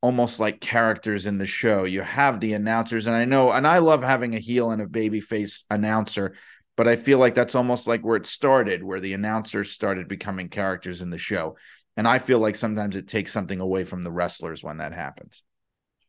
almost 0.00 0.40
like 0.40 0.60
characters 0.60 1.26
in 1.26 1.38
the 1.38 1.46
show. 1.46 1.84
You 1.84 2.02
have 2.02 2.40
the 2.40 2.54
announcers, 2.54 3.06
and 3.06 3.16
I 3.16 3.24
know, 3.24 3.50
and 3.50 3.66
I 3.66 3.78
love 3.78 4.02
having 4.02 4.34
a 4.34 4.40
heel 4.40 4.70
and 4.70 4.80
a 4.80 4.86
babyface 4.86 5.64
announcer, 5.70 6.34
but 6.76 6.88
I 6.88 6.96
feel 6.96 7.18
like 7.18 7.34
that's 7.34 7.54
almost 7.54 7.86
like 7.86 8.02
where 8.02 8.16
it 8.16 8.26
started, 8.26 8.82
where 8.82 9.00
the 9.00 9.12
announcers 9.12 9.70
started 9.70 10.08
becoming 10.08 10.48
characters 10.48 11.02
in 11.02 11.10
the 11.10 11.18
show. 11.18 11.56
And 11.96 12.08
I 12.08 12.18
feel 12.18 12.38
like 12.38 12.56
sometimes 12.56 12.96
it 12.96 13.08
takes 13.08 13.32
something 13.32 13.60
away 13.60 13.84
from 13.84 14.04
the 14.04 14.10
wrestlers 14.10 14.62
when 14.62 14.78
that 14.78 14.94
happens. 14.94 15.42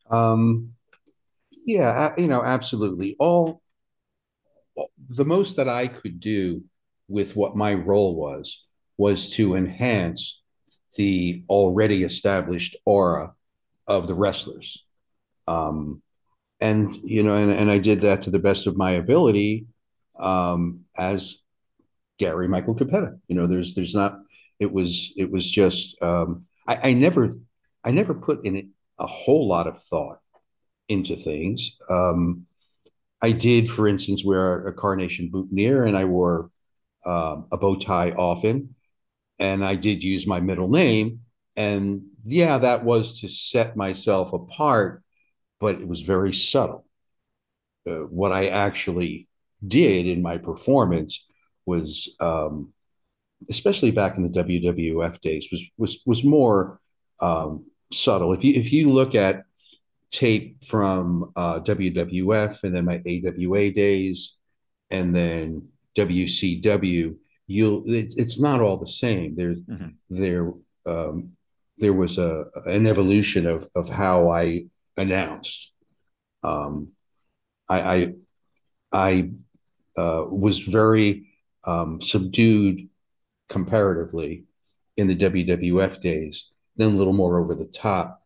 Um, 0.09 0.74
yeah, 1.66 2.14
you 2.18 2.28
know, 2.28 2.41
absolutely. 2.43 3.16
All 3.20 3.62
the 5.09 5.26
most 5.26 5.57
that 5.57 5.68
I 5.68 5.88
could 5.88 6.20
do 6.20 6.64
with 7.12 7.36
what 7.36 7.55
my 7.55 7.74
role 7.74 8.16
was 8.16 8.64
was 8.97 9.30
to 9.32 9.55
enhance 9.55 10.41
the 10.95 11.43
already 11.49 12.03
established 12.03 12.76
aura 12.86 13.34
of 13.88 14.07
the 14.07 14.16
wrestlers. 14.16 14.86
Um, 15.47 16.01
and 16.59 16.95
you 17.03 17.24
know, 17.24 17.36
and, 17.36 17.51
and 17.51 17.72
I 17.72 17.80
did 17.80 18.01
that 18.01 18.24
to 18.24 18.32
the 18.32 18.39
best 18.39 18.68
of 18.68 18.78
my 18.78 18.91
ability 18.91 19.66
um, 20.20 20.82
as 20.97 21.38
Gary 22.20 22.47
Michael 22.47 22.76
Cappetta. 22.76 23.20
You 23.28 23.36
know, 23.36 23.47
there's 23.47 23.74
there's 23.74 23.95
not. 23.95 24.20
It 24.59 24.72
was 24.72 25.12
it 25.18 25.32
was 25.32 25.49
just 25.49 26.01
um, 26.03 26.45
I, 26.68 26.89
I 26.89 26.93
never 26.93 27.34
I 27.84 27.91
never 27.91 28.14
put 28.14 28.45
in 28.45 28.70
a 28.99 29.07
whole 29.07 29.47
lot 29.47 29.68
of 29.68 29.82
thought 29.82 30.20
into 30.88 31.16
things. 31.16 31.78
Um, 31.89 32.45
I 33.24 33.32
did, 33.32 33.70
for 33.70 33.88
instance, 33.88 34.24
wear 34.24 34.68
a 34.68 34.74
carnation 34.74 35.30
boutonniere, 35.32 35.86
and 35.86 35.97
I 35.97 36.05
wore 36.05 36.50
um, 37.05 37.47
a 37.51 37.57
bow 37.57 37.75
tie 37.75 38.11
often, 38.11 38.75
and 39.39 39.63
I 39.63 39.75
did 39.75 40.03
use 40.03 40.27
my 40.27 40.39
middle 40.39 40.69
name. 40.69 41.21
And 41.55 42.03
yeah, 42.23 42.57
that 42.59 42.83
was 42.83 43.21
to 43.21 43.27
set 43.27 43.75
myself 43.75 44.33
apart, 44.33 45.03
but 45.59 45.81
it 45.81 45.87
was 45.87 46.01
very 46.01 46.33
subtle. 46.33 46.85
Uh, 47.87 48.01
what 48.01 48.31
I 48.31 48.47
actually 48.47 49.27
did 49.65 50.07
in 50.07 50.21
my 50.21 50.37
performance 50.37 51.25
was 51.65 52.15
um, 52.19 52.73
especially 53.49 53.91
back 53.91 54.17
in 54.17 54.23
the 54.23 54.29
WWF 54.29 55.19
days 55.21 55.47
was 55.51 55.63
was 55.77 55.99
was 56.05 56.23
more 56.23 56.79
um, 57.19 57.65
subtle. 57.91 58.33
If 58.33 58.43
you 58.43 58.53
if 58.53 58.71
you 58.71 58.91
look 58.91 59.15
at 59.15 59.43
tape 60.11 60.63
from 60.63 61.31
uh, 61.35 61.61
WWF 61.61 62.63
and 62.63 62.75
then 62.75 62.85
my 62.85 63.01
AWA 63.05 63.71
days 63.71 64.35
and 64.89 65.15
then 65.15 65.69
WCW, 65.97 67.15
you'll 67.47 67.83
it, 67.85 68.13
it's 68.17 68.39
not 68.39 68.61
all 68.61 68.77
the 68.77 68.87
same. 68.87 69.35
There's 69.35 69.61
mm-hmm. 69.61 69.89
there 70.09 70.51
um, 70.85 71.31
there 71.77 71.93
was 71.93 72.17
a 72.17 72.45
an 72.65 72.87
evolution 72.87 73.47
of 73.47 73.69
of 73.75 73.89
how 73.89 74.29
I 74.29 74.65
announced. 74.97 75.71
Um, 76.43 76.89
I 77.69 77.81
I, 77.81 78.13
I 78.91 79.29
uh, 79.97 80.25
was 80.29 80.59
very 80.59 81.27
um, 81.65 82.01
subdued 82.01 82.89
comparatively 83.49 84.45
in 84.97 85.07
the 85.07 85.15
WWF 85.15 86.01
days, 86.01 86.49
then 86.75 86.93
a 86.93 86.95
little 86.95 87.13
more 87.13 87.39
over 87.39 87.55
the 87.55 87.65
top 87.65 88.21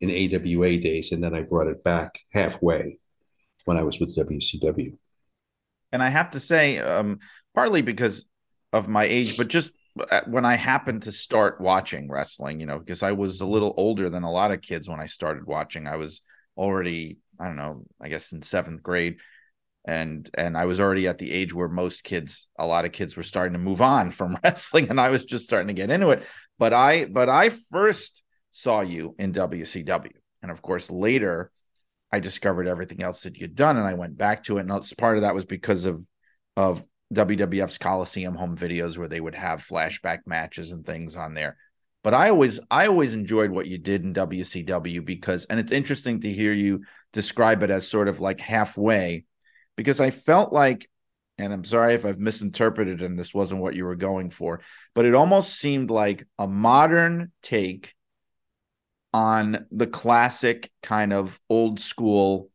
in 0.00 0.10
AWA 0.10 0.78
days, 0.78 1.12
and 1.12 1.22
then 1.22 1.34
I 1.34 1.42
brought 1.42 1.68
it 1.68 1.84
back 1.84 2.18
halfway 2.32 2.98
when 3.64 3.76
I 3.76 3.82
was 3.82 4.00
with 4.00 4.16
WCW. 4.16 4.96
And 5.92 6.02
I 6.02 6.08
have 6.08 6.30
to 6.30 6.40
say, 6.40 6.78
um, 6.78 7.20
partly 7.54 7.82
because 7.82 8.24
of 8.72 8.88
my 8.88 9.04
age, 9.04 9.36
but 9.36 9.48
just 9.48 9.70
uh, 10.10 10.22
when 10.26 10.44
I 10.44 10.54
happened 10.54 11.02
to 11.02 11.12
start 11.12 11.60
watching 11.60 12.10
wrestling, 12.10 12.60
you 12.60 12.66
know, 12.66 12.78
because 12.78 13.02
I 13.02 13.12
was 13.12 13.40
a 13.40 13.46
little 13.46 13.74
older 13.76 14.08
than 14.08 14.22
a 14.22 14.32
lot 14.32 14.50
of 14.50 14.62
kids 14.62 14.88
when 14.88 15.00
I 15.00 15.06
started 15.06 15.46
watching. 15.46 15.86
I 15.86 15.96
was 15.96 16.22
already, 16.56 17.18
I 17.38 17.46
don't 17.46 17.56
know, 17.56 17.84
I 18.00 18.08
guess 18.08 18.32
in 18.32 18.42
seventh 18.42 18.82
grade. 18.82 19.16
And 19.84 20.30
and 20.34 20.56
I 20.56 20.66
was 20.66 20.78
already 20.78 21.08
at 21.08 21.18
the 21.18 21.32
age 21.32 21.52
where 21.52 21.68
most 21.68 22.04
kids, 22.04 22.46
a 22.56 22.64
lot 22.64 22.84
of 22.84 22.92
kids 22.92 23.16
were 23.16 23.24
starting 23.24 23.54
to 23.54 23.58
move 23.58 23.82
on 23.82 24.12
from 24.12 24.38
wrestling, 24.44 24.88
and 24.90 25.00
I 25.00 25.08
was 25.08 25.24
just 25.24 25.44
starting 25.44 25.68
to 25.68 25.74
get 25.74 25.90
into 25.90 26.10
it. 26.10 26.24
But 26.58 26.72
I 26.72 27.04
but 27.06 27.28
I 27.28 27.48
first 27.48 28.22
saw 28.50 28.80
you 28.80 29.16
in 29.18 29.32
WCW. 29.32 30.12
And 30.40 30.50
of 30.52 30.62
course, 30.62 30.88
later 30.88 31.50
I 32.12 32.20
discovered 32.20 32.68
everything 32.68 33.02
else 33.02 33.22
that 33.22 33.38
you'd 33.38 33.56
done 33.56 33.78
and 33.78 33.86
I 33.86 33.94
went 33.94 34.18
back 34.18 34.44
to 34.44 34.58
it. 34.58 34.66
And 34.68 34.96
part 34.98 35.16
of 35.16 35.22
that 35.22 35.34
was 35.34 35.44
because 35.44 35.86
of 35.86 36.04
of 36.56 36.84
WWF's 37.12 37.78
Coliseum 37.78 38.34
home 38.34 38.56
videos 38.56 38.98
where 38.98 39.08
they 39.08 39.20
would 39.20 39.34
have 39.34 39.66
flashback 39.66 40.20
matches 40.26 40.72
and 40.72 40.84
things 40.84 41.16
on 41.16 41.34
there. 41.34 41.56
But 42.04 42.14
I 42.14 42.28
always 42.30 42.60
I 42.70 42.86
always 42.86 43.14
enjoyed 43.14 43.50
what 43.50 43.66
you 43.66 43.78
did 43.78 44.04
in 44.04 44.12
WCW 44.12 45.04
because 45.04 45.44
and 45.46 45.58
it's 45.58 45.72
interesting 45.72 46.20
to 46.20 46.32
hear 46.32 46.52
you 46.52 46.84
describe 47.12 47.62
it 47.62 47.70
as 47.70 47.88
sort 47.88 48.08
of 48.08 48.20
like 48.20 48.40
halfway 48.40 49.24
because 49.76 50.00
I 50.00 50.10
felt 50.10 50.52
like 50.52 50.88
and 51.38 51.52
I'm 51.52 51.64
sorry 51.64 51.94
if 51.94 52.04
I've 52.04 52.18
misinterpreted 52.18 53.02
and 53.02 53.18
this 53.18 53.32
wasn't 53.32 53.62
what 53.62 53.74
you 53.74 53.84
were 53.84 53.96
going 53.96 54.30
for, 54.30 54.60
but 54.94 55.06
it 55.06 55.14
almost 55.14 55.58
seemed 55.58 55.90
like 55.90 56.26
a 56.38 56.46
modern 56.46 57.32
take 57.42 57.94
on 59.12 59.66
the 59.70 59.86
classic 59.86 60.70
kind 60.82 61.12
of 61.12 61.38
old 61.48 61.78
school 61.78 62.50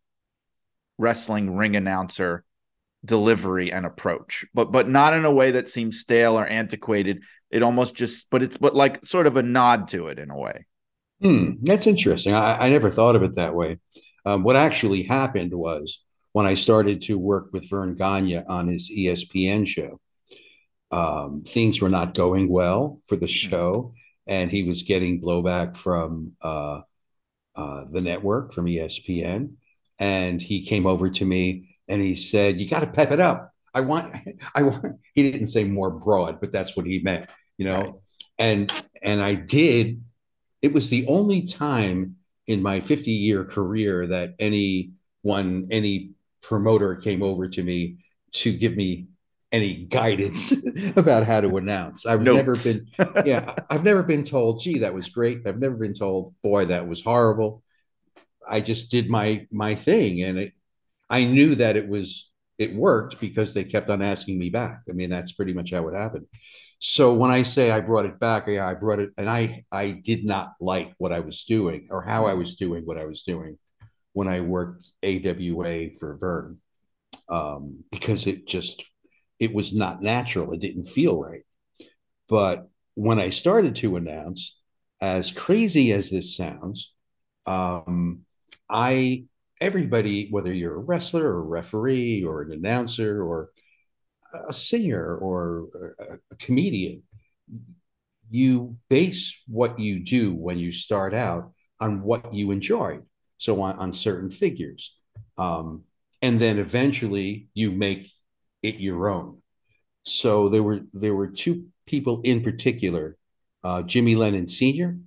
wrestling 0.97 1.55
ring 1.55 1.75
announcer 1.75 2.43
delivery 3.05 3.71
and 3.71 3.85
approach 3.85 4.43
but 4.53 4.71
but 4.71 4.89
not 4.89 5.13
in 5.13 5.23
a 5.23 5.31
way 5.31 5.51
that 5.51 5.69
seems 5.69 5.99
stale 5.99 6.37
or 6.37 6.45
antiquated. 6.45 7.21
It 7.49 7.63
almost 7.63 7.95
just 7.95 8.29
but 8.29 8.43
it's 8.43 8.57
but 8.57 8.75
like 8.75 9.05
sort 9.05 9.27
of 9.27 9.37
a 9.37 9.43
nod 9.43 9.87
to 9.89 10.07
it 10.07 10.19
in 10.19 10.31
a 10.31 10.37
way. 10.37 10.65
Hmm 11.21 11.51
that's 11.61 11.87
interesting. 11.87 12.33
I, 12.33 12.65
I 12.65 12.69
never 12.69 12.89
thought 12.89 13.15
of 13.15 13.23
it 13.23 13.35
that 13.35 13.55
way. 13.55 13.79
Um, 14.25 14.43
what 14.43 14.55
actually 14.55 15.03
happened 15.03 15.53
was 15.53 16.03
when 16.37 16.45
i 16.45 16.53
started 16.53 17.01
to 17.01 17.17
work 17.17 17.47
with 17.51 17.67
verne 17.67 17.95
gagne 17.95 18.43
on 18.47 18.67
his 18.67 18.91
espn 18.91 19.67
show 19.67 19.99
um, 20.91 21.43
things 21.45 21.81
were 21.81 21.89
not 21.89 22.13
going 22.13 22.47
well 22.47 23.01
for 23.07 23.15
the 23.15 23.25
hmm. 23.25 23.31
show 23.49 23.93
and 24.27 24.51
he 24.51 24.63
was 24.63 24.83
getting 24.83 25.21
blowback 25.21 25.75
from 25.77 26.33
uh, 26.41 26.81
uh, 27.55 27.85
the 27.91 28.01
network 28.01 28.53
from 28.53 28.65
ESPN. 28.65 29.53
And 29.99 30.41
he 30.41 30.65
came 30.65 30.85
over 30.85 31.09
to 31.09 31.25
me 31.25 31.77
and 31.87 32.01
he 32.01 32.15
said, 32.15 32.59
"You 32.59 32.69
got 32.69 32.81
to 32.81 32.87
pep 32.87 33.11
it 33.11 33.19
up. 33.19 33.51
I 33.73 33.81
want, 33.81 34.15
I 34.55 34.63
want." 34.63 34.99
He 35.13 35.31
didn't 35.31 35.47
say 35.47 35.63
more 35.63 35.89
broad, 35.89 36.39
but 36.39 36.51
that's 36.51 36.75
what 36.75 36.85
he 36.85 36.99
meant, 36.99 37.29
you 37.57 37.65
know. 37.65 37.79
Right. 37.79 37.93
And 38.39 38.73
and 39.01 39.21
I 39.21 39.35
did. 39.35 40.03
It 40.61 40.73
was 40.73 40.89
the 40.89 41.07
only 41.07 41.47
time 41.47 42.17
in 42.47 42.61
my 42.61 42.79
50 42.79 43.11
year 43.11 43.43
career 43.43 44.07
that 44.07 44.35
anyone, 44.39 45.67
any 45.71 46.11
promoter 46.41 46.95
came 46.95 47.21
over 47.21 47.47
to 47.49 47.63
me 47.63 47.97
to 48.31 48.55
give 48.55 48.75
me 48.75 49.07
any 49.51 49.85
guidance 49.85 50.53
about 50.95 51.25
how 51.25 51.41
to 51.41 51.57
announce. 51.57 52.05
I've 52.05 52.21
Notes. 52.21 52.65
never 52.65 52.79
been, 53.15 53.25
yeah, 53.25 53.55
I've 53.69 53.83
never 53.83 54.03
been 54.03 54.23
told, 54.23 54.61
gee, 54.61 54.79
that 54.79 54.93
was 54.93 55.09
great. 55.09 55.45
I've 55.45 55.59
never 55.59 55.75
been 55.75 55.93
told, 55.93 56.35
boy, 56.43 56.65
that 56.65 56.87
was 56.87 57.01
horrible. 57.03 57.63
I 58.47 58.61
just 58.61 58.91
did 58.91 59.09
my 59.09 59.45
my 59.51 59.75
thing, 59.75 60.21
and 60.23 60.37
it, 60.39 60.53
I 61.09 61.25
knew 61.25 61.55
that 61.55 61.75
it 61.75 61.87
was 61.87 62.31
it 62.57 62.73
worked 62.73 63.19
because 63.19 63.53
they 63.53 63.63
kept 63.63 63.89
on 63.89 64.01
asking 64.01 64.39
me 64.39 64.49
back. 64.49 64.81
I 64.89 64.93
mean, 64.93 65.09
that's 65.09 65.33
pretty 65.33 65.53
much 65.53 65.71
how 65.71 65.87
it 65.87 65.95
happened. 65.95 66.25
So 66.79 67.13
when 67.13 67.31
I 67.31 67.43
say 67.43 67.71
I 67.71 67.81
brought 67.81 68.05
it 68.05 68.19
back, 68.19 68.47
yeah, 68.47 68.67
I 68.67 68.73
brought 68.73 68.99
it, 68.99 69.11
and 69.17 69.29
I 69.29 69.65
I 69.71 69.91
did 69.91 70.25
not 70.25 70.53
like 70.61 70.93
what 70.97 71.11
I 71.11 71.19
was 71.19 71.43
doing 71.43 71.87
or 71.91 72.01
how 72.03 72.25
I 72.25 72.33
was 72.35 72.55
doing 72.55 72.83
what 72.85 72.97
I 72.97 73.05
was 73.05 73.23
doing 73.23 73.57
when 74.13 74.27
I 74.27 74.41
worked 74.41 74.85
AWA 75.03 75.91
for 75.99 76.17
Verne 76.17 76.59
um, 77.29 77.83
because 77.91 78.27
it 78.27 78.47
just 78.47 78.85
it 79.39 79.53
was 79.53 79.73
not 79.73 80.01
natural. 80.01 80.53
It 80.53 80.59
didn't 80.59 80.85
feel 80.85 81.19
right. 81.19 81.43
But 82.27 82.69
when 82.95 83.19
I 83.19 83.29
started 83.29 83.75
to 83.77 83.95
announce, 83.95 84.57
as 84.99 85.31
crazy 85.31 85.93
as 85.93 86.09
this 86.09 86.35
sounds, 86.35 86.93
um, 87.45 88.21
I 88.69 89.25
everybody, 89.61 90.27
whether 90.29 90.53
you're 90.53 90.75
a 90.75 90.79
wrestler 90.79 91.25
or 91.25 91.39
a 91.39 91.41
referee 91.41 92.23
or 92.23 92.41
an 92.41 92.51
announcer 92.51 93.23
or 93.23 93.49
a 94.47 94.53
singer 94.53 95.17
or 95.17 95.67
a, 95.99 96.35
comedian, 96.37 97.03
you 98.29 98.77
base 98.89 99.35
what 99.47 99.79
you 99.79 99.99
do 99.99 100.33
when 100.33 100.57
you 100.57 100.71
start 100.71 101.13
out 101.13 101.53
on 101.79 102.01
what 102.01 102.33
you 102.33 102.51
enjoyed. 102.51 103.03
So 103.37 103.61
on, 103.61 103.77
on 103.77 103.93
certain 103.93 104.29
figures. 104.29 104.95
Um, 105.37 105.83
and 106.21 106.39
then 106.39 106.57
eventually 106.57 107.47
you 107.53 107.71
make 107.71 108.11
it 108.61 108.75
your 108.75 109.09
own. 109.09 109.41
So 110.03 110.49
there 110.49 110.63
were 110.63 110.81
there 110.93 111.15
were 111.15 111.27
two 111.27 111.67
people 111.85 112.21
in 112.23 112.43
particular, 112.43 113.17
uh, 113.63 113.83
Jimmy 113.83 114.15
Lennon 114.15 114.47
Sr. 114.47 114.97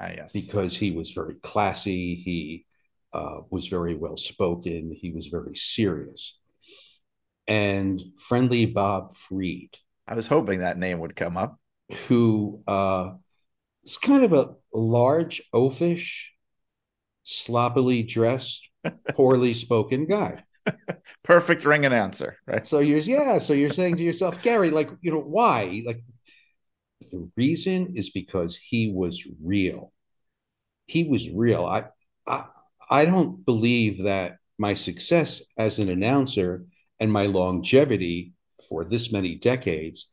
Ah, 0.00 0.10
yes. 0.16 0.32
because 0.32 0.76
he 0.76 0.92
was 0.92 1.10
very 1.10 1.34
classy. 1.42 2.14
He 2.14 2.64
uh, 3.12 3.40
was 3.50 3.68
very 3.68 3.94
well 3.94 4.16
spoken. 4.16 4.94
He 4.94 5.10
was 5.10 5.26
very 5.26 5.54
serious. 5.54 6.36
And 7.46 8.00
friendly 8.18 8.66
Bob 8.66 9.16
Freed. 9.16 9.70
I 10.06 10.14
was 10.14 10.26
hoping 10.26 10.60
that 10.60 10.78
name 10.78 11.00
would 11.00 11.16
come 11.16 11.36
up. 11.36 11.58
Who 12.06 12.62
uh, 12.66 13.12
is 13.84 13.96
kind 13.96 14.24
of 14.24 14.32
a 14.32 14.54
large, 14.72 15.42
oafish, 15.54 16.30
sloppily 17.24 18.02
dressed, 18.02 18.68
poorly 19.10 19.54
spoken 19.54 20.06
guy. 20.06 20.44
Perfect 21.22 21.64
ring 21.64 21.84
and 21.84 21.94
answer, 21.94 22.36
right? 22.46 22.66
So 22.66 22.80
you're 22.80 22.98
yeah, 22.98 23.38
so 23.38 23.52
you're 23.52 23.70
saying 23.70 23.96
to 23.96 24.02
yourself, 24.02 24.42
Gary, 24.42 24.70
like, 24.70 24.90
you 25.00 25.10
know, 25.10 25.20
why? 25.20 25.82
Like 25.84 26.02
the 27.10 27.30
reason 27.36 27.94
is 27.94 28.10
because 28.10 28.56
he 28.56 28.92
was 28.92 29.26
real. 29.42 29.92
He 30.86 31.04
was 31.04 31.30
real. 31.30 31.64
I 31.64 31.84
I 32.26 32.46
I 32.90 33.04
don't 33.04 33.44
believe 33.44 34.04
that 34.04 34.38
my 34.58 34.74
success 34.74 35.42
as 35.56 35.78
an 35.78 35.88
announcer 35.88 36.64
and 37.00 37.12
my 37.12 37.26
longevity 37.26 38.32
for 38.68 38.84
this 38.84 39.12
many 39.12 39.36
decades 39.36 40.08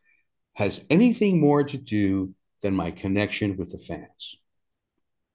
has 0.53 0.85
anything 0.89 1.39
more 1.39 1.63
to 1.63 1.77
do 1.77 2.33
than 2.61 2.73
my 2.73 2.91
connection 2.91 3.57
with 3.57 3.71
the 3.71 3.79
fans. 3.79 4.37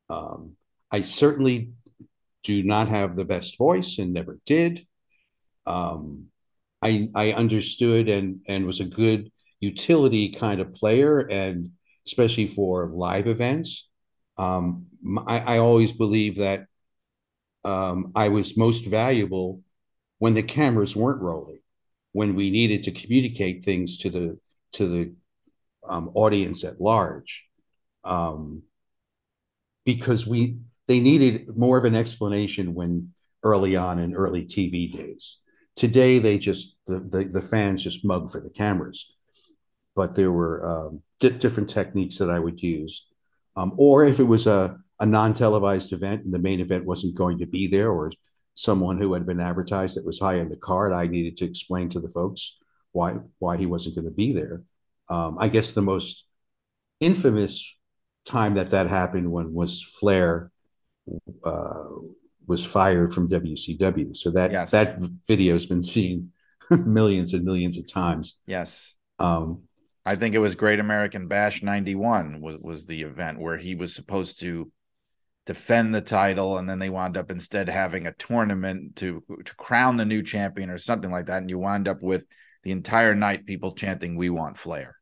Um, 0.09 0.57
I 0.91 1.03
certainly 1.03 1.73
do 2.43 2.63
not 2.63 2.89
have 2.89 3.17
the 3.17 3.25
best 3.25 3.59
voice 3.59 3.99
and 3.99 4.13
never 4.13 4.41
did 4.47 4.87
um, 5.71 6.27
I 6.83 7.09
I 7.15 7.33
understood 7.33 8.09
and 8.09 8.41
and 8.49 8.67
was 8.67 8.81
a 8.81 8.85
good 8.85 9.31
utility 9.61 10.31
kind 10.31 10.61
of 10.61 10.75
player, 10.75 11.21
and 11.21 11.71
especially 12.07 12.47
for 12.47 12.91
live 12.93 13.27
events. 13.27 13.89
Um, 14.37 14.87
I, 15.27 15.39
I 15.55 15.59
always 15.59 15.93
believe 15.93 16.39
that 16.39 16.67
um, 17.65 18.13
I 18.15 18.29
was 18.29 18.57
most 18.57 18.87
valuable 18.87 19.61
when 20.19 20.35
the 20.35 20.43
cameras 20.43 20.97
weren't 20.97 21.23
rolling, 21.23 21.61
when 22.13 22.35
we 22.35 22.51
needed 22.51 22.85
to 22.85 22.93
communicate 22.93 23.65
things 23.65 23.99
to 23.99 24.11
the 24.11 24.39
to 24.73 24.89
the 24.89 25.13
um, 25.87 26.11
audience 26.15 26.65
at 26.65 26.81
large, 26.81 27.47
um, 28.05 28.63
because 29.85 30.27
we 30.27 30.57
they 30.89 31.01
needed 31.01 31.57
more 31.57 31.79
of 31.79 31.85
an 31.85 31.95
explanation 31.95 32.75
when 32.75 33.13
early 33.43 33.77
on 33.77 33.99
in 33.99 34.15
early 34.15 34.45
TV 34.45 34.91
days. 34.93 35.40
Today, 35.81 36.19
they 36.21 36.37
just 36.39 36.77
the, 36.87 37.01
the, 37.01 37.25
the 37.25 37.43
fans 37.43 37.83
just 37.85 38.05
mug 38.05 38.31
for 38.31 38.41
the 38.43 38.51
cameras. 38.51 39.01
but 39.97 40.15
there 40.15 40.33
were 40.33 40.57
um, 40.73 41.03
di- 41.21 41.31
different 41.31 41.71
techniques 41.71 42.19
that 42.19 42.31
I 42.31 42.39
would 42.39 42.63
use. 42.63 43.07
Um, 43.57 43.73
or 43.77 44.05
if 44.05 44.21
it 44.21 44.25
was 44.35 44.47
a, 44.47 44.79
a 45.01 45.07
non 45.07 45.33
televised 45.35 45.93
event 45.93 46.25
and 46.25 46.33
the 46.35 46.39
main 46.49 46.61
event 46.61 46.85
wasn't 46.87 47.15
going 47.17 47.39
to 47.39 47.47
be 47.47 47.67
there, 47.67 47.91
or 47.91 48.13
someone 48.55 48.99
who 49.01 49.13
had 49.15 49.27
been 49.27 49.41
advertised 49.41 49.97
that 49.97 50.07
was 50.07 50.21
high 50.21 50.41
on 50.41 50.49
the 50.51 50.57
card, 50.57 50.93
I 50.93 51.07
needed 51.07 51.37
to 51.39 51.45
explain 51.47 51.89
to 51.91 52.01
the 52.01 52.11
folks 52.11 52.59
why 52.93 53.17
why 53.39 53.57
he 53.57 53.67
wasn't 53.67 53.97
going 53.97 54.07
to 54.07 54.11
be 54.25 54.33
there. 54.33 54.63
Um, 55.09 55.39
I 55.41 55.49
guess 55.49 55.73
the 55.73 55.83
most 55.83 56.25
infamous 57.01 57.77
time 58.25 58.55
that 58.55 58.71
that 58.71 58.89
happened 58.89 59.31
when 59.33 59.55
was 59.55 59.83
Flair 59.83 60.51
uh, 61.45 61.85
was 62.51 62.65
fired 62.67 63.15
from 63.15 63.29
WCW. 63.29 64.15
So 64.15 64.31
that 64.33 64.51
Yes. 64.51 64.71
that 64.73 64.99
video 65.27 65.55
has 65.55 65.67
been 65.67 65.83
seen 65.83 66.33
millions 66.71 67.33
and 67.33 67.45
millions 67.45 67.79
of 67.79 67.91
times. 67.91 68.37
Yes. 68.47 68.95
Um, 69.19 69.63
I 70.05 70.17
think 70.17 70.35
it 70.35 70.39
was 70.41 70.55
Great 70.55 70.81
American 70.81 71.29
Bash 71.29 71.63
91 71.63 72.41
was, 72.41 72.59
was 72.61 72.87
the 72.87 73.03
event 73.03 73.39
where 73.41 73.57
he 73.57 73.75
was 73.75 73.95
supposed 73.95 74.41
to 74.41 74.71
defend 75.47 75.95
the 75.95 76.01
title 76.01 76.59
and 76.59 76.69
then 76.69 76.79
they 76.79 76.91
wound 76.91 77.17
up 77.17 77.31
instead 77.31 77.69
having 77.69 78.07
a 78.07 78.13
tournament 78.13 78.97
to 78.97 79.23
to 79.45 79.55
crown 79.57 79.97
the 79.97 80.05
new 80.05 80.23
champion 80.23 80.71
or 80.71 80.79
something 80.79 81.11
like 81.11 81.27
that 81.27 81.39
and 81.41 81.51
you 81.51 81.59
wind 81.59 81.89
up 81.89 82.03
with 82.03 82.25
the 82.63 82.71
entire 82.73 83.15
night 83.15 83.47
people 83.47 83.73
chanting 83.73 84.17
we 84.17 84.31
want 84.31 84.59
Flair. 84.59 84.97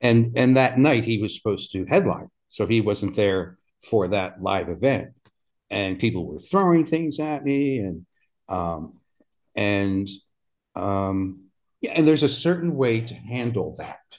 and 0.00 0.32
and 0.36 0.56
that 0.56 0.78
night 0.78 1.04
he 1.04 1.18
was 1.22 1.34
supposed 1.36 1.72
to 1.72 1.84
headline, 1.86 2.28
so 2.48 2.66
he 2.66 2.80
wasn't 2.80 3.14
there 3.16 3.58
for 3.90 4.08
that 4.08 4.40
live 4.40 4.68
event, 4.68 5.08
and 5.74 5.98
people 5.98 6.24
were 6.24 6.38
throwing 6.38 6.86
things 6.86 7.18
at 7.18 7.44
me, 7.44 7.78
and 7.78 8.06
um, 8.48 9.00
and 9.56 10.08
um, 10.76 11.46
yeah, 11.80 11.92
and 11.96 12.06
there's 12.06 12.22
a 12.22 12.28
certain 12.28 12.76
way 12.76 13.00
to 13.00 13.14
handle 13.14 13.74
that, 13.78 14.18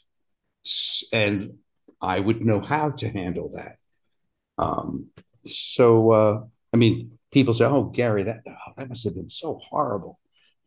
and 1.13 1.53
I 2.01 2.19
would 2.19 2.41
know 2.41 2.59
how 2.59 2.91
to 2.91 3.09
handle 3.09 3.51
that. 3.53 3.77
Um, 4.57 5.07
so 5.45 6.11
uh, 6.11 6.43
I 6.73 6.77
mean, 6.77 7.17
people 7.31 7.53
say, 7.53 7.65
"Oh, 7.65 7.85
Gary, 7.85 8.23
that 8.23 8.41
oh, 8.45 8.73
that 8.77 8.89
must 8.89 9.05
have 9.05 9.15
been 9.15 9.29
so 9.29 9.59
horrible." 9.63 10.19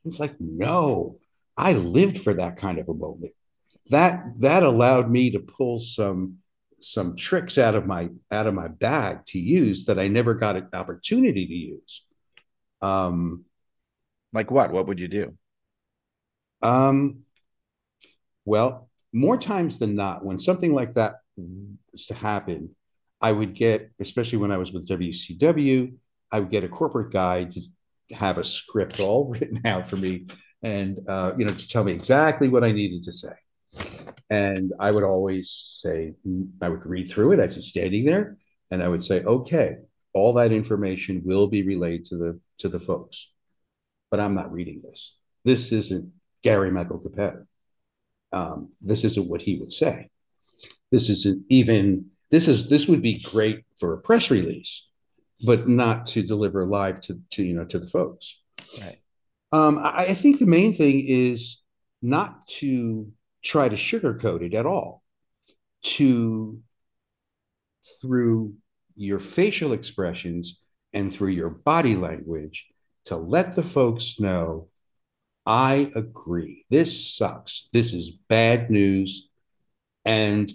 It's 0.07 0.18
like, 0.18 0.41
no, 0.41 1.18
I 1.55 1.74
lived 1.74 2.22
for 2.22 2.32
that 2.32 2.57
kind 2.57 2.78
of 2.78 2.89
a 2.89 2.95
moment 2.95 3.34
that 3.91 4.24
that 4.39 4.62
allowed 4.62 5.11
me 5.11 5.32
to 5.32 5.39
pull 5.39 5.80
some 5.80 6.39
some 6.80 7.16
tricks 7.16 7.58
out 7.58 7.74
of 7.74 7.86
my 7.86 8.10
out 8.30 8.46
of 8.46 8.54
my 8.54 8.68
bag 8.68 9.24
to 9.26 9.38
use 9.38 9.86
that 9.86 9.98
I 9.98 10.08
never 10.08 10.34
got 10.34 10.56
an 10.56 10.68
opportunity 10.72 11.46
to 11.46 11.54
use. 11.54 12.04
Um, 12.82 13.44
Like 14.32 14.50
what? 14.50 14.72
What 14.72 14.86
would 14.86 15.00
you 15.00 15.08
do? 15.08 15.36
um, 16.62 17.24
well, 18.44 18.88
more 19.12 19.36
times 19.36 19.78
than 19.78 19.94
not, 19.94 20.24
when 20.24 20.38
something 20.38 20.72
like 20.72 20.94
that 20.94 21.16
was 21.36 22.06
to 22.06 22.14
happen, 22.14 22.74
I 23.20 23.32
would 23.32 23.54
get, 23.54 23.90
especially 24.00 24.38
when 24.38 24.52
I 24.52 24.58
was 24.58 24.72
with 24.72 24.88
WCW, 24.88 25.94
I 26.30 26.40
would 26.40 26.50
get 26.50 26.64
a 26.64 26.68
corporate 26.68 27.12
guy 27.12 27.44
to 27.44 27.60
have 28.12 28.38
a 28.38 28.44
script 28.44 29.00
all 29.00 29.28
written 29.32 29.60
out 29.64 29.88
for 29.88 29.96
me, 29.96 30.26
and 30.62 31.00
uh, 31.08 31.32
you 31.36 31.44
know, 31.44 31.54
to 31.54 31.68
tell 31.68 31.84
me 31.84 31.92
exactly 31.92 32.48
what 32.48 32.64
I 32.64 32.72
needed 32.72 33.04
to 33.04 33.12
say. 33.12 33.32
And 34.30 34.72
I 34.78 34.90
would 34.90 35.04
always 35.04 35.50
say, 35.82 36.14
I 36.60 36.68
would 36.68 36.84
read 36.84 37.10
through 37.10 37.32
it 37.32 37.40
as 37.40 37.56
he's 37.56 37.66
standing 37.66 38.04
there, 38.04 38.36
and 38.70 38.82
I 38.82 38.88
would 38.88 39.02
say, 39.02 39.22
okay, 39.22 39.76
all 40.12 40.34
that 40.34 40.52
information 40.52 41.22
will 41.24 41.46
be 41.46 41.62
relayed 41.62 42.04
to 42.06 42.16
the 42.16 42.40
to 42.58 42.68
the 42.68 42.80
folks, 42.80 43.28
but 44.10 44.20
I'm 44.20 44.34
not 44.34 44.52
reading 44.52 44.82
this. 44.82 45.16
This 45.44 45.72
isn't 45.72 46.12
Gary 46.42 46.70
Michael 46.70 46.98
Cappetta. 46.98 47.46
Um, 48.32 48.70
this 48.80 49.04
isn't 49.04 49.28
what 49.28 49.42
he 49.42 49.56
would 49.56 49.72
say. 49.72 50.10
This 50.90 51.08
isn't 51.08 51.44
even 51.48 52.06
this 52.30 52.48
is 52.48 52.68
this 52.68 52.88
would 52.88 53.02
be 53.02 53.20
great 53.22 53.64
for 53.78 53.94
a 53.94 53.98
press 53.98 54.30
release, 54.30 54.86
but 55.46 55.68
not 55.68 56.06
to 56.08 56.22
deliver 56.22 56.66
live 56.66 57.00
to 57.02 57.20
to 57.32 57.42
you 57.42 57.54
know 57.54 57.64
to 57.64 57.78
the 57.78 57.88
folks. 57.88 58.38
Right. 58.80 58.98
Um, 59.52 59.78
I, 59.78 60.06
I 60.06 60.14
think 60.14 60.38
the 60.38 60.46
main 60.46 60.74
thing 60.74 61.04
is 61.06 61.58
not 62.02 62.46
to 62.48 63.10
try 63.43 63.68
to 63.68 63.76
sugarcoat 63.76 64.43
it 64.43 64.55
at 64.55 64.66
all. 64.66 65.03
To 65.82 66.61
through 68.01 68.55
your 68.97 69.18
facial 69.18 69.72
expressions 69.72 70.61
and 70.93 71.12
through 71.12 71.30
your 71.30 71.51
body 71.51 71.97
language 71.97 72.66
to 73.05 73.16
let 73.16 73.55
the 73.55 73.62
folks 73.62 74.18
know 74.18 74.68
I 75.47 75.91
agree. 75.95 76.66
This 76.68 77.16
sucks. 77.16 77.70
This 77.72 77.95
is 77.95 78.11
bad 78.11 78.70
news. 78.70 79.30
And 80.05 80.53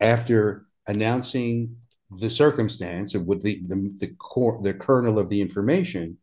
after 0.00 0.66
announcing 0.88 1.76
the 2.10 2.28
circumstance 2.28 3.14
and 3.14 3.28
with 3.28 3.44
the 3.44 3.62
the 3.64 3.94
the, 3.96 4.08
core, 4.08 4.60
the 4.60 4.74
kernel 4.74 5.20
of 5.20 5.28
the 5.28 5.40
information, 5.40 6.18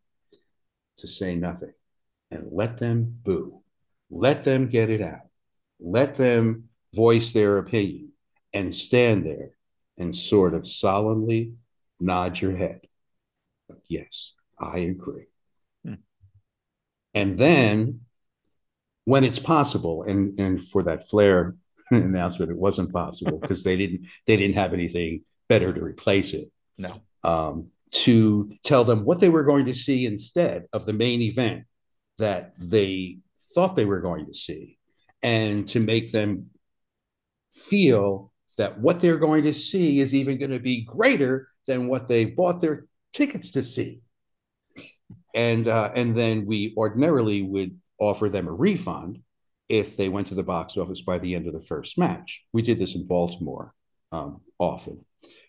to 0.98 1.08
say 1.08 1.34
nothing 1.34 1.72
and 2.30 2.48
let 2.52 2.78
them 2.78 3.18
boo. 3.24 3.62
Let 4.10 4.44
them 4.44 4.68
get 4.68 4.90
it 4.90 5.00
out. 5.00 5.31
Let 5.82 6.14
them 6.14 6.68
voice 6.94 7.32
their 7.32 7.58
opinion 7.58 8.12
and 8.52 8.74
stand 8.74 9.26
there 9.26 9.50
and 9.98 10.14
sort 10.14 10.54
of 10.54 10.66
solemnly 10.66 11.54
nod 12.00 12.40
your 12.40 12.56
head. 12.56 12.80
Yes, 13.88 14.32
I 14.58 14.78
agree. 14.78 15.26
Hmm. 15.84 15.94
And 17.14 17.36
then 17.36 18.00
when 19.04 19.24
it's 19.24 19.38
possible, 19.38 20.04
and 20.04 20.38
and 20.38 20.66
for 20.68 20.82
that 20.84 21.08
Flair 21.08 21.56
announcement, 21.90 22.50
it 22.50 22.56
wasn't 22.56 22.92
possible 22.92 23.38
because 23.38 23.64
they 23.64 23.76
didn't 23.76 24.06
they 24.26 24.36
didn't 24.36 24.56
have 24.56 24.72
anything 24.72 25.22
better 25.48 25.72
to 25.72 25.82
replace 25.82 26.32
it. 26.34 26.50
No. 26.78 27.00
Um, 27.24 27.68
to 27.92 28.50
tell 28.64 28.84
them 28.84 29.04
what 29.04 29.20
they 29.20 29.28
were 29.28 29.44
going 29.44 29.66
to 29.66 29.74
see 29.74 30.06
instead 30.06 30.64
of 30.72 30.86
the 30.86 30.94
main 30.94 31.20
event 31.20 31.64
that 32.18 32.54
they 32.58 33.18
thought 33.54 33.76
they 33.76 33.84
were 33.84 34.00
going 34.00 34.24
to 34.26 34.32
see, 34.32 34.78
and 35.22 35.68
to 35.68 35.80
make 35.80 36.12
them 36.12 36.50
feel 37.52 38.32
that 38.58 38.78
what 38.78 39.00
they're 39.00 39.16
going 39.16 39.44
to 39.44 39.54
see 39.54 40.00
is 40.00 40.14
even 40.14 40.38
going 40.38 40.50
to 40.50 40.60
be 40.60 40.84
greater 40.84 41.48
than 41.66 41.88
what 41.88 42.08
they 42.08 42.24
bought 42.24 42.60
their 42.60 42.86
tickets 43.12 43.52
to 43.52 43.62
see. 43.62 44.00
And 45.34 45.68
uh, 45.68 45.92
and 45.94 46.16
then 46.16 46.44
we 46.44 46.74
ordinarily 46.76 47.42
would 47.42 47.78
offer 47.98 48.28
them 48.28 48.48
a 48.48 48.52
refund 48.52 49.22
if 49.68 49.96
they 49.96 50.08
went 50.08 50.26
to 50.26 50.34
the 50.34 50.42
box 50.42 50.76
office 50.76 51.00
by 51.00 51.18
the 51.18 51.34
end 51.34 51.46
of 51.46 51.54
the 51.54 51.62
first 51.62 51.96
match. 51.96 52.42
We 52.52 52.62
did 52.62 52.78
this 52.78 52.94
in 52.94 53.06
Baltimore 53.06 53.72
um, 54.10 54.42
often. 54.58 55.04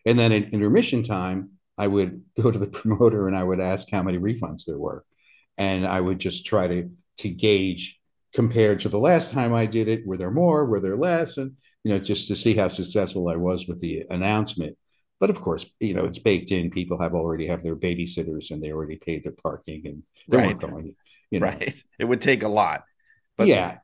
And 0.06 0.18
then 0.18 0.32
in 0.32 0.46
intermission 0.46 1.04
time, 1.04 1.52
I 1.78 1.88
would 1.88 2.24
go 2.42 2.52
to 2.52 2.60
the 2.60 2.68
promoter 2.68 3.28
and 3.28 3.36
I 3.36 3.44
would 3.44 3.60
ask 3.60 3.90
how 3.90 4.04
many 4.04 4.18
refunds 4.18 4.66
there 4.66 4.78
were. 4.78 5.04
And 5.58 5.86
I 5.86 6.00
would 6.00 6.20
just 6.20 6.46
try 6.46 6.68
to 6.68 6.90
to 7.18 7.30
gauge 7.30 8.00
compared 8.34 8.80
to 8.82 8.90
the 8.90 9.00
last 9.00 9.32
time 9.32 9.54
I 9.54 9.66
did 9.66 9.88
it, 9.88 10.06
were 10.06 10.18
there 10.18 10.32
more, 10.32 10.66
were 10.66 10.80
there 10.80 10.98
less? 10.98 11.38
And 11.38 11.54
you 11.84 11.92
know, 11.94 12.00
just 12.00 12.28
to 12.30 12.36
see 12.36 12.56
how 12.56 12.68
successful 12.70 13.28
I 13.30 13.36
was 13.36 13.68
with 13.68 13.80
the 13.80 14.06
announcement. 14.10 14.78
But 15.20 15.30
of 15.30 15.42
course, 15.42 15.66
you 15.80 15.94
know, 15.94 16.06
it's 16.06 16.20
baked 16.20 16.52
in. 16.52 16.70
People 16.72 17.00
have 17.00 17.14
already 17.14 17.48
have 17.48 17.64
their 17.64 17.76
babysitters 17.76 18.52
and 18.52 18.62
they 18.62 18.72
already 18.72 18.98
paid 18.98 19.24
their 19.24 19.34
parking 19.34 19.88
and 19.88 20.04
they 20.30 20.38
Right. 20.38 20.48
weren't 20.48 20.62
going, 20.62 20.96
you 21.32 21.40
know. 21.40 21.48
Right. 21.48 21.84
It 22.00 22.06
would 22.06 22.22
take 22.22 22.44
a 22.44 22.48
lot. 22.48 22.84
But 23.38 23.48
yeah. 23.48 23.78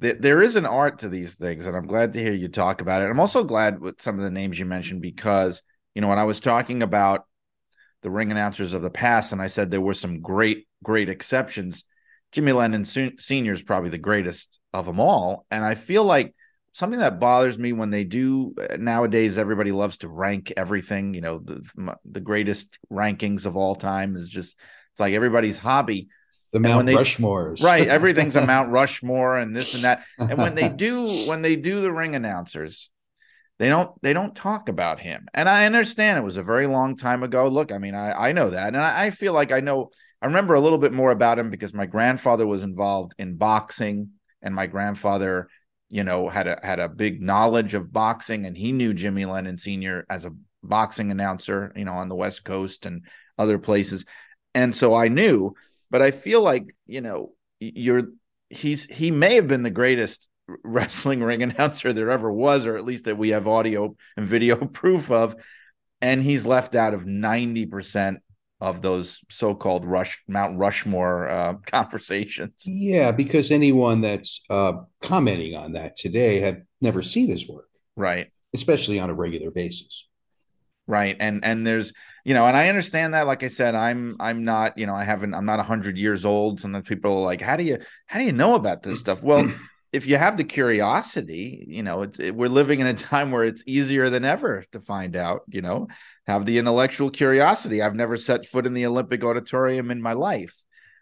th- 0.00 0.16
there 0.20 0.42
is 0.42 0.56
an 0.56 0.66
art 0.66 1.00
to 1.00 1.08
these 1.08 1.34
things, 1.34 1.66
and 1.66 1.76
I'm 1.76 1.86
glad 1.86 2.12
to 2.12 2.20
hear 2.22 2.32
you 2.34 2.48
talk 2.48 2.80
about 2.80 3.02
it. 3.02 3.10
I'm 3.10 3.20
also 3.20 3.44
glad 3.44 3.80
with 3.80 4.00
some 4.02 4.16
of 4.16 4.24
the 4.24 4.30
names 4.30 4.58
you 4.58 4.66
mentioned 4.66 5.02
because 5.02 5.62
you 5.94 6.02
know 6.02 6.08
when 6.08 6.18
I 6.18 6.24
was 6.24 6.40
talking 6.40 6.82
about 6.82 7.24
the 8.02 8.10
ring 8.10 8.30
announcers 8.30 8.72
of 8.72 8.82
the 8.82 8.90
past, 8.90 9.32
and 9.32 9.42
I 9.42 9.48
said 9.48 9.70
there 9.70 9.80
were 9.80 9.94
some 9.94 10.20
great, 10.20 10.66
great 10.84 11.08
exceptions. 11.08 11.84
Jimmy 12.32 12.52
Lennon 12.52 12.84
Senior 12.84 13.52
is 13.52 13.62
probably 13.62 13.90
the 13.90 13.98
greatest 13.98 14.60
of 14.72 14.86
them 14.86 15.00
all, 15.00 15.46
and 15.50 15.64
I 15.64 15.74
feel 15.74 16.04
like 16.04 16.34
something 16.72 16.98
that 17.00 17.18
bothers 17.20 17.56
me 17.58 17.72
when 17.72 17.90
they 17.90 18.04
do 18.04 18.54
uh, 18.60 18.76
nowadays. 18.78 19.38
Everybody 19.38 19.72
loves 19.72 19.98
to 19.98 20.08
rank 20.08 20.52
everything. 20.56 21.14
You 21.14 21.22
know, 21.22 21.38
the 21.38 21.96
the 22.04 22.20
greatest 22.20 22.78
rankings 22.92 23.46
of 23.46 23.56
all 23.56 23.74
time 23.74 24.16
is 24.16 24.28
just 24.28 24.56
it's 24.92 25.00
like 25.00 25.14
everybody's 25.14 25.58
hobby 25.58 26.08
The 26.52 26.60
Mount 26.60 26.86
they- 26.86 26.94
Rushmores. 26.94 27.62
right 27.62 27.86
everything's 27.98 28.36
a 28.36 28.46
mount 28.46 28.70
rushmore 28.70 29.36
and 29.38 29.54
this 29.56 29.74
and 29.74 29.84
that 29.84 30.04
and 30.18 30.38
when 30.38 30.54
they 30.54 30.68
do 30.86 31.26
when 31.26 31.42
they 31.42 31.56
do 31.56 31.80
the 31.82 31.92
ring 31.92 32.14
announcers 32.14 32.90
they 33.58 33.68
don't 33.68 33.90
they 34.02 34.12
don't 34.14 34.34
talk 34.34 34.68
about 34.70 35.00
him 35.00 35.26
and 35.34 35.48
i 35.48 35.66
understand 35.66 36.16
it 36.18 36.24
was 36.24 36.36
a 36.38 36.42
very 36.42 36.66
long 36.66 36.96
time 36.96 37.22
ago 37.22 37.48
look 37.48 37.72
i 37.72 37.78
mean 37.78 37.94
i 37.94 38.28
i 38.28 38.32
know 38.32 38.50
that 38.50 38.68
and 38.68 38.82
i, 38.82 39.06
I 39.06 39.10
feel 39.10 39.32
like 39.34 39.52
i 39.52 39.60
know 39.60 39.90
i 40.22 40.26
remember 40.26 40.54
a 40.54 40.60
little 40.60 40.78
bit 40.78 40.92
more 40.92 41.10
about 41.10 41.38
him 41.38 41.50
because 41.50 41.74
my 41.74 41.86
grandfather 41.86 42.46
was 42.46 42.62
involved 42.62 43.14
in 43.18 43.36
boxing 43.36 44.10
and 44.42 44.54
my 44.54 44.66
grandfather 44.66 45.48
you 45.88 46.04
know 46.04 46.28
had 46.28 46.46
a 46.46 46.58
had 46.62 46.80
a 46.80 46.88
big 46.88 47.22
knowledge 47.22 47.74
of 47.74 47.92
boxing 47.92 48.46
and 48.46 48.56
he 48.56 48.72
knew 48.72 48.94
jimmy 48.94 49.24
lennon 49.24 49.56
senior 49.56 50.04
as 50.10 50.24
a 50.24 50.32
boxing 50.62 51.10
announcer 51.10 51.72
you 51.76 51.84
know 51.84 51.92
on 51.92 52.08
the 52.08 52.14
west 52.14 52.44
coast 52.44 52.86
and 52.86 53.02
other 53.38 53.58
places 53.58 54.04
and 54.54 54.74
so 54.74 54.94
i 54.94 55.08
knew 55.08 55.54
but 55.90 56.02
I 56.02 56.10
feel 56.10 56.42
like 56.42 56.74
you 56.86 57.00
know 57.00 57.32
you're 57.60 58.08
he's 58.50 58.84
he 58.84 59.10
may 59.10 59.36
have 59.36 59.48
been 59.48 59.62
the 59.62 59.70
greatest 59.70 60.28
wrestling 60.64 61.22
ring 61.22 61.42
announcer 61.42 61.92
there 61.92 62.10
ever 62.10 62.30
was, 62.30 62.66
or 62.66 62.76
at 62.76 62.84
least 62.84 63.04
that 63.04 63.18
we 63.18 63.30
have 63.30 63.48
audio 63.48 63.96
and 64.16 64.26
video 64.26 64.56
proof 64.66 65.10
of. 65.10 65.36
And 66.02 66.22
he's 66.22 66.44
left 66.44 66.74
out 66.74 66.92
of 66.92 67.04
90% 67.04 68.18
of 68.60 68.80
those 68.82 69.20
so-called 69.28 69.84
Rush 69.84 70.22
Mount 70.28 70.58
Rushmore 70.58 71.28
uh, 71.28 71.54
conversations. 71.66 72.62
Yeah, 72.66 73.12
because 73.12 73.50
anyone 73.50 74.00
that's 74.00 74.42
uh, 74.50 74.74
commenting 75.02 75.54
on 75.56 75.72
that 75.72 75.96
today 75.96 76.40
have 76.40 76.62
never 76.80 77.02
seen 77.02 77.28
his 77.28 77.48
work, 77.48 77.68
Right. 77.96 78.28
especially 78.54 78.98
on 78.98 79.10
a 79.10 79.14
regular 79.14 79.50
basis. 79.50 80.06
right 80.86 81.16
and 81.18 81.44
and 81.44 81.66
there's 81.66 81.92
you 82.24 82.32
know 82.32 82.46
and 82.46 82.56
i 82.56 82.68
understand 82.68 83.12
that 83.14 83.26
like 83.26 83.42
i 83.42 83.48
said 83.48 83.74
i'm 83.74 84.14
i'm 84.20 84.44
not 84.44 84.78
you 84.78 84.86
know 84.86 84.94
i 84.94 85.02
haven't 85.02 85.34
i'm 85.34 85.44
not 85.44 85.58
100 85.58 85.98
years 85.98 86.24
old 86.24 86.60
sometimes 86.60 86.86
people 86.88 87.10
are 87.18 87.24
like 87.24 87.40
how 87.40 87.56
do 87.56 87.64
you 87.64 87.76
how 88.06 88.18
do 88.20 88.24
you 88.24 88.32
know 88.32 88.54
about 88.54 88.82
this 88.84 89.00
stuff 89.00 89.20
well 89.22 89.50
if 89.92 90.06
you 90.06 90.16
have 90.16 90.36
the 90.36 90.44
curiosity 90.44 91.64
you 91.68 91.82
know 91.82 92.02
it's 92.02 92.18
it, 92.20 92.34
we're 92.36 92.48
living 92.60 92.78
in 92.80 92.86
a 92.86 92.94
time 92.94 93.30
where 93.32 93.42
it's 93.44 93.64
easier 93.66 94.10
than 94.10 94.24
ever 94.24 94.64
to 94.72 94.78
find 94.80 95.16
out 95.16 95.40
you 95.48 95.60
know 95.60 95.88
have 96.26 96.44
the 96.46 96.58
intellectual 96.58 97.10
curiosity 97.10 97.82
i've 97.82 97.94
never 97.94 98.16
set 98.16 98.46
foot 98.46 98.66
in 98.66 98.74
the 98.74 98.86
olympic 98.86 99.22
auditorium 99.24 99.90
in 99.90 100.00
my 100.02 100.12
life 100.12 100.54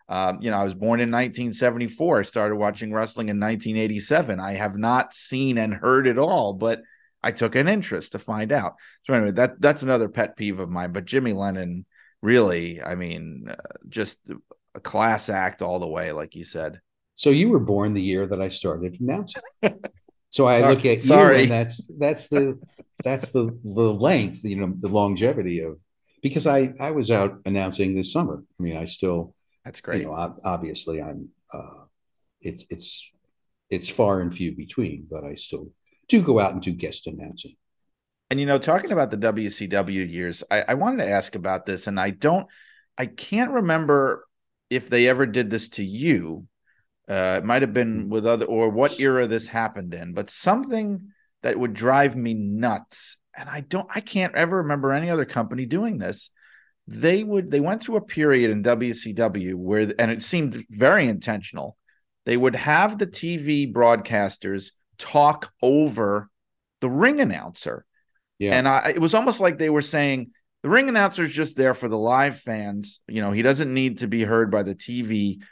um, 0.07 0.41
you 0.43 0.51
know, 0.51 0.59
I 0.59 0.65
was 0.65 0.75
born 0.75 1.01
in 1.01 1.11
1974. 1.11 2.19
I 2.19 2.23
started 2.25 2.57
watching 2.57 2.93
wrestling 2.93 3.31
in 3.31 3.41
1987. 3.41 4.39
I 4.39 4.53
have 4.53 4.77
not 4.77 5.15
seen 5.15 5.57
and 5.57 5.73
heard 5.73 6.07
it 6.07 6.19
all, 6.19 6.53
but 6.53 6.83
I 7.23 7.31
took 7.33 7.55
an 7.55 7.69
interest 7.69 8.13
to 8.13 8.19
find 8.19 8.53
out. 8.53 8.75
So 9.05 9.15
anyway, 9.15 9.31
that 9.31 9.59
that's 9.63 9.83
another 9.83 10.11
pet 10.11 10.37
peeve 10.37 10.61
of 10.61 10.69
mine. 10.69 10.93
But 10.93 11.07
Jimmy 11.07 11.33
Lennon, 11.33 11.87
really, 12.21 12.83
I 12.83 12.97
mean, 12.97 13.47
uh, 13.49 13.55
just 13.89 14.31
a 14.75 14.81
class 14.81 15.31
act 15.31 15.63
all 15.63 15.79
the 15.81 15.89
way, 15.89 16.13
like 16.13 16.35
you 16.35 16.45
said. 16.45 16.83
So 17.15 17.31
you 17.31 17.49
were 17.49 17.59
born 17.61 17.95
the 17.95 18.03
year 18.03 18.27
that 18.27 18.43
I 18.43 18.51
started 18.51 18.99
announcing. 19.01 19.43
So 20.29 20.47
I 20.47 20.61
Sorry- 20.61 20.75
look 20.75 20.85
at 20.85 21.01
sorry. 21.03 21.37
you, 21.37 21.43
and 21.45 21.53
that's 21.53 21.91
that's 21.99 22.27
the 22.27 22.59
that's 23.05 23.31
the 23.31 23.59
the 23.65 23.95
length, 23.95 24.41
you 24.45 24.57
know, 24.57 24.73
the 24.81 24.89
longevity 24.89 25.61
of 25.61 25.79
because 26.23 26.47
I 26.47 26.73
I 26.81 26.91
was 26.93 27.11
out 27.11 27.41
announcing 27.45 27.95
this 27.95 28.13
summer. 28.13 28.43
I 28.59 28.63
mean, 28.63 28.77
I 28.77 28.87
still 28.87 29.35
That's 29.65 29.81
great. 29.81 30.03
you 30.03 30.07
know, 30.07 30.37
obviously 30.45 31.03
I'm 31.03 31.29
uh 31.53 31.85
it's 32.41 32.65
it's 32.71 33.13
it's 33.71 33.89
far 33.89 34.21
and 34.21 34.35
few 34.35 34.55
between, 34.55 35.07
but 35.11 35.25
I 35.25 35.35
still 35.35 35.71
do 36.09 36.23
go 36.23 36.39
out 36.39 36.53
and 36.53 36.63
do 36.63 36.73
guest 36.73 37.07
announcing. 37.07 37.57
And 38.31 38.41
you 38.41 38.47
know, 38.47 38.59
talking 38.59 38.93
about 38.93 39.11
the 39.11 39.17
WCW 39.17 40.11
years, 40.11 40.43
I, 40.51 40.65
I 40.69 40.75
wanted 40.75 41.05
to 41.05 41.11
ask 41.11 41.35
about 41.35 41.67
this, 41.67 41.87
and 41.87 42.01
I 42.01 42.11
don't, 42.11 42.47
I 42.97 43.07
can't 43.07 43.51
remember 43.51 44.27
if 44.71 44.89
they 44.89 45.09
ever 45.09 45.27
did 45.27 45.51
this 45.51 45.69
to 45.71 45.85
you. 45.85 46.47
Uh, 47.09 47.37
it 47.39 47.45
might 47.45 47.63
have 47.63 47.75
been 47.75 48.09
with 48.09 48.27
other, 48.27 48.47
or 48.47 48.71
what 48.71 48.99
era 48.99 49.27
this 49.27 49.47
happened 49.47 49.93
in, 49.93 50.15
but 50.15 50.31
something 50.31 51.13
that 51.45 51.59
would 51.59 51.75
drive 51.75 52.17
me 52.17 52.33
nuts. 52.33 53.19
And 53.37 53.49
I 53.49 53.61
don't, 53.61 53.89
I 53.95 54.01
can't 54.01 54.35
ever 54.35 54.59
remember 54.59 54.93
any 54.93 55.11
other 55.11 55.27
company 55.27 55.67
doing 55.67 55.99
this. 55.99 56.31
They 56.89 57.23
would, 57.23 57.51
they 57.51 57.61
went 57.61 57.83
through 57.83 57.97
a 57.97 58.05
period 58.05 58.51
in 58.51 58.63
WCW 58.63 59.55
where, 59.55 59.93
and 59.99 60.11
it 60.11 60.23
seemed 60.23 60.65
very 60.71 61.07
intentional. 61.07 61.77
They 62.25 62.39
would 62.39 62.55
have 62.57 62.99
the 62.99 63.07
TV 63.07 63.71
broadcasters 63.71 64.71
talk 64.97 65.53
over 65.63 66.31
the 66.81 66.89
ring 66.89 67.21
announcer. 67.21 67.85
Yeah. 68.39 68.55
And 68.55 68.67
I, 68.67 68.93
it 68.95 69.01
was 69.01 69.15
almost 69.15 69.41
like 69.41 69.59
they 69.59 69.71
were 69.71 69.83
saying 69.83 70.31
the 70.63 70.71
ring 70.71 70.89
announcer 70.89 71.25
is 71.25 71.33
just 71.33 71.59
there 71.59 71.75
for 71.75 71.89
the 71.89 71.99
live 71.99 72.41
fans. 72.41 73.01
You 73.07 73.21
know, 73.21 73.33
he 73.33 73.43
doesn't 73.43 73.73
need 73.73 73.99
to 73.99 74.09
be 74.09 74.25
heard 74.25 74.51
by 74.51 74.63
the 74.63 74.75
TV 74.75 75.43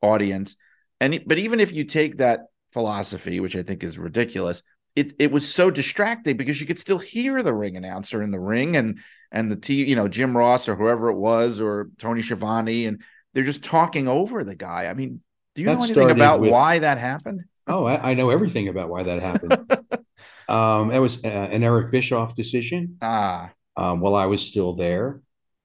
audience. 0.00 0.54
And 1.00 1.24
but 1.26 1.38
even 1.38 1.58
if 1.58 1.72
you 1.72 1.84
take 1.84 2.18
that 2.18 2.40
philosophy, 2.72 3.40
which 3.40 3.56
I 3.56 3.64
think 3.64 3.82
is 3.82 3.98
ridiculous, 3.98 4.62
it 4.96 5.14
it 5.18 5.30
was 5.30 5.52
so 5.52 5.70
distracting 5.70 6.36
because 6.36 6.60
you 6.60 6.66
could 6.66 6.78
still 6.78 6.98
hear 6.98 7.42
the 7.42 7.54
ring 7.54 7.76
announcer 7.76 8.22
in 8.22 8.30
the 8.30 8.40
ring 8.40 8.76
and 8.76 8.98
and 9.32 9.50
the 9.50 9.56
T, 9.56 9.84
you 9.84 9.94
know, 9.94 10.08
Jim 10.08 10.36
Ross 10.36 10.68
or 10.68 10.74
whoever 10.74 11.08
it 11.08 11.16
was 11.16 11.60
or 11.60 11.90
Tony 11.98 12.22
Schiavone, 12.22 12.86
and 12.86 13.02
they're 13.32 13.44
just 13.44 13.62
talking 13.62 14.08
over 14.08 14.42
the 14.42 14.56
guy. 14.56 14.86
I 14.86 14.94
mean, 14.94 15.20
do 15.54 15.62
you 15.62 15.68
That 15.68 15.78
know 15.78 15.84
anything 15.84 16.10
about 16.10 16.40
with- 16.40 16.50
why 16.50 16.80
that 16.80 16.98
happened? 16.98 17.44
Oh, 17.66 17.84
I, 17.84 18.10
I 18.10 18.14
know 18.14 18.30
everything 18.30 18.66
about 18.68 18.88
why 18.88 19.04
that 19.04 19.22
happened. 19.22 19.72
um, 20.48 20.90
it 20.90 20.98
was 20.98 21.24
uh, 21.24 21.28
an 21.28 21.62
Eric 21.62 21.92
Bischoff 21.92 22.34
decision. 22.34 22.96
Ah, 23.00 23.52
um, 23.76 24.00
while 24.00 24.14
I 24.14 24.26
was 24.26 24.42
still 24.42 24.74
there. 24.74 25.22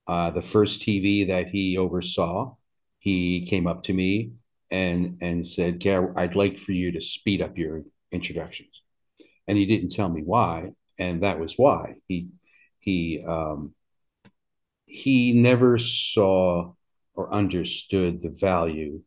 Uh, 0.07 0.29
the 0.29 0.41
first 0.43 0.81
TV 0.83 1.27
that 1.29 1.49
he 1.49 1.79
oversaw, 1.79 2.55
he 2.99 3.47
came 3.47 3.65
up 3.65 3.81
to 3.83 3.93
me 3.93 4.33
and 4.69 5.17
and 5.21 5.45
said, 5.47 5.83
"Gar, 5.83 6.13
I'd 6.15 6.35
like 6.35 6.59
for 6.59 6.73
you 6.73 6.91
to 6.91 7.01
speed 7.01 7.41
up 7.41 7.57
your 7.57 7.81
introductions." 8.11 8.74
And 9.47 9.57
he 9.57 9.65
didn't 9.65 9.91
tell 9.91 10.09
me 10.09 10.21
why, 10.21 10.71
and 10.97 11.23
that 11.23 11.39
was 11.39 11.53
why 11.57 11.95
he 12.07 12.29
he 12.79 13.23
um, 13.25 13.73
he 14.85 15.33
never 15.33 15.77
saw 15.77 16.73
or 17.13 17.33
understood 17.33 18.21
the 18.21 18.29
value 18.29 19.01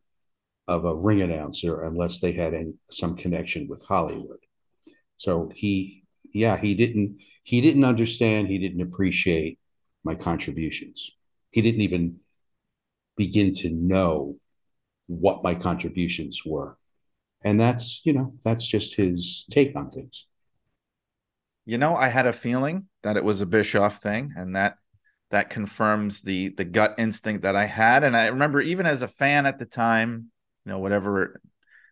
of 0.66 0.84
a 0.84 0.94
ring 0.94 1.22
announcer 1.22 1.82
unless 1.84 2.20
they 2.20 2.32
had 2.32 2.54
any, 2.54 2.74
some 2.90 3.16
connection 3.16 3.68
with 3.68 3.82
Hollywood. 3.82 4.38
So 5.16 5.50
he, 5.54 6.04
yeah, 6.32 6.56
he 6.56 6.74
didn't 6.74 7.18
he 7.42 7.62
didn't 7.62 7.84
understand, 7.84 8.48
he 8.48 8.58
didn't 8.58 8.82
appreciate 8.82 9.58
my 10.04 10.14
contributions. 10.14 11.10
He 11.50 11.62
didn't 11.62 11.80
even 11.80 12.20
begin 13.16 13.54
to 13.54 13.70
know 13.70 14.36
what 15.06 15.42
my 15.42 15.54
contributions 15.54 16.42
were. 16.44 16.76
And 17.42 17.58
that's, 17.58 18.02
you 18.04 18.12
know, 18.12 18.34
that's 18.44 18.66
just 18.66 18.96
his 18.96 19.46
take 19.50 19.74
on 19.76 19.90
things. 19.90 20.26
You 21.68 21.76
know, 21.76 21.96
I 21.96 22.08
had 22.08 22.26
a 22.26 22.32
feeling 22.32 22.86
that 23.02 23.18
it 23.18 23.24
was 23.24 23.42
a 23.42 23.46
Bischoff 23.46 24.00
thing, 24.00 24.32
and 24.34 24.56
that 24.56 24.76
that 25.30 25.50
confirms 25.50 26.22
the 26.22 26.48
the 26.48 26.64
gut 26.64 26.94
instinct 26.96 27.42
that 27.42 27.56
I 27.56 27.66
had. 27.66 28.04
And 28.04 28.16
I 28.16 28.28
remember 28.28 28.62
even 28.62 28.86
as 28.86 29.02
a 29.02 29.06
fan 29.06 29.44
at 29.44 29.58
the 29.58 29.66
time, 29.66 30.30
you 30.64 30.72
know, 30.72 30.78
whatever 30.78 31.42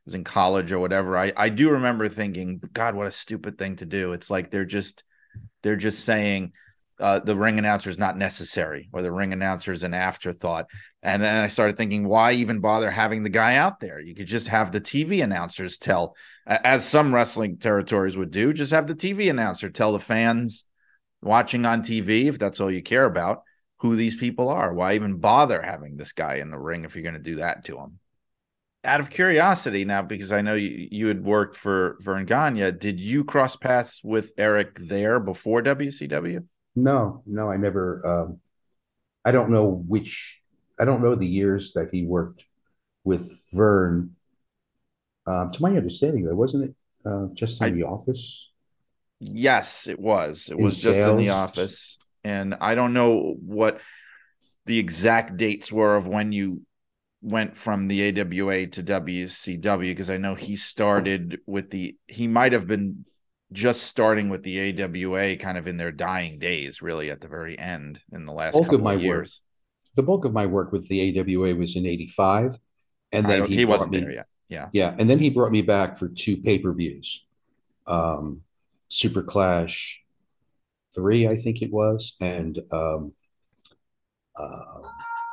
was 0.06 0.14
in 0.14 0.24
college 0.24 0.72
or 0.72 0.78
whatever, 0.78 1.18
I 1.18 1.30
I 1.36 1.50
do 1.50 1.72
remember 1.72 2.08
thinking, 2.08 2.58
God, 2.72 2.94
what 2.94 3.06
a 3.06 3.12
stupid 3.12 3.58
thing 3.58 3.76
to 3.76 3.84
do. 3.84 4.14
It's 4.14 4.30
like 4.30 4.50
they're 4.50 4.64
just 4.64 5.04
they're 5.62 5.76
just 5.76 6.06
saying 6.06 6.52
uh, 6.98 7.18
the 7.18 7.36
ring 7.36 7.58
announcer 7.58 7.90
is 7.90 7.98
not 7.98 8.16
necessary, 8.16 8.88
or 8.94 9.02
the 9.02 9.12
ring 9.12 9.34
announcer 9.34 9.72
is 9.72 9.82
an 9.82 9.92
afterthought. 9.92 10.68
And 11.02 11.22
then 11.22 11.44
I 11.44 11.48
started 11.48 11.76
thinking, 11.76 12.08
why 12.08 12.32
even 12.32 12.60
bother 12.60 12.90
having 12.90 13.24
the 13.24 13.28
guy 13.28 13.56
out 13.56 13.80
there? 13.80 14.00
You 14.00 14.14
could 14.14 14.26
just 14.26 14.48
have 14.48 14.72
the 14.72 14.80
TV 14.80 15.22
announcers 15.22 15.76
tell, 15.76 16.16
as 16.47 16.88
some 16.88 17.14
wrestling 17.14 17.59
territories 17.59 18.16
would 18.16 18.30
do, 18.30 18.53
just 18.53 18.72
have 18.72 18.86
the 18.86 18.94
TV 18.94 19.30
announcer 19.30 19.68
tell 19.70 19.92
the 19.92 19.99
fans 19.99 20.64
watching 21.22 21.66
on 21.66 21.82
TV, 21.82 22.26
if 22.26 22.38
that's 22.38 22.61
all 22.61 22.70
you 22.70 22.82
care 22.82 23.05
about, 23.05 23.42
who 23.78 23.97
these 23.97 24.16
people 24.16 24.49
are. 24.49 24.72
Why 24.72 24.94
even 24.94 25.18
bother 25.18 25.61
having 25.61 25.97
this 25.97 26.12
guy 26.12 26.36
in 26.36 26.51
the 26.51 26.59
ring 26.59 26.84
if 26.84 26.94
you're 26.94 27.03
going 27.03 27.14
to 27.14 27.20
do 27.20 27.36
that 27.36 27.64
to 27.64 27.78
him? 27.78 27.99
Out 28.84 29.01
of 29.01 29.11
curiosity 29.11 29.84
now, 29.84 30.03
because 30.03 30.30
I 30.30 30.42
know 30.42 30.55
you, 30.55 30.88
you 30.90 31.09
had 31.09 31.24
worked 31.24 31.57
for 31.57 31.97
Verne 32.01 32.24
Gagne, 32.24 32.72
did 32.72 33.01
you 33.01 33.24
cross 33.24 33.57
paths 33.57 34.01
with 34.05 34.32
Eric 34.38 34.78
there 34.78 35.18
before 35.18 35.62
WCW? 35.62 36.44
No, 36.76 37.22
no, 37.26 37.51
I 37.51 37.57
never 37.57 38.07
um 38.07 38.40
I 39.24 39.32
don't 39.32 39.51
know 39.51 39.64
which 39.88 40.40
I 40.78 40.84
don't 40.84 41.03
know 41.03 41.14
the 41.14 41.26
years 41.26 41.72
that 41.72 41.88
he 41.90 42.05
worked 42.05 42.44
with 43.03 43.40
Verne. 43.53 44.15
Um, 45.26 45.50
to 45.50 45.62
my 45.62 45.70
understanding, 45.70 46.24
though, 46.24 46.34
wasn't 46.34 46.64
it 46.64 46.74
uh, 47.08 47.26
just 47.34 47.60
in 47.60 47.66
I- 47.66 47.70
the 47.70 47.84
office? 47.84 48.50
Yes, 49.18 49.86
it 49.86 49.98
was. 49.98 50.48
It 50.50 50.58
In 50.58 50.64
was 50.64 50.82
just 50.82 50.98
in 50.98 51.16
the 51.16 51.30
office. 51.30 51.98
And 52.22 52.56
I 52.60 52.74
don't 52.74 52.92
know 52.92 53.34
what 53.38 53.80
the 54.66 54.78
exact 54.78 55.36
dates 55.36 55.72
were 55.72 55.96
of 55.96 56.06
when 56.06 56.32
you 56.32 56.62
went 57.22 57.56
from 57.56 57.88
the 57.88 58.08
AWA 58.08 58.66
to 58.66 58.82
WCW 58.82 59.90
because 59.90 60.10
I 60.10 60.16
know 60.16 60.34
he 60.34 60.56
started 60.56 61.40
with 61.46 61.70
the 61.70 61.96
he 62.06 62.28
might 62.28 62.52
have 62.52 62.66
been 62.66 63.04
just 63.52 63.84
starting 63.84 64.28
with 64.28 64.42
the 64.42 64.82
AWA 64.82 65.36
kind 65.36 65.56
of 65.56 65.66
in 65.66 65.76
their 65.76 65.92
dying 65.92 66.38
days, 66.38 66.82
really 66.82 67.10
at 67.10 67.20
the 67.20 67.28
very 67.28 67.58
end 67.58 68.00
in 68.12 68.26
the 68.26 68.32
last 68.32 68.52
Bulk 68.52 68.64
of 68.64 68.70
couple 68.70 68.84
my 68.84 68.94
of 68.94 68.98
work 68.98 69.04
years. 69.04 69.40
The 69.94 70.02
bulk 70.02 70.24
of 70.24 70.32
my 70.32 70.46
work 70.46 70.72
with 70.72 70.88
the 70.88 71.18
AWA 71.18 71.54
was 71.54 71.76
in 71.76 71.86
'85, 71.86 72.58
and 73.12 73.26
then 73.26 73.46
he, 73.46 73.56
he, 73.56 73.64
wasn't 73.64 73.92
me, 73.92 74.00
there 74.00 74.12
yet. 74.12 74.26
Yeah. 74.49 74.68
Yeah, 74.72 74.94
and 74.99 75.09
then 75.09 75.18
he 75.18 75.30
brought 75.30 75.51
me 75.53 75.62
back 75.62 75.99
for 75.99 76.09
two 76.09 76.36
pay-per-views. 76.36 77.24
Um, 77.86 78.42
Super 78.88 79.22
Clash 79.22 80.01
3, 80.94 81.28
I 81.28 81.36
think 81.36 81.62
it 81.62 81.72
was, 81.72 82.16
and 82.20 82.59
um, 82.72 83.12
uh, 84.36 84.82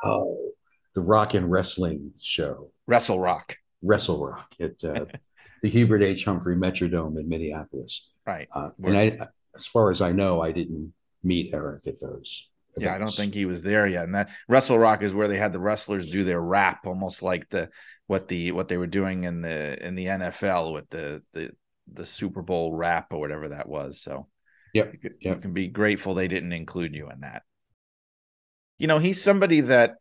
oh, 0.04 0.52
the 0.94 1.00
Rock 1.00 1.34
and 1.34 1.50
Wrestling 1.50 2.12
show, 2.20 2.70
Wrestle 2.86 3.20
Rock. 3.20 3.56
Wrestle 3.82 4.24
Rock 4.24 4.54
at 4.60 4.82
uh, 4.84 5.06
the 5.62 5.70
Hubert 5.70 6.02
H. 6.02 6.24
Humphrey 6.24 6.56
Metrodome 6.56 7.18
in 7.18 7.28
Minneapolis. 7.28 8.08
Right. 8.26 8.48
Uh, 8.52 8.70
and 8.82 8.96
I, 8.96 9.28
as 9.56 9.66
far 9.66 9.90
as 9.90 10.00
I 10.00 10.12
know, 10.12 10.40
I 10.40 10.52
didn't 10.52 10.92
meet 11.22 11.54
Eric 11.54 11.86
at 11.86 12.00
those. 12.00 12.46
Yeah, 12.76 12.94
I 12.94 12.98
don't 12.98 13.14
think 13.14 13.34
he 13.34 13.44
was 13.44 13.62
there 13.62 13.86
yet. 13.86 14.04
And 14.04 14.14
that 14.16 14.30
Wrestle 14.48 14.78
Rock 14.78 15.02
is 15.02 15.14
where 15.14 15.28
they 15.28 15.36
had 15.36 15.52
the 15.52 15.60
wrestlers 15.60 16.10
do 16.10 16.24
their 16.24 16.40
rap, 16.40 16.86
almost 16.86 17.22
like 17.22 17.48
the 17.48 17.70
what 18.06 18.28
the 18.28 18.52
what 18.52 18.68
they 18.68 18.76
were 18.76 18.86
doing 18.86 19.24
in 19.24 19.40
the 19.40 19.84
in 19.84 19.94
the 19.94 20.06
NFL 20.06 20.72
with 20.72 20.88
the 20.90 21.22
the 21.32 21.50
the 21.92 22.06
Super 22.06 22.42
Bowl 22.42 22.72
rap 22.72 23.12
or 23.12 23.20
whatever 23.20 23.48
that 23.48 23.68
was. 23.68 24.00
So 24.00 24.28
Yep, 24.74 24.92
you, 24.92 24.98
could, 24.98 25.14
yep. 25.20 25.36
you 25.36 25.40
can 25.40 25.52
be 25.52 25.68
grateful 25.68 26.14
they 26.14 26.28
didn't 26.28 26.52
include 26.52 26.94
you 26.94 27.08
in 27.08 27.20
that. 27.20 27.42
You 28.76 28.88
know, 28.88 28.98
he's 28.98 29.22
somebody 29.22 29.62
that 29.62 29.94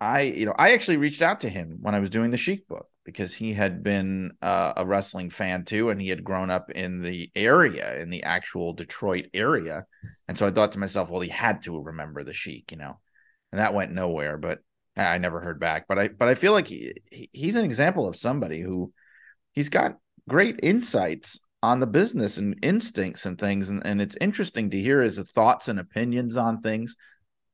I, 0.00 0.22
you 0.22 0.46
know, 0.46 0.54
I 0.58 0.72
actually 0.72 0.96
reached 0.96 1.22
out 1.22 1.40
to 1.40 1.50
him 1.50 1.78
when 1.82 1.94
I 1.94 2.00
was 2.00 2.10
doing 2.10 2.30
the 2.30 2.38
Sheik 2.38 2.66
book 2.66 2.88
because 3.04 3.34
he 3.34 3.52
had 3.52 3.82
been 3.82 4.32
uh, 4.40 4.72
a 4.78 4.86
wrestling 4.86 5.28
fan 5.28 5.64
too, 5.64 5.90
and 5.90 6.00
he 6.00 6.08
had 6.08 6.24
grown 6.24 6.50
up 6.50 6.70
in 6.70 7.02
the 7.02 7.30
area, 7.34 7.98
in 8.00 8.08
the 8.08 8.22
actual 8.22 8.72
Detroit 8.72 9.26
area, 9.34 9.84
and 10.26 10.36
so 10.36 10.46
I 10.46 10.50
thought 10.50 10.72
to 10.72 10.78
myself, 10.78 11.10
well, 11.10 11.20
he 11.20 11.28
had 11.28 11.62
to 11.62 11.78
remember 11.78 12.24
the 12.24 12.32
Sheik, 12.32 12.72
you 12.72 12.78
know, 12.78 12.98
and 13.52 13.60
that 13.60 13.74
went 13.74 13.92
nowhere. 13.92 14.38
But 14.38 14.60
I 14.96 15.18
never 15.18 15.40
heard 15.40 15.60
back. 15.60 15.86
But 15.88 15.98
I, 15.98 16.08
but 16.08 16.28
I 16.28 16.34
feel 16.34 16.52
like 16.52 16.68
he, 16.68 16.94
he's 17.32 17.56
an 17.56 17.64
example 17.64 18.08
of 18.08 18.16
somebody 18.16 18.60
who 18.60 18.92
he's 19.52 19.68
got 19.68 19.98
great 20.28 20.58
insights 20.62 21.40
on 21.62 21.80
the 21.80 21.86
business 21.86 22.36
and 22.36 22.58
instincts 22.62 23.26
and 23.26 23.38
things, 23.38 23.68
and, 23.68 23.84
and 23.84 24.00
it's 24.00 24.16
interesting 24.20 24.70
to 24.70 24.80
hear 24.80 25.02
his 25.02 25.18
thoughts 25.18 25.68
and 25.68 25.78
opinions 25.78 26.36
on 26.36 26.60
things. 26.60 26.96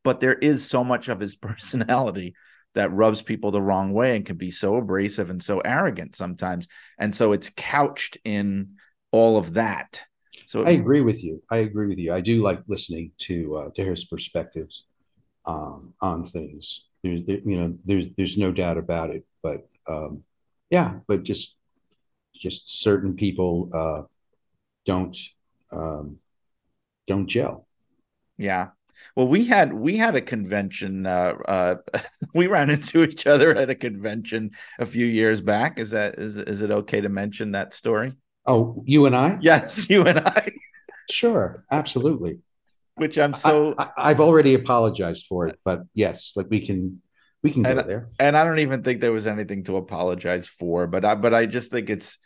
But 0.04 0.20
there 0.20 0.34
is 0.34 0.68
so 0.68 0.82
much 0.84 1.08
of 1.08 1.20
his 1.20 1.34
personality 1.48 2.34
that 2.74 2.92
rubs 2.92 3.22
people 3.22 3.50
the 3.50 3.62
wrong 3.62 3.92
way 3.92 4.16
and 4.16 4.24
can 4.24 4.36
be 4.36 4.50
so 4.50 4.76
abrasive 4.76 5.30
and 5.30 5.42
so 5.42 5.60
arrogant 5.60 6.16
sometimes. 6.16 6.68
And 6.98 7.14
so 7.14 7.32
it's 7.32 7.50
couched 7.54 8.16
in 8.24 8.76
all 9.10 9.36
of 9.36 9.54
that. 9.54 10.00
So 10.46 10.64
I 10.64 10.70
agree 10.70 11.02
with 11.02 11.22
you. 11.22 11.42
I 11.50 11.58
agree 11.58 11.86
with 11.86 11.98
you. 11.98 12.12
I 12.12 12.20
do 12.20 12.42
like 12.42 12.62
listening 12.66 13.12
to 13.18 13.56
uh, 13.56 13.70
to 13.74 13.84
his 13.84 14.04
perspectives 14.04 14.86
um, 15.44 15.94
on 16.00 16.26
things. 16.26 16.84
There's, 17.02 17.24
there, 17.24 17.40
you 17.44 17.56
know, 17.56 17.76
there's 17.84 18.06
there's 18.16 18.38
no 18.38 18.52
doubt 18.52 18.78
about 18.78 19.10
it. 19.10 19.24
But 19.42 19.68
um, 19.88 20.22
yeah, 20.70 20.94
but 21.06 21.22
just 21.22 21.56
just 22.34 22.82
certain 22.82 23.14
people 23.14 23.68
uh, 23.72 24.02
don't 24.86 25.16
um, 25.70 26.18
don't 27.06 27.26
gel. 27.26 27.66
Yeah. 28.38 28.68
Well, 29.16 29.28
we 29.28 29.44
had 29.44 29.72
we 29.72 29.96
had 29.96 30.14
a 30.14 30.20
convention. 30.20 31.06
Uh, 31.06 31.34
uh, 31.46 31.74
we 32.34 32.46
ran 32.46 32.70
into 32.70 33.02
each 33.02 33.26
other 33.26 33.54
at 33.54 33.70
a 33.70 33.74
convention 33.74 34.52
a 34.78 34.86
few 34.86 35.06
years 35.06 35.40
back. 35.40 35.78
Is 35.78 35.90
that 35.90 36.18
is 36.18 36.36
is 36.38 36.62
it 36.62 36.70
okay 36.70 37.00
to 37.00 37.08
mention 37.08 37.52
that 37.52 37.74
story? 37.74 38.12
Oh, 38.46 38.82
you 38.86 39.06
and 39.06 39.16
I? 39.16 39.38
Yes, 39.40 39.88
you 39.90 40.06
and 40.06 40.20
I. 40.20 40.52
Sure, 41.10 41.64
absolutely. 41.70 42.38
Which 42.96 43.18
I'm 43.18 43.34
so. 43.34 43.74
I, 43.78 44.08
have 44.08 44.20
already 44.20 44.54
apologized 44.54 45.26
for 45.26 45.46
it, 45.46 45.58
but 45.64 45.82
yes, 45.94 46.32
like 46.36 46.46
we 46.50 46.64
can 46.64 47.00
we 47.42 47.50
can 47.50 47.64
and, 47.64 47.80
there. 47.80 48.10
And 48.18 48.36
I 48.36 48.44
don't 48.44 48.58
even 48.58 48.82
think 48.82 49.00
there 49.00 49.12
was 49.12 49.26
anything 49.26 49.64
to 49.64 49.76
apologize 49.76 50.46
for, 50.46 50.86
but 50.86 51.04
I 51.04 51.14
but 51.14 51.32
I 51.34 51.46
just 51.46 51.70
think 51.70 51.88
it's 51.90 52.18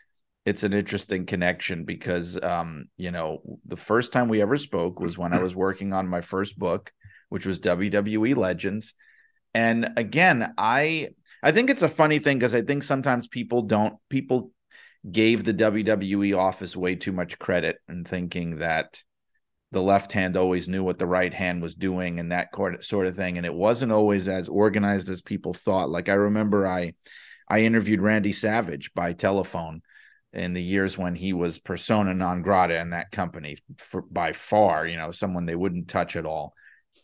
it's 0.46 0.62
an 0.62 0.72
interesting 0.72 1.26
connection 1.26 1.84
because 1.84 2.40
um 2.42 2.86
you 2.96 3.10
know 3.10 3.42
the 3.66 3.76
first 3.76 4.12
time 4.12 4.28
we 4.28 4.40
ever 4.40 4.56
spoke 4.56 5.00
was 5.00 5.18
when 5.18 5.34
I 5.34 5.42
was 5.42 5.54
working 5.54 5.92
on 5.92 6.08
my 6.08 6.20
first 6.20 6.58
book 6.58 6.92
which 7.28 7.44
was 7.44 7.58
WWE 7.58 8.36
Legends 8.36 8.94
and 9.52 9.90
again 9.96 10.54
I 10.56 11.08
I 11.42 11.52
think 11.52 11.68
it's 11.68 11.82
a 11.82 11.88
funny 11.88 12.20
thing 12.20 12.38
because 12.38 12.54
I 12.54 12.62
think 12.62 12.84
sometimes 12.84 13.26
people 13.26 13.62
don't 13.62 13.96
people 14.08 14.52
gave 15.10 15.44
the 15.44 15.54
WWE 15.54 16.36
office 16.38 16.76
way 16.76 16.94
too 16.94 17.12
much 17.12 17.38
credit 17.38 17.76
and 17.88 18.06
thinking 18.06 18.58
that 18.58 19.02
the 19.72 19.82
left 19.82 20.12
hand 20.12 20.36
always 20.36 20.68
knew 20.68 20.84
what 20.84 20.98
the 20.98 21.06
right 21.06 21.34
hand 21.34 21.60
was 21.60 21.74
doing 21.74 22.20
and 22.20 22.32
that 22.32 22.48
sort 22.80 23.06
of 23.06 23.16
thing 23.16 23.36
and 23.36 23.44
it 23.44 23.54
wasn't 23.54 23.92
always 23.92 24.28
as 24.28 24.48
organized 24.48 25.08
as 25.08 25.20
people 25.20 25.52
thought 25.52 25.90
like 25.90 26.08
I 26.08 26.14
remember 26.14 26.66
I 26.66 26.94
I 27.48 27.60
interviewed 27.60 28.00
Randy 28.00 28.32
Savage 28.32 28.92
by 28.94 29.12
telephone 29.12 29.82
in 30.32 30.52
the 30.52 30.62
years 30.62 30.98
when 30.98 31.14
he 31.14 31.32
was 31.32 31.58
persona 31.58 32.12
non 32.14 32.42
grata 32.42 32.78
in 32.78 32.90
that 32.90 33.10
company 33.10 33.58
for, 33.78 34.02
by 34.02 34.32
far, 34.32 34.86
you 34.86 34.96
know, 34.96 35.10
someone 35.10 35.46
they 35.46 35.56
wouldn't 35.56 35.88
touch 35.88 36.16
at 36.16 36.26
all. 36.26 36.54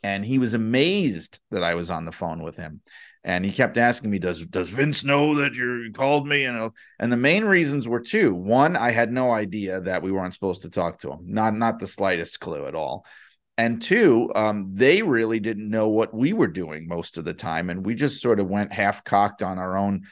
And 0.02 0.24
he 0.24 0.38
was 0.38 0.54
amazed 0.54 1.38
that 1.50 1.62
I 1.62 1.74
was 1.74 1.90
on 1.90 2.04
the 2.04 2.12
phone 2.12 2.42
with 2.42 2.56
him. 2.56 2.80
And 3.24 3.44
he 3.44 3.52
kept 3.52 3.76
asking 3.76 4.10
me, 4.10 4.18
"Does 4.18 4.44
does 4.46 4.68
Vince 4.68 5.04
know 5.04 5.36
that 5.36 5.54
you 5.54 5.90
called 5.94 6.26
me?" 6.26 6.44
And 6.44 6.72
and 6.98 7.12
the 7.12 7.16
main 7.16 7.44
reasons 7.44 7.86
were 7.86 8.00
two. 8.00 8.34
One, 8.34 8.76
I 8.76 8.90
had 8.90 9.12
no 9.12 9.32
idea 9.32 9.80
that 9.82 10.02
we 10.02 10.10
weren't 10.10 10.34
supposed 10.34 10.62
to 10.62 10.70
talk 10.70 11.00
to 11.00 11.12
him, 11.12 11.20
not 11.26 11.54
not 11.54 11.78
the 11.78 11.86
slightest 11.86 12.40
clue 12.40 12.66
at 12.66 12.74
all. 12.74 13.06
And 13.56 13.80
two, 13.80 14.32
um, 14.34 14.70
they 14.74 15.02
really 15.02 15.38
didn't 15.38 15.70
know 15.70 15.88
what 15.88 16.14
we 16.14 16.32
were 16.32 16.48
doing 16.48 16.88
most 16.88 17.16
of 17.16 17.24
the 17.24 17.34
time, 17.34 17.70
and 17.70 17.86
we 17.86 17.94
just 17.94 18.20
sort 18.20 18.40
of 18.40 18.48
went 18.48 18.72
half 18.72 19.04
cocked 19.04 19.42
on 19.42 19.58
our 19.58 19.76
own 19.76 20.02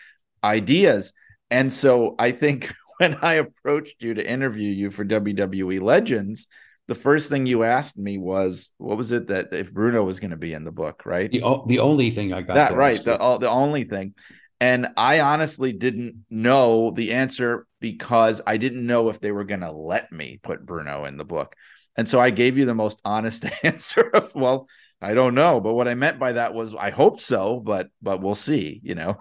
ideas. 0.44 1.12
And 1.50 1.72
so 1.72 2.14
I 2.18 2.32
think 2.32 2.72
when 2.98 3.16
I 3.22 3.34
approached 3.34 4.02
you 4.02 4.14
to 4.14 4.30
interview 4.30 4.70
you 4.70 4.90
for 4.90 5.04
WWE 5.04 5.80
Legends, 5.80 6.46
the 6.90 6.96
first 6.96 7.28
thing 7.28 7.46
you 7.46 7.62
asked 7.62 7.96
me 7.96 8.18
was, 8.18 8.70
"What 8.78 8.98
was 8.98 9.12
it 9.12 9.28
that 9.28 9.52
if 9.52 9.72
Bruno 9.72 10.02
was 10.02 10.18
going 10.18 10.32
to 10.32 10.36
be 10.36 10.54
in 10.54 10.64
the 10.64 10.72
book?" 10.72 11.06
Right. 11.06 11.30
The 11.30 11.62
the 11.64 11.78
only 11.78 12.10
thing 12.10 12.32
I 12.32 12.42
got 12.42 12.54
that 12.54 12.74
right. 12.74 12.96
The 12.96 13.16
the 13.40 13.48
only 13.48 13.84
thing, 13.84 14.14
and 14.60 14.88
I 14.96 15.20
honestly 15.20 15.72
didn't 15.72 16.24
know 16.30 16.90
the 16.90 17.12
answer 17.12 17.68
because 17.78 18.42
I 18.44 18.56
didn't 18.56 18.84
know 18.84 19.08
if 19.08 19.20
they 19.20 19.30
were 19.30 19.44
going 19.44 19.60
to 19.60 19.70
let 19.70 20.10
me 20.10 20.40
put 20.42 20.66
Bruno 20.66 21.04
in 21.04 21.16
the 21.16 21.24
book, 21.24 21.54
and 21.94 22.08
so 22.08 22.20
I 22.20 22.30
gave 22.30 22.58
you 22.58 22.64
the 22.64 22.74
most 22.74 23.00
honest 23.04 23.46
answer 23.62 24.10
of, 24.12 24.34
"Well, 24.34 24.66
I 25.00 25.14
don't 25.14 25.36
know," 25.36 25.60
but 25.60 25.74
what 25.74 25.86
I 25.86 25.94
meant 25.94 26.18
by 26.18 26.32
that 26.32 26.54
was, 26.54 26.74
"I 26.74 26.90
hope 26.90 27.20
so," 27.20 27.60
but 27.60 27.88
but 28.02 28.20
we'll 28.20 28.34
see. 28.34 28.80
You 28.82 28.96
know. 28.96 29.16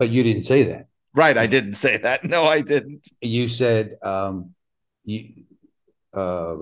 But 0.00 0.10
you 0.10 0.24
didn't 0.24 0.42
say 0.42 0.64
that. 0.64 0.88
Right, 1.14 1.38
I 1.38 1.46
didn't 1.46 1.74
say 1.74 1.98
that. 1.98 2.24
No, 2.34 2.44
I 2.44 2.60
didn't. 2.60 3.06
You 3.20 3.46
said 3.46 3.98
um, 4.02 4.54
you 5.04 5.44
uh, 6.14 6.56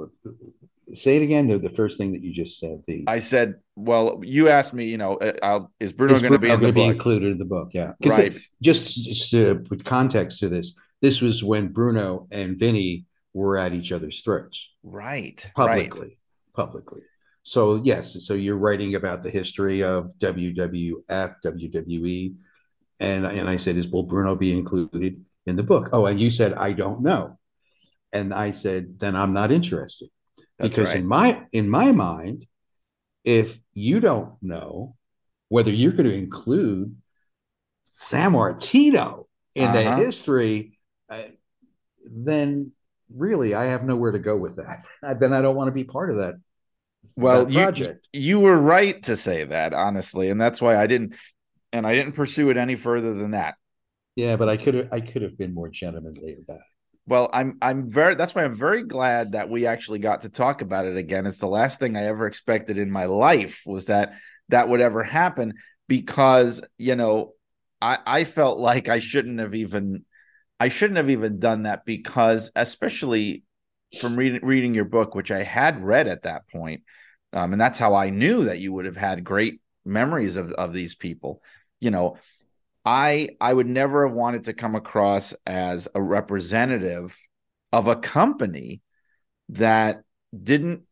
say 0.89 1.17
it 1.17 1.23
again. 1.23 1.47
The, 1.47 1.59
the 1.59 1.71
first 1.71 1.99
thing 1.99 2.13
that 2.13 2.23
you 2.23 2.33
just 2.33 2.59
said. 2.59 2.83
The 2.87 3.05
I 3.07 3.21
said, 3.21 3.55
well, 3.75 4.21
you 4.23 4.49
asked 4.49 4.75
me. 4.75 4.87
You 4.87 4.99
know, 4.99 5.17
uh, 5.17 5.33
I'll, 5.43 5.73
is 5.81 5.93
Bruno 5.93 6.19
going 6.21 6.33
to 6.33 6.39
be 6.39 6.51
in 6.51 6.75
be 6.75 6.85
included 6.85 7.33
in 7.33 7.39
the 7.39 7.45
book? 7.45 7.71
Yeah, 7.73 7.93
right. 8.05 8.35
It, 8.35 8.43
just 8.63 9.05
just 9.05 9.31
to 9.31 9.57
put 9.69 9.85
context 9.85 10.41
to 10.41 10.49
this, 10.49 10.75
this 11.03 11.21
was 11.21 11.43
when 11.43 11.69
Bruno 11.69 12.29
and 12.31 12.59
Vinny 12.59 13.07
were 13.35 13.57
at 13.59 13.73
each 13.75 13.93
other's 13.93 14.23
throats. 14.23 14.71
Right. 14.83 15.51
Publicly. 15.55 16.01
Right. 16.01 16.17
Publicly. 16.55 17.03
So 17.43 17.81
yes, 17.85 18.25
so 18.27 18.35
you're 18.35 18.57
writing 18.57 18.97
about 18.97 19.23
the 19.23 19.31
history 19.31 19.83
of 19.83 20.11
WWF, 20.19 21.35
WWE 21.45 22.35
and 23.01 23.27
and 23.27 23.49
I 23.49 23.57
said, 23.57 23.77
"Is 23.77 23.89
will 23.89 24.03
Bruno 24.03 24.35
be 24.35 24.53
included 24.53 25.25
in 25.47 25.57
the 25.57 25.63
book?" 25.63 25.91
Oh, 25.93 26.07
and 26.07 26.21
you 26.21 26.31
said, 26.31 26.55
"I 26.55 26.73
don't 26.73 27.03
know," 27.03 27.39
and 28.17 28.35
I 28.35 28.51
said, 28.53 28.99
"Then 29.01 29.17
I'm 29.17 29.33
not 29.33 29.53
interested," 29.53 30.09
That's 30.59 30.75
because 30.75 30.91
right. 30.91 31.01
in 31.01 31.07
my 31.07 31.45
in 31.53 31.69
my 31.69 31.93
mind, 31.93 32.47
if 33.25 33.61
you 33.75 34.01
don't 34.01 34.35
know 34.43 34.97
whether 35.49 35.71
you're 35.73 35.93
going 35.93 36.11
to 36.11 36.15
include 36.17 36.97
Sammartino 37.87 39.27
in 39.55 39.73
Uh-huh. 39.73 39.73
the 39.73 40.05
history, 40.07 40.79
uh, 41.09 41.23
then 42.05 42.73
really 43.15 43.55
I 43.55 43.67
have 43.67 43.85
nowhere 43.85 44.13
to 44.13 44.19
go 44.19 44.37
with 44.37 44.57
that. 44.57 44.87
then 45.21 45.33
I 45.33 45.43
don't 45.43 45.57
want 45.57 45.69
to 45.69 45.73
be 45.73 45.85
part 45.85 46.11
of 46.11 46.17
that 46.17 46.35
Well, 47.17 47.51
that 47.55 47.79
you, 47.79 47.89
you 48.13 48.41
were 48.41 48.57
right 48.57 49.03
to 49.05 49.17
say 49.17 49.45
that, 49.45 49.73
honestly, 49.73 50.29
and 50.31 50.41
that's 50.41 50.61
why 50.61 50.77
I 50.77 50.87
didn't, 50.87 51.15
and 51.73 51.87
I 51.87 51.95
didn't 51.95 52.13
pursue 52.13 52.51
it 52.51 52.57
any 52.57 52.77
further 52.77 53.15
than 53.15 53.33
that. 53.33 53.57
Yeah, 54.17 54.37
but 54.37 54.49
I 54.49 54.57
could 54.57 54.75
have 54.75 54.89
I 54.93 55.01
could 55.01 55.23
have 55.23 55.37
been 55.39 55.55
more 55.55 55.69
gentlemanly 55.69 56.35
about 56.43 56.57
it. 56.61 56.76
Well, 57.07 57.31
I'm 57.33 57.59
I'm 57.63 57.89
very 57.91 58.17
that's 58.17 58.35
why 58.35 58.45
I'm 58.45 58.57
very 58.57 58.83
glad 58.83 59.33
that 59.33 59.49
we 59.49 59.67
actually 59.67 60.01
got 60.01 60.23
to 60.23 60.29
talk 60.29 60.61
about 60.63 60.87
it 60.87 60.97
again. 60.97 61.27
It's 61.27 61.39
the 61.39 61.47
last 61.47 61.79
thing 61.79 61.97
I 61.97 62.07
ever 62.07 62.27
expected 62.27 62.79
in 62.79 62.91
my 62.91 63.05
life 63.05 63.63
was 63.65 63.87
that 63.87 64.15
that 64.49 64.69
would 64.69 64.81
ever 64.81 65.03
happen 65.03 65.55
because, 65.89 66.61
you 66.79 66.97
know, 66.97 67.35
I 67.81 67.99
I 68.07 68.25
felt 68.25 68.59
like 68.59 68.89
I 68.89 68.99
shouldn't 68.99 69.39
have 69.39 69.55
even 69.55 70.05
I 70.59 70.69
shouldn't 70.69 70.97
have 70.97 71.11
even 71.11 71.39
done 71.39 71.65
that 71.65 71.85
because 71.85 72.51
especially 72.57 73.45
from 74.01 74.17
reading 74.17 74.41
reading 74.43 74.75
your 74.75 74.85
book, 74.85 75.15
which 75.15 75.31
I 75.31 75.45
had 75.45 75.83
read 75.85 76.09
at 76.09 76.23
that 76.25 76.49
point, 76.49 76.83
um, 77.33 77.53
and 77.53 77.61
that's 77.61 77.79
how 77.79 77.95
I 77.95 78.11
knew 78.11 78.47
that 78.47 78.59
you 78.59 78.73
would 78.73 78.85
have 78.87 78.97
had 78.97 79.23
great 79.25 79.61
memories 79.85 80.37
of 80.37 80.51
of 80.53 80.73
these 80.73 80.95
people. 80.97 81.43
You 81.79 81.91
know, 81.91 82.17
I 82.87 83.31
I 83.41 83.53
would 83.53 83.67
never 83.67 84.07
have 84.07 84.17
wanted 84.17 84.45
to 84.45 84.55
come 84.55 84.77
across 84.77 85.35
as 85.45 85.89
a 85.95 86.01
representative 86.01 87.17
of 87.73 87.89
a 87.89 87.97
company 87.97 88.81
that 89.51 90.03
didn't 90.41 90.83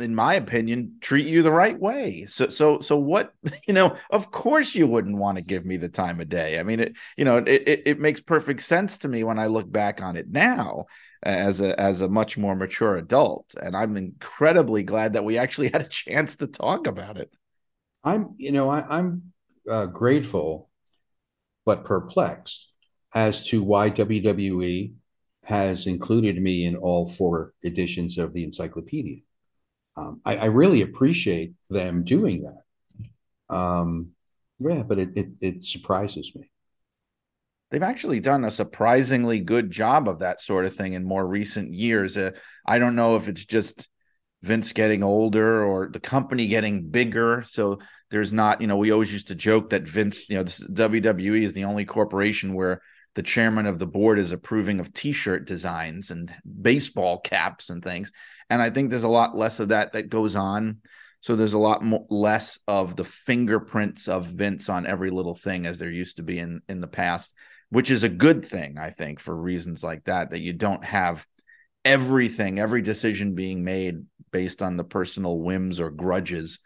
in 0.00 0.14
my 0.14 0.34
opinion 0.34 0.96
treat 1.00 1.26
you 1.26 1.42
the 1.42 1.52
right 1.52 1.78
way. 1.78 2.26
So 2.26 2.48
so 2.48 2.80
so 2.80 2.96
what 2.96 3.32
you 3.68 3.74
know 3.74 3.96
of 4.10 4.32
course 4.32 4.74
you 4.74 4.88
wouldn't 4.88 5.16
want 5.16 5.36
to 5.36 5.42
give 5.42 5.64
me 5.64 5.76
the 5.76 5.88
time 5.88 6.20
of 6.20 6.28
day. 6.28 6.58
I 6.58 6.64
mean 6.64 6.80
it 6.80 6.96
you 7.16 7.24
know 7.24 7.36
it, 7.36 7.48
it, 7.48 7.82
it 7.86 8.00
makes 8.00 8.20
perfect 8.20 8.62
sense 8.62 8.98
to 8.98 9.08
me 9.08 9.22
when 9.22 9.38
i 9.38 9.46
look 9.46 9.70
back 9.70 10.02
on 10.02 10.16
it 10.16 10.28
now 10.28 10.86
as 11.22 11.60
a 11.60 11.78
as 11.78 12.00
a 12.00 12.08
much 12.08 12.36
more 12.38 12.56
mature 12.56 12.96
adult. 12.96 13.54
And 13.62 13.76
i'm 13.76 13.96
incredibly 13.96 14.82
glad 14.82 15.12
that 15.12 15.24
we 15.24 15.38
actually 15.38 15.68
had 15.72 15.82
a 15.82 15.88
chance 15.88 16.36
to 16.38 16.48
talk 16.48 16.88
about 16.88 17.18
it. 17.18 17.30
I'm, 18.02 18.34
you 18.38 18.50
know, 18.50 18.70
I, 18.70 18.98
I'm 18.98 19.32
uh, 19.68 19.84
grateful 19.84 20.69
but 21.64 21.84
perplexed 21.84 22.68
as 23.14 23.46
to 23.48 23.62
why 23.62 23.90
WWE 23.90 24.92
has 25.44 25.86
included 25.86 26.40
me 26.40 26.64
in 26.64 26.76
all 26.76 27.08
four 27.10 27.54
editions 27.64 28.18
of 28.18 28.32
the 28.32 28.44
encyclopedia. 28.44 29.20
Um, 29.96 30.20
I, 30.24 30.36
I, 30.36 30.44
really 30.46 30.82
appreciate 30.82 31.54
them 31.68 32.04
doing 32.04 32.44
that. 32.44 33.54
Um, 33.54 34.10
yeah, 34.60 34.82
but 34.82 34.98
it, 34.98 35.16
it, 35.16 35.28
it 35.40 35.64
surprises 35.64 36.32
me. 36.34 36.50
They've 37.70 37.82
actually 37.82 38.20
done 38.20 38.44
a 38.44 38.50
surprisingly 38.50 39.40
good 39.40 39.70
job 39.70 40.08
of 40.08 40.20
that 40.20 40.40
sort 40.40 40.64
of 40.64 40.74
thing 40.74 40.94
in 40.94 41.04
more 41.04 41.26
recent 41.26 41.72
years. 41.74 42.16
Uh, 42.16 42.30
I 42.66 42.78
don't 42.78 42.96
know 42.96 43.16
if 43.16 43.28
it's 43.28 43.44
just 43.44 43.88
Vince 44.42 44.72
getting 44.72 45.02
older 45.02 45.64
or 45.64 45.88
the 45.88 46.00
company 46.00 46.46
getting 46.46 46.88
bigger. 46.88 47.44
So 47.46 47.78
there's 48.10 48.32
not, 48.32 48.60
you 48.60 48.66
know, 48.66 48.76
we 48.76 48.90
always 48.90 49.12
used 49.12 49.28
to 49.28 49.34
joke 49.34 49.70
that 49.70 49.82
Vince, 49.82 50.28
you 50.28 50.36
know, 50.36 50.42
this 50.42 50.60
WWE 50.68 51.42
is 51.42 51.52
the 51.52 51.64
only 51.64 51.84
corporation 51.84 52.54
where 52.54 52.82
the 53.14 53.22
chairman 53.22 53.66
of 53.66 53.78
the 53.78 53.86
board 53.86 54.18
is 54.18 54.32
approving 54.32 54.80
of 54.80 54.92
t-shirt 54.92 55.46
designs 55.46 56.10
and 56.10 56.32
baseball 56.60 57.18
caps 57.18 57.70
and 57.70 57.82
things. 57.82 58.12
And 58.48 58.60
I 58.60 58.70
think 58.70 58.90
there's 58.90 59.04
a 59.04 59.08
lot 59.08 59.36
less 59.36 59.60
of 59.60 59.68
that 59.68 59.92
that 59.92 60.10
goes 60.10 60.34
on. 60.34 60.78
So 61.20 61.36
there's 61.36 61.52
a 61.52 61.58
lot 61.58 61.84
more, 61.84 62.06
less 62.08 62.58
of 62.66 62.96
the 62.96 63.04
fingerprints 63.04 64.08
of 64.08 64.26
Vince 64.26 64.68
on 64.68 64.86
every 64.86 65.10
little 65.10 65.34
thing 65.34 65.66
as 65.66 65.78
there 65.78 65.90
used 65.90 66.16
to 66.16 66.22
be 66.22 66.38
in 66.38 66.62
in 66.68 66.80
the 66.80 66.88
past, 66.88 67.34
which 67.68 67.90
is 67.90 68.02
a 68.02 68.08
good 68.08 68.44
thing, 68.44 68.78
I 68.78 68.90
think, 68.90 69.20
for 69.20 69.36
reasons 69.36 69.84
like 69.84 70.04
that. 70.04 70.30
That 70.30 70.40
you 70.40 70.52
don't 70.52 70.84
have 70.84 71.26
everything, 71.84 72.58
every 72.58 72.82
decision 72.82 73.34
being 73.34 73.64
made 73.64 74.04
based 74.30 74.62
on 74.62 74.76
the 74.76 74.84
personal 74.84 75.38
whims 75.38 75.78
or 75.78 75.90
grudges 75.90 76.60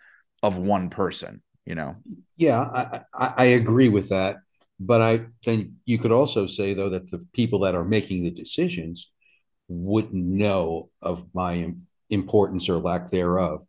of 0.44 0.58
one 0.58 0.90
person. 0.90 1.42
You 1.64 1.74
know. 1.74 1.96
Yeah, 2.36 2.60
I, 2.60 3.00
I, 3.14 3.34
I 3.36 3.44
agree 3.44 3.88
with 3.88 4.10
that. 4.10 4.36
But 4.78 5.00
I 5.00 5.26
then 5.46 5.76
you 5.86 5.98
could 5.98 6.12
also 6.12 6.46
say 6.46 6.74
though 6.74 6.90
that 6.90 7.10
the 7.10 7.26
people 7.32 7.60
that 7.60 7.74
are 7.74 7.84
making 7.84 8.22
the 8.22 8.30
decisions 8.30 9.10
wouldn't 9.68 10.14
know 10.14 10.90
of 11.00 11.26
my 11.32 11.72
importance 12.10 12.68
or 12.68 12.78
lack 12.78 13.10
thereof 13.10 13.64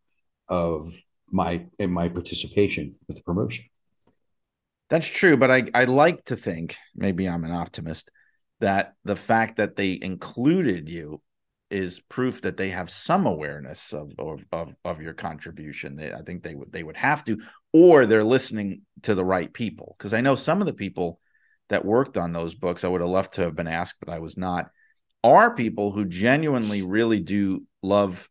of 0.50 0.94
my 1.32 1.66
in 1.80 1.92
my 1.92 2.10
participation 2.10 2.96
with 3.08 3.18
the 3.18 3.24
promotion. 3.24 3.66
That's 4.90 5.08
true, 5.08 5.38
but 5.38 5.52
I 5.52 5.70
I 5.74 5.86
like 5.86 6.26
to 6.26 6.36
think 6.36 6.76
maybe 6.96 7.30
I'm 7.30 7.46
an 7.46 7.52
optimist 7.52 8.12
that 8.60 8.94
the 9.06 9.16
fact 9.16 9.58
that 9.58 9.76
they 9.76 9.98
included 10.02 10.90
you 10.90 11.22
is 11.76 12.00
proof 12.00 12.42
that 12.42 12.58
they 12.58 12.70
have 12.70 12.90
some 12.90 13.26
awareness 13.26 13.94
of 13.94 14.14
of 14.18 14.44
of, 14.52 14.76
of 14.86 15.02
your 15.02 15.14
contribution. 15.14 15.96
They, 15.96 16.14
I 16.14 16.22
think 16.22 16.44
they 16.44 16.56
would 16.56 16.72
they 16.72 16.84
would 16.84 16.98
have 16.98 17.24
to, 17.26 17.40
or 17.74 18.06
they're 18.06 18.24
listening 18.24 18.82
to 19.04 19.16
the 19.16 19.26
right 19.26 19.52
people. 19.52 19.96
Because 19.98 20.14
I 20.14 20.22
know 20.22 20.36
some 20.36 20.62
of 20.62 20.68
the 20.68 20.74
people 20.74 21.20
that 21.70 21.86
worked 21.86 22.18
on 22.18 22.32
those 22.32 22.56
books, 22.56 22.84
I 22.84 22.88
would 22.88 23.02
have 23.02 23.10
loved 23.10 23.34
to 23.36 23.42
have 23.42 23.56
been 23.56 23.68
asked, 23.68 23.98
but 24.00 24.14
I 24.14 24.20
was 24.20 24.38
not. 24.38 24.70
Are 25.24 25.56
people 25.56 25.92
who 25.92 26.06
genuinely 26.06 26.84
really 26.84 27.20
do 27.20 27.64
love 27.82 28.30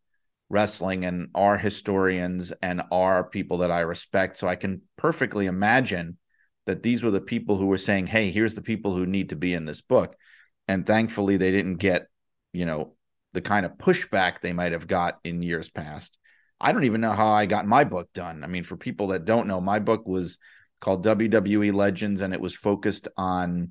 wrestling 0.49 1.05
and 1.05 1.29
are 1.35 1.59
historians 1.59 2.53
and 2.63 2.83
are 2.93 3.25
people 3.25 3.59
that 3.59 3.71
I 3.71 3.81
respect. 3.81 4.39
So 4.39 4.47
I 4.47 4.57
can 4.57 4.83
perfectly 4.97 5.47
imagine 5.47 6.19
that 6.67 6.83
these 6.83 7.03
were 7.03 7.11
the 7.11 7.21
people 7.21 7.57
who 7.57 7.67
were 7.67 7.79
saying, 7.79 8.07
"Hey, 8.07 8.31
here's 8.31 8.55
the 8.55 8.63
people 8.63 8.95
who 8.95 9.07
need 9.07 9.31
to 9.31 9.37
be 9.37 9.53
in 9.53 9.65
this 9.65 9.81
book," 9.81 10.17
and 10.69 10.87
thankfully 10.87 11.37
they 11.37 11.51
didn't 11.51 11.77
get, 11.77 12.07
you 12.53 12.67
know, 12.67 12.95
the 13.35 13.43
kind 13.43 13.67
of 13.67 13.73
pushback 13.73 14.41
they 14.41 14.53
might 14.53 14.73
have 14.73 14.87
got 14.87 15.19
in 15.25 15.43
years 15.43 15.69
past. 15.69 16.17
I 16.61 16.73
don't 16.73 16.85
even 16.85 17.01
know 17.01 17.13
how 17.13 17.29
I 17.29 17.47
got 17.47 17.67
my 17.67 17.85
book 17.85 18.09
done. 18.15 18.43
I 18.43 18.47
mean, 18.47 18.63
for 18.63 18.77
people 18.77 19.09
that 19.09 19.27
don't 19.27 19.49
know, 19.49 19.61
my 19.61 19.81
book 19.81 20.07
was 20.07 20.39
called 20.81 21.05
WWE 21.05 21.75
Legends, 21.75 22.21
and 22.21 22.33
it 22.33 22.41
was 22.41 22.55
focused 22.55 23.09
on 23.17 23.71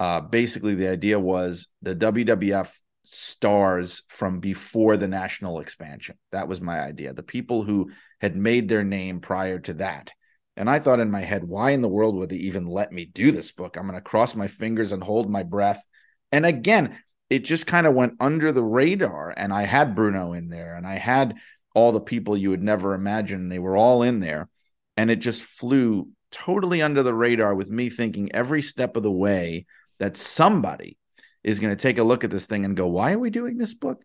uh, 0.00 0.20
basically 0.20 0.74
the 0.74 0.88
idea 0.88 1.20
was 1.20 1.68
the 1.82 1.94
WWF 1.94 2.70
stars 3.04 4.02
from 4.08 4.40
before 4.40 4.96
the 4.96 5.08
national 5.08 5.60
expansion. 5.60 6.16
That 6.32 6.48
was 6.48 6.60
my 6.60 6.80
idea. 6.80 7.12
The 7.12 7.22
people 7.22 7.62
who 7.62 7.90
had 8.20 8.36
made 8.36 8.68
their 8.68 8.82
name 8.82 9.20
prior 9.20 9.58
to 9.60 9.74
that. 9.74 10.10
And 10.56 10.70
I 10.70 10.78
thought 10.78 11.00
in 11.00 11.10
my 11.10 11.20
head, 11.20 11.44
why 11.44 11.70
in 11.70 11.82
the 11.82 11.88
world 11.88 12.16
would 12.16 12.30
they 12.30 12.36
even 12.36 12.66
let 12.66 12.90
me 12.90 13.04
do 13.04 13.30
this 13.30 13.52
book? 13.52 13.76
I'm 13.76 13.86
going 13.86 13.94
to 13.94 14.00
cross 14.00 14.34
my 14.34 14.48
fingers 14.48 14.90
and 14.90 15.04
hold 15.04 15.30
my 15.30 15.42
breath. 15.42 15.84
And 16.32 16.46
again, 16.46 16.98
it 17.28 17.40
just 17.40 17.66
kind 17.66 17.86
of 17.86 17.94
went 17.94 18.14
under 18.20 18.52
the 18.52 18.62
radar. 18.62 19.32
And 19.36 19.52
I 19.52 19.62
had 19.62 19.94
Bruno 19.94 20.32
in 20.32 20.48
there 20.48 20.76
and 20.76 20.86
I 20.86 20.94
had 20.94 21.34
all 21.74 21.92
the 21.92 22.00
people 22.00 22.36
you 22.36 22.50
would 22.50 22.62
never 22.62 22.94
imagine. 22.94 23.48
They 23.48 23.58
were 23.58 23.76
all 23.76 24.02
in 24.02 24.20
there. 24.20 24.48
And 24.96 25.10
it 25.10 25.16
just 25.16 25.42
flew 25.42 26.08
totally 26.30 26.82
under 26.82 27.02
the 27.02 27.14
radar 27.14 27.54
with 27.54 27.68
me 27.68 27.90
thinking 27.90 28.32
every 28.32 28.62
step 28.62 28.96
of 28.96 29.02
the 29.02 29.10
way 29.10 29.66
that 29.98 30.16
somebody 30.16 30.96
is 31.42 31.60
going 31.60 31.74
to 31.74 31.80
take 31.80 31.98
a 31.98 32.02
look 32.04 32.24
at 32.24 32.30
this 32.30 32.46
thing 32.46 32.64
and 32.64 32.76
go, 32.76 32.86
why 32.86 33.12
are 33.12 33.18
we 33.18 33.30
doing 33.30 33.56
this 33.56 33.74
book? 33.74 34.02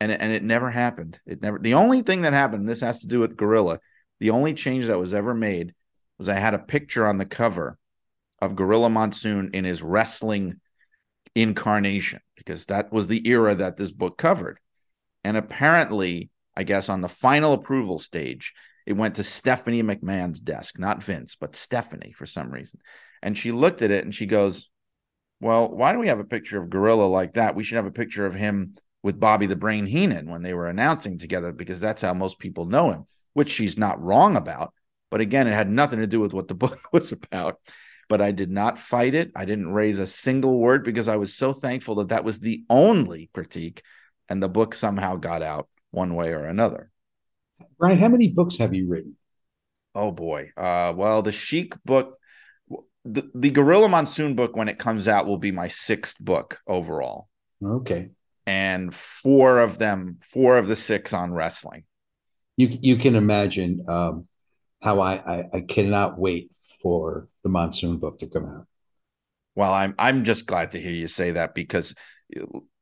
And 0.00 0.10
and 0.10 0.32
it 0.32 0.42
never 0.42 0.70
happened. 0.70 1.18
It 1.24 1.40
never. 1.40 1.58
The 1.58 1.74
only 1.74 2.02
thing 2.02 2.22
that 2.22 2.32
happened, 2.32 2.68
this 2.68 2.80
has 2.80 3.00
to 3.00 3.06
do 3.06 3.20
with 3.20 3.36
Gorilla. 3.36 3.78
The 4.20 4.30
only 4.30 4.52
change 4.52 4.86
that 4.86 4.98
was 4.98 5.14
ever 5.14 5.34
made 5.34 5.72
was 6.18 6.28
I 6.28 6.34
had 6.34 6.54
a 6.54 6.58
picture 6.58 7.06
on 7.06 7.16
the 7.16 7.24
cover 7.24 7.78
of 8.40 8.56
Gorilla 8.56 8.90
Monsoon 8.90 9.50
in 9.54 9.64
his 9.64 9.82
wrestling 9.82 10.60
incarnation 11.34 12.20
because 12.36 12.66
that 12.66 12.92
was 12.92 13.06
the 13.06 13.26
era 13.28 13.54
that 13.54 13.76
this 13.76 13.92
book 13.92 14.18
covered. 14.18 14.58
And 15.24 15.36
apparently, 15.36 16.30
I 16.56 16.64
guess 16.64 16.88
on 16.88 17.00
the 17.00 17.08
final 17.08 17.52
approval 17.52 17.98
stage, 17.98 18.52
it 18.86 18.92
went 18.92 19.16
to 19.16 19.24
Stephanie 19.24 19.82
McMahon's 19.82 20.40
desk, 20.40 20.78
not 20.78 21.02
Vince, 21.02 21.36
but 21.38 21.56
Stephanie 21.56 22.12
for 22.12 22.26
some 22.26 22.50
reason. 22.50 22.80
And 23.22 23.36
she 23.36 23.52
looked 23.52 23.82
at 23.82 23.90
it 23.90 24.04
and 24.04 24.14
she 24.14 24.26
goes, 24.26 24.68
well, 25.40 25.68
why 25.68 25.92
do 25.92 25.98
we 25.98 26.08
have 26.08 26.20
a 26.20 26.24
picture 26.24 26.60
of 26.60 26.70
Gorilla 26.70 27.06
like 27.06 27.34
that? 27.34 27.54
We 27.54 27.64
should 27.64 27.76
have 27.76 27.86
a 27.86 27.90
picture 27.90 28.26
of 28.26 28.34
him 28.34 28.74
with 29.02 29.20
Bobby 29.20 29.46
the 29.46 29.56
Brain 29.56 29.86
Heenan 29.86 30.28
when 30.30 30.42
they 30.42 30.54
were 30.54 30.68
announcing 30.68 31.18
together 31.18 31.52
because 31.52 31.80
that's 31.80 32.02
how 32.02 32.14
most 32.14 32.38
people 32.38 32.66
know 32.66 32.90
him, 32.90 33.06
which 33.32 33.50
she's 33.50 33.76
not 33.76 34.02
wrong 34.02 34.36
about. 34.36 34.72
But 35.10 35.20
again, 35.20 35.46
it 35.46 35.54
had 35.54 35.70
nothing 35.70 35.98
to 36.00 36.06
do 36.06 36.20
with 36.20 36.32
what 36.32 36.48
the 36.48 36.54
book 36.54 36.78
was 36.92 37.12
about. 37.12 37.58
But 38.08 38.20
I 38.20 38.32
did 38.32 38.50
not 38.50 38.78
fight 38.78 39.14
it. 39.14 39.32
I 39.34 39.44
didn't 39.44 39.72
raise 39.72 39.98
a 39.98 40.06
single 40.06 40.58
word 40.58 40.84
because 40.84 41.08
I 41.08 41.16
was 41.16 41.34
so 41.34 41.52
thankful 41.52 41.96
that 41.96 42.08
that 42.08 42.24
was 42.24 42.38
the 42.38 42.64
only 42.68 43.30
critique 43.32 43.82
and 44.28 44.42
the 44.42 44.48
book 44.48 44.74
somehow 44.74 45.16
got 45.16 45.42
out 45.42 45.68
one 45.90 46.14
way 46.14 46.30
or 46.32 46.44
another. 46.44 46.90
Brian, 47.78 47.98
how 47.98 48.08
many 48.08 48.28
books 48.28 48.56
have 48.58 48.74
you 48.74 48.88
written? 48.88 49.16
Oh 49.94 50.10
boy. 50.10 50.50
Uh, 50.56 50.92
well, 50.96 51.22
the 51.22 51.32
Sheik 51.32 51.74
book 51.84 52.18
the, 53.04 53.30
the 53.34 53.50
Gorilla 53.50 53.88
Monsoon 53.88 54.34
book, 54.34 54.56
when 54.56 54.68
it 54.68 54.78
comes 54.78 55.06
out, 55.08 55.26
will 55.26 55.38
be 55.38 55.52
my 55.52 55.68
sixth 55.68 56.18
book 56.18 56.58
overall. 56.66 57.28
Okay. 57.62 58.10
And 58.46 58.94
four 58.94 59.60
of 59.60 59.78
them, 59.78 60.18
four 60.32 60.58
of 60.58 60.68
the 60.68 60.76
six 60.76 61.12
on 61.12 61.32
wrestling. 61.32 61.84
You 62.56 62.78
you 62.80 62.96
can 62.96 63.16
imagine 63.16 63.84
um, 63.88 64.28
how 64.80 65.00
I, 65.00 65.14
I 65.14 65.44
I 65.54 65.60
cannot 65.62 66.18
wait 66.18 66.50
for 66.82 67.28
the 67.44 67.50
Monsoon 67.50 67.98
book 67.98 68.18
to 68.18 68.26
come 68.26 68.46
out. 68.46 68.66
Well, 69.54 69.72
I'm 69.72 69.94
I'm 69.98 70.24
just 70.24 70.46
glad 70.46 70.72
to 70.72 70.80
hear 70.80 70.90
you 70.90 71.06
say 71.06 71.32
that 71.32 71.54
because, 71.54 71.94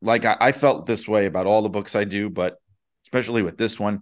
like 0.01 0.25
I, 0.25 0.37
I 0.41 0.53
felt 0.53 0.87
this 0.87 1.07
way 1.07 1.27
about 1.27 1.47
all 1.47 1.61
the 1.61 1.69
books 1.69 1.95
I 1.95 2.05
do, 2.05 2.31
but 2.31 2.57
especially 3.05 3.43
with 3.43 3.59
this 3.59 3.79
one, 3.79 4.01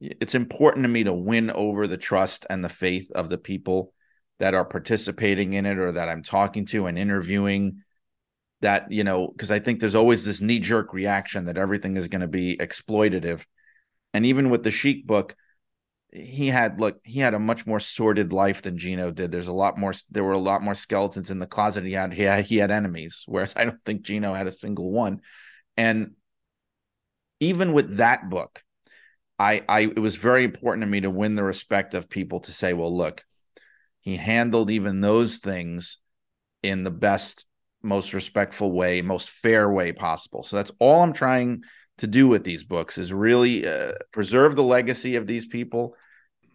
it's 0.00 0.34
important 0.34 0.84
to 0.84 0.88
me 0.88 1.04
to 1.04 1.12
win 1.12 1.50
over 1.50 1.86
the 1.86 1.96
trust 1.96 2.46
and 2.50 2.64
the 2.64 2.68
faith 2.68 3.12
of 3.12 3.28
the 3.28 3.38
people 3.38 3.92
that 4.40 4.54
are 4.54 4.64
participating 4.64 5.54
in 5.54 5.66
it 5.66 5.78
or 5.78 5.92
that 5.92 6.08
I'm 6.08 6.22
talking 6.22 6.66
to 6.66 6.86
and 6.86 6.98
interviewing 6.98 7.82
that, 8.60 8.90
you 8.90 9.04
know, 9.04 9.28
because 9.28 9.50
I 9.50 9.58
think 9.58 9.78
there's 9.78 9.94
always 9.94 10.24
this 10.24 10.40
knee 10.40 10.58
jerk 10.58 10.92
reaction 10.92 11.46
that 11.46 11.58
everything 11.58 11.96
is 11.96 12.08
going 12.08 12.20
to 12.20 12.28
be 12.28 12.56
exploitative. 12.56 13.44
And 14.14 14.26
even 14.26 14.50
with 14.50 14.64
the 14.64 14.70
Sheik 14.70 15.06
book, 15.06 15.36
he 16.12 16.48
had 16.48 16.80
look, 16.80 17.00
he 17.04 17.20
had 17.20 17.34
a 17.34 17.38
much 17.38 17.66
more 17.66 17.80
sordid 17.80 18.32
life 18.32 18.62
than 18.62 18.78
Gino 18.78 19.10
did. 19.10 19.30
There's 19.30 19.48
a 19.48 19.52
lot 19.52 19.78
more, 19.78 19.92
there 20.10 20.24
were 20.24 20.32
a 20.32 20.38
lot 20.38 20.62
more 20.62 20.74
skeletons 20.74 21.30
in 21.30 21.38
the 21.38 21.46
closet. 21.46 21.84
He 21.84 21.92
had, 21.92 22.12
he 22.12 22.22
had, 22.22 22.44
he 22.46 22.56
had 22.56 22.70
enemies, 22.70 23.24
whereas 23.26 23.52
I 23.56 23.64
don't 23.64 23.84
think 23.84 24.02
Gino 24.02 24.32
had 24.32 24.46
a 24.46 24.52
single 24.52 24.90
one. 24.90 25.20
And 25.76 26.12
even 27.40 27.72
with 27.72 27.98
that 27.98 28.28
book, 28.30 28.62
I, 29.38 29.62
I, 29.68 29.80
it 29.80 30.00
was 30.00 30.16
very 30.16 30.44
important 30.44 30.82
to 30.82 30.90
me 30.90 31.02
to 31.02 31.10
win 31.10 31.36
the 31.36 31.44
respect 31.44 31.94
of 31.94 32.08
people 32.08 32.40
to 32.40 32.52
say, 32.52 32.72
well, 32.72 32.94
look, 32.94 33.24
he 34.00 34.16
handled 34.16 34.70
even 34.70 35.00
those 35.00 35.36
things 35.36 35.98
in 36.62 36.82
the 36.82 36.90
best, 36.90 37.44
most 37.82 38.14
respectful 38.14 38.72
way, 38.72 39.02
most 39.02 39.30
fair 39.30 39.70
way 39.70 39.92
possible. 39.92 40.42
So 40.42 40.56
that's 40.56 40.72
all 40.80 41.02
I'm 41.02 41.12
trying 41.12 41.62
to 41.98 42.06
do 42.06 42.28
with 42.28 42.44
these 42.44 42.64
books 42.64 42.98
is 42.98 43.12
really 43.12 43.66
uh, 43.66 43.92
preserve 44.12 44.56
the 44.56 44.62
legacy 44.62 45.16
of 45.16 45.26
these 45.26 45.46
people 45.46 45.94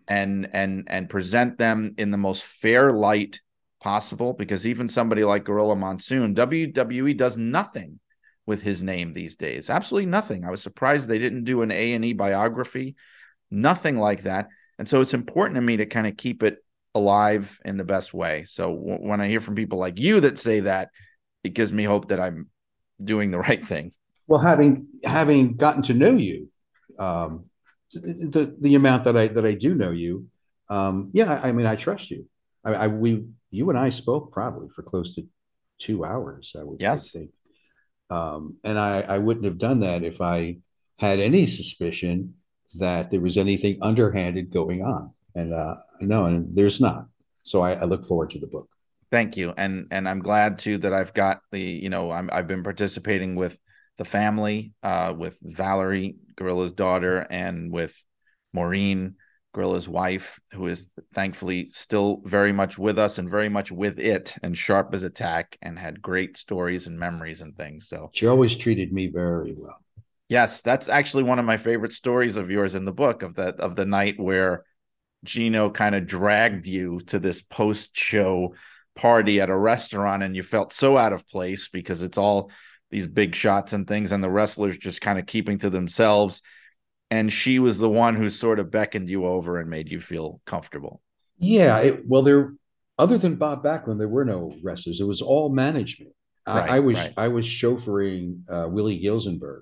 and 0.07 0.49
and 0.53 0.85
and 0.89 1.09
present 1.09 1.57
them 1.57 1.95
in 1.97 2.11
the 2.11 2.17
most 2.17 2.43
fair 2.43 2.91
light 2.91 3.41
possible 3.81 4.33
because 4.33 4.65
even 4.65 4.87
somebody 4.89 5.23
like 5.23 5.43
Gorilla 5.43 5.75
Monsoon, 5.75 6.33
WWE 6.33 7.15
does 7.15 7.37
nothing 7.37 7.99
with 8.45 8.61
his 8.61 8.81
name 8.81 9.13
these 9.13 9.35
days. 9.35 9.69
Absolutely 9.69 10.07
nothing. 10.07 10.45
I 10.45 10.51
was 10.51 10.61
surprised 10.61 11.07
they 11.07 11.19
didn't 11.19 11.43
do 11.43 11.61
an 11.61 11.71
A&E 11.71 12.13
biography, 12.13 12.95
nothing 13.51 13.97
like 13.97 14.23
that. 14.23 14.47
And 14.79 14.87
so 14.87 15.01
it's 15.01 15.13
important 15.13 15.55
to 15.55 15.61
me 15.61 15.77
to 15.77 15.85
kind 15.85 16.07
of 16.07 16.17
keep 16.17 16.43
it 16.43 16.57
alive 16.95 17.59
in 17.63 17.77
the 17.77 17.83
best 17.83 18.13
way. 18.13 18.45
So 18.45 18.73
w- 18.73 19.07
when 19.07 19.21
I 19.21 19.27
hear 19.27 19.39
from 19.39 19.55
people 19.55 19.79
like 19.79 19.99
you 19.99 20.21
that 20.21 20.39
say 20.39 20.61
that, 20.61 20.89
it 21.43 21.53
gives 21.53 21.71
me 21.71 21.83
hope 21.83 22.09
that 22.09 22.19
I'm 22.19 22.49
doing 23.03 23.31
the 23.31 23.39
right 23.39 23.65
thing. 23.65 23.93
Well, 24.27 24.39
having 24.39 24.87
having 25.03 25.55
gotten 25.55 25.81
to 25.83 25.93
know 25.93 26.15
you, 26.15 26.49
um, 26.99 27.45
the 27.93 28.55
the 28.59 28.75
amount 28.75 29.05
that 29.05 29.17
I 29.17 29.27
that 29.27 29.45
I 29.45 29.53
do 29.53 29.75
know 29.75 29.91
you, 29.91 30.27
um, 30.69 31.09
yeah, 31.13 31.39
I 31.43 31.51
mean, 31.51 31.65
I 31.65 31.75
trust 31.75 32.09
you. 32.11 32.27
I, 32.63 32.73
I 32.73 32.87
we 32.87 33.25
you 33.51 33.69
and 33.69 33.77
I 33.77 33.89
spoke 33.89 34.31
probably 34.31 34.69
for 34.69 34.83
close 34.83 35.15
to 35.15 35.25
two 35.79 36.05
hours. 36.05 36.55
I 36.57 36.63
would 36.63 36.81
yes. 36.81 37.11
think, 37.11 37.31
um, 38.09 38.57
and 38.63 38.79
I 38.79 39.01
I 39.01 39.17
wouldn't 39.17 39.45
have 39.45 39.57
done 39.57 39.81
that 39.81 40.03
if 40.03 40.21
I 40.21 40.57
had 40.97 41.19
any 41.19 41.47
suspicion 41.47 42.35
that 42.79 43.11
there 43.11 43.21
was 43.21 43.37
anything 43.37 43.77
underhanded 43.81 44.51
going 44.51 44.83
on, 44.83 45.11
and 45.35 45.53
uh, 45.53 45.75
no, 45.99 46.25
and 46.25 46.55
there's 46.55 46.79
not. 46.79 47.07
So 47.43 47.61
I, 47.61 47.73
I 47.73 47.83
look 47.83 48.05
forward 48.07 48.29
to 48.31 48.39
the 48.39 48.47
book. 48.47 48.69
Thank 49.11 49.37
you, 49.37 49.53
and 49.57 49.87
and 49.91 50.07
I'm 50.09 50.19
glad 50.19 50.57
too 50.57 50.77
that 50.79 50.93
I've 50.93 51.13
got 51.13 51.41
the 51.51 51.61
you 51.61 51.89
know 51.89 52.11
I'm 52.11 52.29
I've 52.31 52.47
been 52.47 52.63
participating 52.63 53.35
with 53.35 53.59
the 53.97 54.05
family, 54.05 54.73
uh, 54.81 55.13
with 55.17 55.37
Valerie 55.41 56.15
Gorilla's 56.35 56.71
daughter, 56.71 57.19
and 57.29 57.71
with 57.71 57.95
Maureen 58.53 59.15
Gorilla's 59.53 59.87
wife, 59.87 60.39
who 60.51 60.67
is 60.67 60.89
thankfully 61.13 61.69
still 61.69 62.21
very 62.25 62.51
much 62.51 62.77
with 62.77 62.97
us 62.97 63.17
and 63.17 63.29
very 63.29 63.49
much 63.49 63.71
with 63.71 63.99
it 63.99 64.35
and 64.41 64.57
sharp 64.57 64.93
as 64.93 65.03
a 65.03 65.09
tack 65.09 65.57
and 65.61 65.77
had 65.77 66.01
great 66.01 66.37
stories 66.37 66.87
and 66.87 66.99
memories 66.99 67.41
and 67.41 67.55
things. 67.55 67.87
So 67.87 68.09
she 68.13 68.25
always 68.25 68.55
treated 68.55 68.91
me 68.91 69.07
very 69.07 69.53
well. 69.55 69.77
Yes, 70.27 70.63
that's 70.63 70.89
actually 70.89 71.23
one 71.23 71.37
of 71.37 71.45
my 71.45 71.57
favorite 71.57 71.93
stories 71.93 72.35
of 72.35 72.49
yours 72.49 72.73
in 72.73 72.85
the 72.85 72.91
book 72.91 73.21
of 73.21 73.35
that 73.35 73.59
of 73.59 73.75
the 73.75 73.85
night 73.85 74.19
where 74.19 74.65
Gino 75.23 75.69
kind 75.69 75.93
of 75.93 76.07
dragged 76.07 76.67
you 76.67 76.99
to 77.07 77.19
this 77.19 77.41
post 77.41 77.95
show 77.95 78.55
party 78.95 79.39
at 79.39 79.49
a 79.49 79.55
restaurant 79.55 80.23
and 80.23 80.35
you 80.35 80.41
felt 80.43 80.73
so 80.73 80.97
out 80.97 81.13
of 81.13 81.27
place 81.27 81.67
because 81.67 82.01
it's 82.01 82.17
all 82.17 82.49
these 82.93 83.07
big 83.07 83.35
shots 83.35 83.73
and 83.73 83.87
things 83.87 84.11
and 84.11 84.23
the 84.23 84.29
wrestlers 84.29 84.77
just 84.77 85.01
kind 85.01 85.19
of 85.19 85.25
keeping 85.25 85.57
to 85.57 85.69
themselves 85.69 86.41
and 87.13 87.31
she 87.31 87.59
was 87.59 87.77
the 87.77 87.89
one 87.89 88.15
who 88.15 88.27
sort 88.31 88.57
of 88.57 88.71
beckoned 88.71 89.07
you 89.07 89.27
over 89.27 89.59
and 89.59 89.69
made 89.69 89.87
you 89.87 89.99
feel 89.99 90.41
comfortable. 90.47 90.99
Yeah, 91.37 91.77
it, 91.77 92.07
well, 92.07 92.23
there 92.23 92.55
other 92.97 93.19
than 93.19 93.35
Bob 93.35 93.63
Backlund, 93.63 93.99
there 93.99 94.07
were 94.07 94.25
no 94.25 94.55
wrestlers. 94.63 94.99
It 94.99 95.03
was 95.03 95.21
all 95.21 95.53
management. 95.53 96.13
Right, 96.47 96.71
I, 96.71 96.77
I, 96.77 96.79
was 96.79 96.95
right. 96.95 97.13
I 97.15 97.27
was 97.27 97.45
chauffeuring 97.45 98.41
uh, 98.49 98.67
Willie 98.67 98.99
Gilzenberg, 98.99 99.61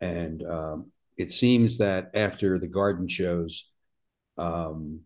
and 0.00 0.42
um, 0.46 0.92
it 1.18 1.30
seems 1.30 1.76
that 1.76 2.10
after 2.14 2.58
the 2.58 2.68
Garden 2.68 3.06
shows, 3.06 3.68
um, 4.38 5.00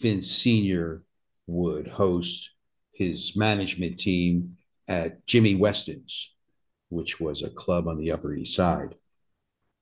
Vince 0.00 0.28
Senior 0.28 1.04
would 1.46 1.86
host 1.86 2.50
his 2.92 3.36
management 3.36 4.00
team 4.00 4.56
at 4.88 5.24
Jimmy 5.26 5.54
Weston's, 5.54 6.31
which 6.92 7.20
was 7.20 7.42
a 7.42 7.50
club 7.50 7.88
on 7.88 7.98
the 7.98 8.12
Upper 8.12 8.34
East 8.34 8.54
Side. 8.54 8.94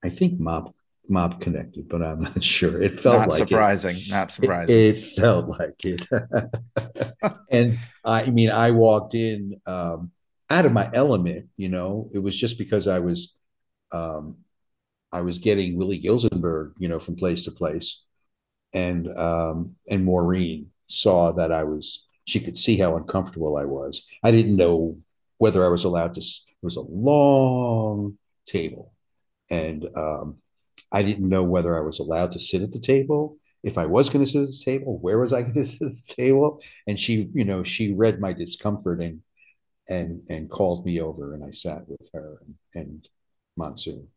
I 0.03 0.09
think 0.09 0.41
Mob 0.41 0.73
mob 1.11 1.41
connected, 1.41 1.89
but 1.89 2.03
I'm 2.03 2.23
not 2.23 2.43
sure. 2.45 2.81
It 2.81 2.99
felt 2.99 3.21
not 3.21 3.29
like 3.29 3.39
surprising. 3.39 3.97
It. 3.97 4.09
Not 4.09 4.31
surprising. 4.31 4.75
It, 4.75 4.97
it 4.97 5.03
felt 5.17 5.49
like 5.49 5.85
it. 5.85 6.07
and 7.51 7.79
I 8.05 8.31
mean, 8.31 8.51
I 8.51 8.71
walked 8.71 9.15
in 9.15 9.61
um, 9.67 10.13
out 10.49 10.65
of 10.67 10.73
my 10.73 10.89
element. 10.95 11.49
You 11.57 11.69
know, 11.69 12.09
it 12.15 12.21
was 12.21 12.37
just 12.37 12.57
because 12.57 12.87
I 12.87 13.01
was, 13.01 13.35
um, 13.93 14.37
I 15.13 15.21
was 15.21 15.39
getting 15.39 15.77
Willie 15.77 16.01
Gilzenberg, 16.01 16.73
you 16.79 16.89
know, 16.89 17.01
from 17.01 17.17
place 17.17 17.45
to 17.45 17.51
place, 17.51 18.03
and 18.73 19.09
um, 19.19 19.75
and 19.91 20.05
Maureen 20.05 20.71
saw 20.87 21.33
that 21.33 21.53
I 21.53 21.65
was. 21.65 22.07
She 22.27 22.39
could 22.39 22.57
see 22.57 22.77
how 22.77 22.97
uncomfortable 22.97 23.57
I 23.57 23.65
was. 23.65 24.07
I 24.23 24.31
didn't 24.31 24.55
know 24.55 24.99
whether 25.39 25.65
I 25.65 25.69
was 25.69 25.85
allowed 25.85 26.15
to. 26.15 26.23
It 26.63 26.67
was 26.67 26.77
a 26.77 26.83
long 26.83 28.19
table, 28.47 28.93
and 29.51 29.89
um, 29.97 30.37
I 30.93 31.03
didn't 31.03 31.29
know 31.29 31.43
whether 31.43 31.77
I 31.77 31.81
was 31.81 31.99
allowed 31.99 32.33
to 32.33 32.39
sit 32.39 32.63
at 32.63 32.73
the 32.73 32.81
table. 32.81 33.39
If 33.63 33.79
I 33.79 33.87
was 33.87 34.09
going 34.09 34.25
to 34.25 34.31
sit 34.31 34.43
at 34.43 34.49
the 34.49 34.63
table, 34.65 34.99
where 34.99 35.19
was 35.19 35.33
I 35.33 35.43
going 35.43 35.55
to 35.55 35.65
sit 35.65 35.87
at 35.87 35.95
the 35.95 36.15
table? 36.15 36.63
And 36.87 36.99
she, 36.99 37.31
you 37.33 37.45
know, 37.45 37.63
she 37.63 37.93
read 37.93 38.21
my 38.21 38.33
discomfort 38.33 39.01
and 39.01 39.23
and 39.89 40.23
and 40.29 40.51
called 40.51 40.87
me 40.87 41.01
over, 41.01 41.35
and 41.35 41.45
I 41.45 41.51
sat 41.51 41.89
with 41.89 42.09
her 42.15 42.39
and, 42.45 42.55
and 42.75 43.09
Monsoon. 43.57 44.09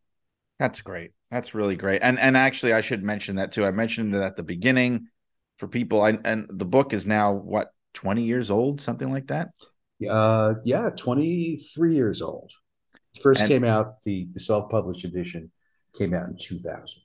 That's 0.59 0.81
great. 0.81 1.11
That's 1.31 1.55
really 1.55 1.75
great. 1.75 2.03
And 2.03 2.19
and 2.19 2.37
actually, 2.37 2.73
I 2.73 2.81
should 2.81 3.03
mention 3.03 3.37
that 3.37 3.51
too. 3.51 3.65
I 3.65 3.71
mentioned 3.71 4.15
it 4.15 4.21
at 4.21 4.35
the 4.35 4.43
beginning 4.43 5.07
for 5.57 5.67
people. 5.67 6.01
I, 6.01 6.17
and 6.23 6.47
the 6.49 6.65
book 6.65 6.93
is 6.93 7.07
now 7.07 7.33
what 7.33 7.69
twenty 7.93 8.23
years 8.23 8.49
old, 8.49 8.81
something 8.81 9.11
like 9.11 9.27
that. 9.27 9.49
Uh, 10.07 10.55
yeah, 10.63 10.89
twenty 10.89 11.67
three 11.73 11.95
years 11.95 12.21
old. 12.21 12.51
First 13.21 13.41
and, 13.41 13.49
came 13.49 13.63
out 13.63 14.03
the, 14.03 14.27
the 14.33 14.39
self 14.39 14.69
published 14.69 15.05
edition 15.05 15.51
came 15.97 16.13
out 16.13 16.27
in 16.27 16.37
2000. 16.37 17.01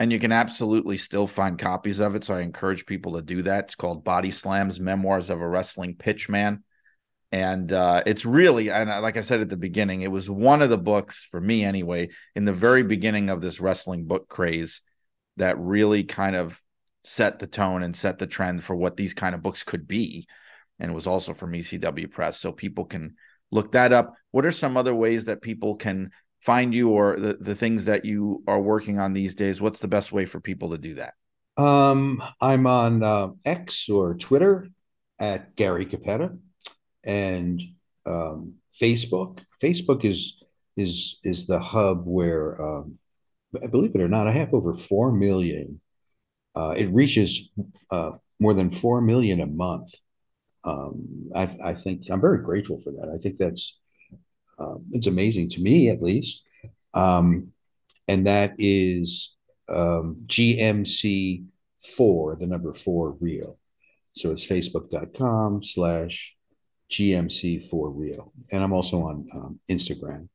And 0.00 0.12
you 0.12 0.20
can 0.20 0.30
absolutely 0.30 0.96
still 0.96 1.26
find 1.26 1.58
copies 1.58 1.98
of 1.98 2.14
it. 2.14 2.22
So 2.22 2.34
I 2.34 2.42
encourage 2.42 2.86
people 2.86 3.14
to 3.14 3.22
do 3.22 3.42
that. 3.42 3.64
It's 3.64 3.74
called 3.74 4.04
Body 4.04 4.30
Slams 4.30 4.78
Memoirs 4.78 5.28
of 5.28 5.40
a 5.40 5.48
Wrestling 5.48 5.96
Pitchman. 5.96 6.62
And 7.32 7.72
uh, 7.72 8.04
it's 8.06 8.24
really, 8.24 8.70
and 8.70 8.88
like 9.02 9.16
I 9.16 9.22
said 9.22 9.40
at 9.40 9.50
the 9.50 9.56
beginning, 9.56 10.02
it 10.02 10.10
was 10.10 10.30
one 10.30 10.62
of 10.62 10.70
the 10.70 10.78
books 10.78 11.26
for 11.28 11.40
me 11.40 11.64
anyway, 11.64 12.10
in 12.36 12.44
the 12.44 12.52
very 12.52 12.84
beginning 12.84 13.28
of 13.28 13.40
this 13.40 13.60
wrestling 13.60 14.06
book 14.06 14.28
craze 14.28 14.80
that 15.36 15.58
really 15.58 16.04
kind 16.04 16.36
of 16.36 16.58
set 17.04 17.38
the 17.38 17.46
tone 17.46 17.82
and 17.82 17.94
set 17.94 18.18
the 18.18 18.26
trend 18.26 18.64
for 18.64 18.76
what 18.76 18.96
these 18.96 19.14
kind 19.14 19.34
of 19.34 19.42
books 19.42 19.62
could 19.62 19.86
be. 19.86 20.26
And 20.80 20.94
was 20.94 21.06
also 21.06 21.34
from 21.34 21.52
ECW 21.52 22.10
Press. 22.10 22.38
So 22.40 22.52
people 22.52 22.84
can 22.84 23.14
look 23.50 23.72
that 23.72 23.92
up. 23.92 24.14
What 24.30 24.46
are 24.46 24.52
some 24.52 24.76
other 24.76 24.94
ways 24.94 25.24
that 25.24 25.42
people 25.42 25.74
can 25.76 26.10
find 26.40 26.74
you 26.74 26.90
or 26.90 27.18
the, 27.18 27.36
the 27.40 27.54
things 27.54 27.86
that 27.86 28.04
you 28.04 28.42
are 28.46 28.60
working 28.60 28.98
on 28.98 29.12
these 29.12 29.34
days, 29.34 29.60
what's 29.60 29.80
the 29.80 29.88
best 29.88 30.12
way 30.12 30.24
for 30.24 30.40
people 30.40 30.70
to 30.70 30.78
do 30.78 30.94
that? 30.94 31.14
Um, 31.56 32.22
I'm 32.40 32.66
on 32.66 33.02
uh, 33.02 33.28
X 33.44 33.88
or 33.88 34.14
Twitter 34.14 34.68
at 35.18 35.56
Gary 35.56 35.86
Cappetta 35.86 36.38
and 37.04 37.60
um, 38.06 38.54
Facebook. 38.80 39.42
Facebook 39.62 40.04
is 40.04 40.44
is 40.76 41.18
is 41.24 41.46
the 41.48 41.58
hub 41.58 42.02
where, 42.04 42.60
um, 42.62 42.98
believe 43.70 43.96
it 43.96 44.00
or 44.00 44.06
not, 44.06 44.28
I 44.28 44.32
have 44.32 44.54
over 44.54 44.74
four 44.74 45.10
million. 45.10 45.80
Uh, 46.54 46.74
it 46.76 46.86
reaches 46.92 47.48
uh, 47.90 48.12
more 48.38 48.54
than 48.54 48.70
four 48.70 49.00
million 49.00 49.40
a 49.40 49.46
month. 49.46 49.92
Um, 50.64 51.30
I, 51.34 51.50
I 51.62 51.74
think 51.74 52.02
I'm 52.10 52.20
very 52.20 52.42
grateful 52.42 52.80
for 52.82 52.90
that. 52.92 53.12
I 53.14 53.18
think 53.18 53.38
that's 53.38 53.78
um, 54.58 54.84
it's 54.92 55.06
amazing 55.06 55.50
to 55.50 55.60
me, 55.60 55.88
at 55.88 56.02
least. 56.02 56.42
Um, 56.94 57.52
and 58.08 58.26
that 58.26 58.54
is 58.58 59.34
um, 59.68 60.16
GMC 60.26 61.44
four, 61.96 62.36
the 62.36 62.46
number 62.46 62.74
four 62.74 63.16
real. 63.20 63.58
So 64.12 64.32
it's 64.32 64.44
facebook.com 64.44 65.62
slash 65.62 66.34
GMC 66.90 67.68
four 67.68 67.90
real. 67.90 68.32
And 68.50 68.64
I'm 68.64 68.72
also 68.72 69.02
on 69.02 69.28
um, 69.32 69.60
Instagram. 69.70 70.28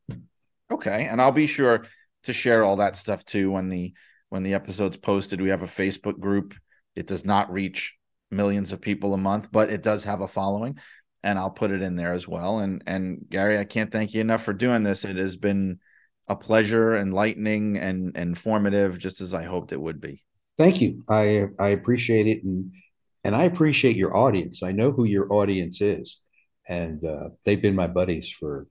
Okay. 0.72 1.08
And 1.10 1.22
I'll 1.22 1.32
be 1.32 1.48
sure 1.48 1.86
to 2.24 2.34
share 2.34 2.64
all 2.64 2.78
that 2.78 2.96
stuff 2.96 3.26
too 3.26 3.52
when 3.52 3.70
the 3.70 3.94
when 4.30 4.44
the 4.44 4.54
episode's 4.54 4.98
posted. 4.98 5.42
We 5.42 5.50
have 5.50 5.64
a 5.64 5.68
Facebook 5.68 6.20
group. 6.20 6.54
It 6.96 7.08
does 7.08 7.26
not 7.26 7.52
reach 7.52 7.96
millions 8.34 8.72
of 8.72 8.82
people 8.82 9.14
a 9.14 9.18
month, 9.18 9.52
but 9.52 9.70
it 9.70 9.84
does 9.84 10.04
have 10.04 10.22
a 10.22 10.28
following 10.28 10.78
and 11.24 11.40
I'll 11.40 11.50
put 11.50 11.72
it 11.72 11.82
in 11.82 11.96
there 11.96 12.14
as 12.14 12.28
well. 12.28 12.60
And 12.60 12.84
and 12.86 13.26
Gary, 13.30 13.58
I 13.58 13.64
can't 13.64 13.92
thank 13.92 14.14
you 14.14 14.22
enough 14.22 14.44
for 14.44 14.54
doing 14.54 14.84
this. 14.84 15.06
It 15.06 15.16
has 15.16 15.38
been 15.38 15.80
a 16.28 16.36
pleasure, 16.36 16.96
enlightening, 16.96 17.78
and 17.78 18.16
informative, 18.16 18.98
just 18.98 19.22
as 19.22 19.34
I 19.34 19.44
hoped 19.44 19.72
it 19.72 19.82
would 19.82 20.02
be. 20.02 20.24
Thank 20.58 20.82
you. 20.82 21.04
I 21.10 21.46
I 21.60 21.70
appreciate 21.70 22.28
it, 22.28 22.44
and 22.44 22.72
and 23.24 23.36
I 23.36 23.44
appreciate 23.44 23.96
your 23.96 24.16
audience. 24.16 24.62
I 24.64 24.74
know 24.74 24.92
who 24.92 25.06
your 25.06 25.32
audience 25.32 25.82
is, 25.82 26.20
and 26.68 27.04
uh, 27.04 27.30
they've 27.46 27.62
been 27.62 27.76
my 27.76 27.88
buddies 27.88 28.30
for 28.30 28.68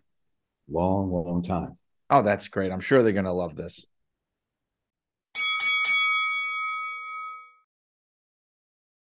long, 0.70 1.10
long 1.10 1.42
time. 1.42 1.78
Oh, 2.10 2.22
that's 2.22 2.48
great. 2.48 2.70
I'm 2.70 2.80
sure 2.80 3.02
they're 3.02 3.12
going 3.12 3.24
to 3.24 3.32
love 3.32 3.56
this. 3.56 3.86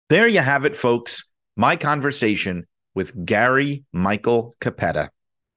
There 0.10 0.28
you 0.28 0.42
have 0.42 0.66
it, 0.66 0.76
folks. 0.76 1.26
My 1.56 1.76
conversation 1.76 2.68
with 2.94 3.26
Gary 3.26 3.86
Michael 3.94 4.56
Cappetta. 4.60 5.10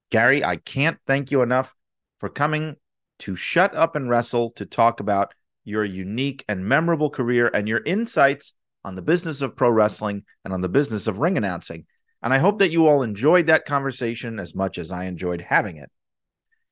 Gary, 0.09 0.43
I 0.43 0.55
can't 0.55 0.97
thank 1.05 1.31
you 1.31 1.41
enough 1.41 1.75
for 2.19 2.29
coming 2.29 2.77
to 3.19 3.35
Shut 3.35 3.75
Up 3.75 3.95
and 3.95 4.09
Wrestle 4.09 4.51
to 4.51 4.65
talk 4.65 4.99
about 4.99 5.33
your 5.65 5.83
unique 5.83 6.45
and 6.47 6.65
memorable 6.65 7.09
career 7.09 7.51
and 7.53 7.67
your 7.67 7.81
insights 7.85 8.53
on 8.85 8.95
the 8.95 9.01
business 9.01 9.41
of 9.41 9.57
pro 9.57 9.69
wrestling 9.69 10.23
and 10.45 10.53
on 10.53 10.61
the 10.61 10.69
business 10.69 11.07
of 11.07 11.19
ring 11.19 11.37
announcing. 11.37 11.85
And 12.23 12.33
I 12.33 12.37
hope 12.37 12.59
that 12.59 12.71
you 12.71 12.87
all 12.87 13.03
enjoyed 13.03 13.47
that 13.47 13.65
conversation 13.65 14.39
as 14.39 14.55
much 14.55 14.77
as 14.77 14.93
I 14.93 15.05
enjoyed 15.05 15.41
having 15.41 15.75
it. 15.75 15.91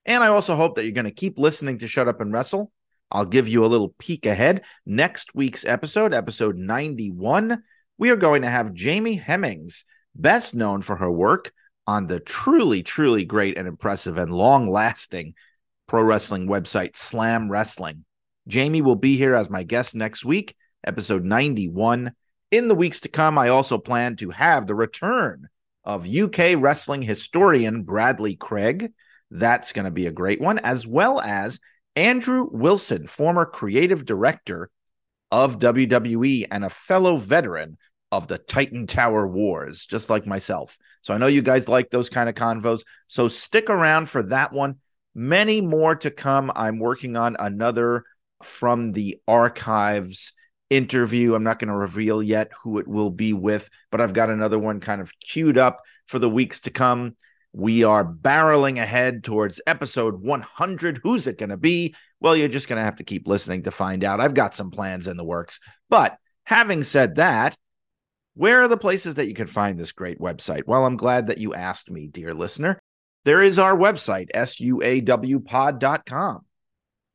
And 0.06 0.23
I 0.23 0.27
also 0.30 0.56
hope 0.56 0.76
that 0.76 0.84
you're 0.84 0.93
going 0.93 1.06
to 1.06 1.11
keep 1.11 1.38
listening 1.38 1.80
to 1.80 1.89
Shut 1.89 2.07
Up 2.07 2.22
and 2.22 2.31
Wrestle. 2.31 2.72
I'll 3.11 3.26
give 3.26 3.48
you 3.48 3.64
a 3.64 3.68
little 3.68 3.94
peek 3.98 4.26
ahead. 4.26 4.64
Next 4.86 5.36
week's 5.36 5.65
episode, 5.65 6.14
episode 6.14 6.57
91, 6.57 7.64
we 7.98 8.10
are 8.10 8.18
going 8.18 8.41
to 8.41 8.49
have 8.49 8.73
Jamie 8.73 9.15
Hemmings, 9.15 9.86
best 10.15 10.56
known 10.56 10.82
for 10.82 10.95
her 10.95 11.11
work 11.11 11.52
on 11.88 12.07
the 12.07 12.19
truly, 12.19 12.82
truly 12.84 13.23
great 13.23 13.57
and 13.57 13.68
impressive 13.68 14.18
and 14.18 14.34
long 14.34 14.68
lasting 14.68 15.36
pro 15.88 16.02
wrestling 16.02 16.48
website, 16.48 16.95
Slam 16.95 17.49
Wrestling. 17.49 18.06
Jamie 18.48 18.82
will 18.82 18.95
be 18.95 19.18
here 19.18 19.36
as 19.36 19.49
my 19.49 19.64
guest 19.64 19.95
next 19.95 20.26
week, 20.26 20.56
episode 20.86 21.23
91. 21.23 22.11
In 22.52 22.68
the 22.68 22.76
weeks 22.76 23.02
to 23.02 23.10
come, 23.10 23.38
I 23.38 23.49
also 23.49 23.77
plan 23.77 24.15
to 24.18 24.32
have 24.32 24.65
the 24.65 24.76
return 24.76 25.48
of 25.84 26.07
UK 26.07 26.56
wrestling 26.57 27.02
historian 27.02 27.84
Bradley 27.84 28.36
Craig. 28.36 28.91
That's 29.30 29.72
going 29.72 29.86
to 29.86 29.91
be 29.91 30.07
a 30.07 30.11
great 30.11 30.41
one, 30.41 30.60
as 30.60 30.88
well 30.88 31.19
as 31.19 31.60
Andrew 31.95 32.47
Wilson, 32.51 33.07
former 33.07 33.45
creative 33.45 34.05
director 34.05 34.69
of 35.31 35.59
WWE 35.59 36.45
and 36.51 36.65
a 36.65 36.69
fellow 36.69 37.17
veteran 37.17 37.77
of 38.11 38.27
the 38.27 38.38
Titan 38.38 38.88
Tower 38.88 39.27
Wars, 39.27 39.85
just 39.85 40.09
like 40.09 40.26
myself. 40.27 40.77
So 41.01 41.13
I 41.13 41.17
know 41.17 41.27
you 41.27 41.41
guys 41.41 41.67
like 41.67 41.89
those 41.89 42.09
kind 42.09 42.30
of 42.30 42.35
convos. 42.35 42.84
So 43.07 43.27
stick 43.27 43.69
around 43.69 44.09
for 44.09 44.23
that 44.23 44.53
one. 44.53 44.76
Many 45.13 45.61
more 45.61 45.95
to 45.95 46.11
come. 46.11 46.51
I'm 46.55 46.80
working 46.80 47.15
on 47.17 47.35
another 47.39 48.05
from 48.43 48.91
the 48.91 49.17
archives 49.27 50.34
interview. 50.69 51.35
I'm 51.35 51.43
not 51.43 51.59
going 51.59 51.69
to 51.69 51.76
reveal 51.76 52.22
yet 52.22 52.51
who 52.63 52.80
it 52.80 52.88
will 52.88 53.09
be 53.09 53.34
with, 53.34 53.69
but 53.91 54.01
I've 54.01 54.13
got 54.13 54.30
another 54.30 54.59
one 54.59 54.80
kind 54.80 55.01
of 55.01 55.17
queued 55.19 55.57
up 55.57 55.81
for 56.05 56.19
the 56.19 56.30
weeks 56.30 56.61
to 56.61 56.69
come. 56.69 57.15
We 57.57 57.86
are 57.86 58.03
barreling 58.03 58.82
ahead 58.82 59.23
towards 59.23 59.61
episode 59.65 60.22
100. 60.22 60.99
Who's 61.02 61.26
it 61.26 61.38
going 61.38 61.52
to 61.52 61.57
be? 61.57 61.95
Well, 62.19 62.36
you're 62.36 62.49
just 62.49 62.68
going 62.68 62.80
to 62.80 62.84
have 62.84 62.98
to 62.98 63.06
keep 63.06 63.30
listening 63.30 63.64
to 63.64 63.72
find 63.72 64.03
out. 64.03 64.19
I've 64.19 64.34
got 64.34 64.53
some 64.53 64.72
plans 64.72 65.07
in 65.07 65.15
the 65.15 65.23
works. 65.23 65.61
But 65.90 66.18
having 66.44 66.84
said 66.84 67.15
that, 67.15 67.56
where 68.34 68.61
are 68.61 68.68
the 68.68 68.76
places 68.76 69.15
that 69.15 69.30
you 69.30 69.34
can 69.34 69.48
find 69.48 69.80
this 69.80 69.94
great 69.94 70.19
website? 70.19 70.64
Well, 70.68 70.86
I'm 70.86 70.98
glad 70.98 71.27
that 71.27 71.38
you 71.38 71.53
asked 71.53 71.90
me, 71.90 72.07
dear 72.07 72.34
listener. 72.34 72.77
There 73.23 73.41
is 73.41 73.57
our 73.57 73.73
website, 73.73 74.34
suawpod.com. 74.36 75.41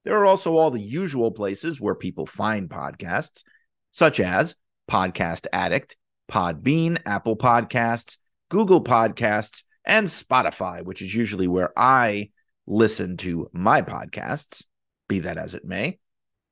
There 0.04 0.16
are 0.16 0.24
also 0.24 0.56
all 0.56 0.70
the 0.70 0.80
usual 0.80 1.32
places 1.32 1.78
where 1.82 1.94
people 1.94 2.24
find 2.24 2.70
podcasts, 2.70 3.44
such 3.90 4.18
as 4.18 4.54
Podcast 4.90 5.46
Addict, 5.52 5.98
Podbean, 6.32 6.98
Apple 7.04 7.36
Podcasts, 7.36 8.16
Google 8.48 8.82
Podcasts, 8.82 9.64
and 9.84 10.06
Spotify, 10.06 10.82
which 10.82 11.02
is 11.02 11.14
usually 11.14 11.46
where 11.46 11.72
I 11.76 12.30
listen 12.66 13.16
to 13.18 13.48
my 13.52 13.82
podcasts, 13.82 14.64
be 15.08 15.20
that 15.20 15.38
as 15.38 15.54
it 15.54 15.64
may. 15.64 15.98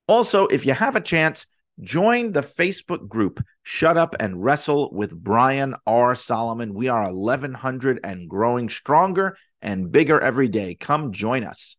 Also, 0.06 0.46
if 0.46 0.66
you 0.66 0.72
have 0.72 0.96
a 0.96 1.00
chance, 1.00 1.46
join 1.80 2.32
the 2.32 2.40
Facebook 2.40 3.08
group 3.08 3.44
Shut 3.62 3.96
Up 3.96 4.16
and 4.18 4.42
Wrestle 4.42 4.90
with 4.92 5.14
Brian 5.14 5.74
R. 5.86 6.14
Solomon. 6.14 6.74
We 6.74 6.88
are 6.88 7.12
1,100 7.12 8.00
and 8.02 8.28
growing 8.28 8.68
stronger 8.68 9.36
and 9.60 9.92
bigger 9.92 10.18
every 10.18 10.48
day. 10.48 10.74
Come 10.74 11.12
join 11.12 11.44
us. 11.44 11.76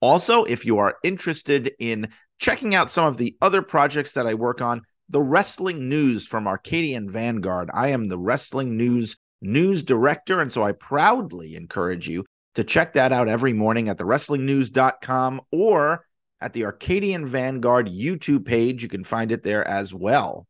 Also, 0.00 0.44
if 0.44 0.64
you 0.64 0.78
are 0.78 0.96
interested 1.02 1.72
in 1.78 2.08
checking 2.38 2.74
out 2.74 2.90
some 2.90 3.06
of 3.06 3.16
the 3.16 3.36
other 3.40 3.62
projects 3.62 4.12
that 4.12 4.26
I 4.26 4.34
work 4.34 4.60
on, 4.60 4.82
the 5.08 5.20
wrestling 5.20 5.88
news 5.88 6.26
from 6.26 6.46
Arcadian 6.46 7.10
Vanguard. 7.10 7.70
I 7.74 7.88
am 7.88 8.08
the 8.08 8.18
wrestling 8.18 8.76
news 8.76 9.16
news 9.40 9.82
director. 9.82 10.40
And 10.40 10.52
so 10.52 10.62
I 10.62 10.72
proudly 10.72 11.56
encourage 11.56 12.08
you 12.08 12.24
to 12.54 12.64
check 12.64 12.94
that 12.94 13.12
out 13.12 13.28
every 13.28 13.52
morning 13.52 13.88
at 13.88 13.98
thewrestlingnews.com 13.98 15.40
or 15.52 16.06
at 16.40 16.52
the 16.52 16.64
Arcadian 16.64 17.26
Vanguard 17.26 17.88
YouTube 17.88 18.44
page. 18.44 18.82
You 18.82 18.88
can 18.88 19.04
find 19.04 19.30
it 19.32 19.42
there 19.42 19.66
as 19.66 19.94
well. 19.94 20.46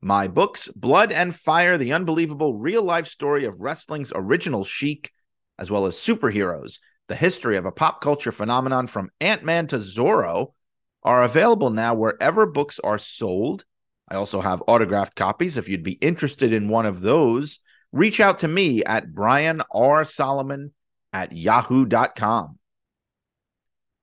My 0.00 0.28
books, 0.28 0.68
Blood 0.68 1.12
and 1.12 1.34
Fire, 1.34 1.76
the 1.76 1.92
unbelievable 1.92 2.54
real 2.54 2.82
life 2.82 3.06
story 3.06 3.44
of 3.44 3.60
wrestling's 3.60 4.12
original 4.14 4.64
Sheik, 4.64 5.12
as 5.58 5.70
well 5.70 5.84
as 5.84 5.96
superheroes, 5.96 6.78
the 7.08 7.16
history 7.16 7.58
of 7.58 7.66
a 7.66 7.72
pop 7.72 8.00
culture 8.00 8.32
phenomenon 8.32 8.86
from 8.86 9.10
Ant 9.20 9.42
Man 9.44 9.66
to 9.68 9.76
Zorro, 9.76 10.54
are 11.02 11.22
available 11.22 11.70
now 11.70 11.94
wherever 11.94 12.46
books 12.46 12.80
are 12.80 12.98
sold. 12.98 13.64
I 14.08 14.16
also 14.16 14.40
have 14.40 14.62
autographed 14.66 15.16
copies 15.16 15.56
if 15.56 15.68
you'd 15.68 15.82
be 15.82 15.92
interested 15.92 16.52
in 16.52 16.68
one 16.68 16.86
of 16.86 17.02
those 17.02 17.60
reach 17.92 18.20
out 18.20 18.40
to 18.40 18.48
me 18.48 18.84
at 18.84 19.14
Brian 19.14 19.62
R. 19.72 20.04
Solomon 20.04 20.72
at 21.12 21.32
yahoo.com. 21.32 22.58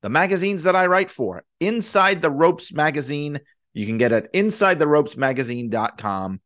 The 0.02 0.10
magazines 0.10 0.64
that 0.64 0.76
I 0.76 0.86
write 0.86 1.10
for, 1.10 1.44
Inside 1.60 2.22
the 2.22 2.30
Ropes 2.30 2.72
magazine, 2.72 3.40
you 3.74 3.86
can 3.86 3.98
get 3.98 4.12
at 4.12 4.32
insidetheropesmagazine.com. 4.34 6.42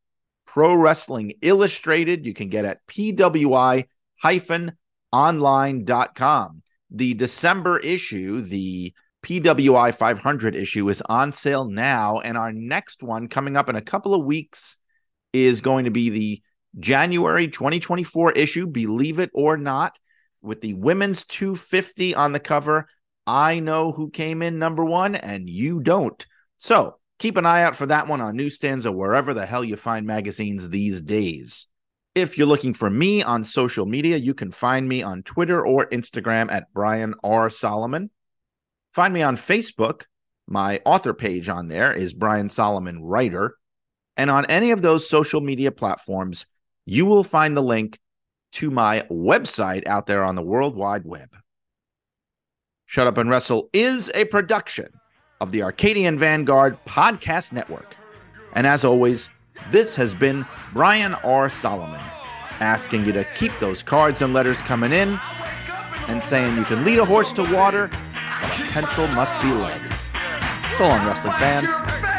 Pro 0.45 0.73
Wrestling 0.73 1.33
Illustrated, 1.41 2.25
you 2.25 2.33
can 2.33 2.49
get 2.49 2.65
at 2.65 2.85
pwi 2.87 3.85
online.com. 5.13 6.63
The 6.89 7.13
December 7.13 7.79
issue, 7.79 8.41
the 8.41 8.93
PWI 9.23 9.95
500 9.95 10.55
issue, 10.55 10.89
is 10.89 11.01
on 11.01 11.31
sale 11.31 11.65
now. 11.65 12.19
And 12.19 12.37
our 12.37 12.51
next 12.51 13.03
one 13.03 13.27
coming 13.27 13.55
up 13.55 13.69
in 13.69 13.75
a 13.75 13.81
couple 13.81 14.13
of 14.13 14.25
weeks 14.25 14.77
is 15.31 15.61
going 15.61 15.85
to 15.85 15.91
be 15.91 16.09
the 16.09 16.41
January 16.79 17.47
2024 17.47 18.31
issue, 18.33 18.67
believe 18.67 19.19
it 19.19 19.29
or 19.33 19.57
not, 19.57 19.97
with 20.41 20.61
the 20.61 20.73
women's 20.73 21.25
250 21.25 22.15
on 22.15 22.31
the 22.31 22.39
cover. 22.39 22.87
I 23.27 23.59
know 23.59 23.91
who 23.91 24.09
came 24.09 24.41
in 24.41 24.59
number 24.59 24.83
one, 24.83 25.15
and 25.15 25.49
you 25.49 25.79
don't. 25.79 26.25
So 26.57 26.97
keep 27.19 27.37
an 27.37 27.45
eye 27.45 27.63
out 27.63 27.75
for 27.75 27.85
that 27.85 28.07
one 28.07 28.21
on 28.21 28.35
newsstands 28.35 28.85
or 28.85 28.95
wherever 28.95 29.33
the 29.33 29.45
hell 29.45 29.63
you 29.63 29.75
find 29.75 30.07
magazines 30.07 30.69
these 30.69 31.01
days. 31.01 31.67
If 32.13 32.37
you're 32.37 32.47
looking 32.47 32.73
for 32.73 32.89
me 32.89 33.23
on 33.23 33.43
social 33.43 33.85
media, 33.85 34.17
you 34.17 34.33
can 34.33 34.51
find 34.51 34.87
me 34.87 35.01
on 35.01 35.23
Twitter 35.23 35.65
or 35.65 35.87
Instagram 35.87 36.51
at 36.51 36.73
Brian 36.73 37.13
R. 37.23 37.49
Solomon. 37.49 38.09
Find 38.93 39.13
me 39.13 39.21
on 39.21 39.37
Facebook. 39.37 40.03
My 40.47 40.81
author 40.83 41.13
page 41.13 41.47
on 41.47 41.69
there 41.69 41.93
is 41.93 42.13
Brian 42.13 42.49
Solomon 42.49 43.01
Writer. 43.01 43.55
And 44.17 44.29
on 44.29 44.45
any 44.47 44.71
of 44.71 44.81
those 44.81 45.07
social 45.07 45.39
media 45.39 45.71
platforms, 45.71 46.45
you 46.85 47.05
will 47.05 47.23
find 47.23 47.55
the 47.55 47.61
link 47.61 47.99
to 48.53 48.71
my 48.71 49.05
website 49.09 49.87
out 49.87 50.07
there 50.07 50.23
on 50.23 50.35
the 50.35 50.41
World 50.41 50.75
Wide 50.75 51.05
Web. 51.05 51.29
Shut 52.85 53.07
Up 53.07 53.17
and 53.17 53.29
Wrestle 53.29 53.69
is 53.71 54.11
a 54.13 54.25
production 54.25 54.89
of 55.39 55.51
the 55.51 55.63
Arcadian 55.63 56.19
Vanguard 56.19 56.77
Podcast 56.85 57.51
Network. 57.51 57.95
And 58.53 58.67
as 58.67 58.83
always, 58.83 59.29
this 59.71 59.95
has 59.95 60.13
been 60.13 60.45
Brian 60.73 61.13
R. 61.15 61.49
Solomon 61.49 62.01
asking 62.59 63.05
you 63.05 63.11
to 63.13 63.25
keep 63.35 63.51
those 63.59 63.81
cards 63.81 64.21
and 64.21 64.33
letters 64.33 64.61
coming 64.61 64.91
in 64.91 65.19
and 66.07 66.23
saying 66.23 66.57
you 66.57 66.65
can 66.65 66.83
lead 66.83 66.99
a 66.99 67.05
horse 67.05 67.31
to 67.33 67.43
water, 67.43 67.87
but 67.87 68.51
a 68.51 68.63
pencil 68.71 69.07
must 69.07 69.39
be 69.41 69.51
lead. 69.51 69.81
So 70.77 70.87
long, 70.87 71.05
wrestling 71.05 71.33
fans. 71.33 72.10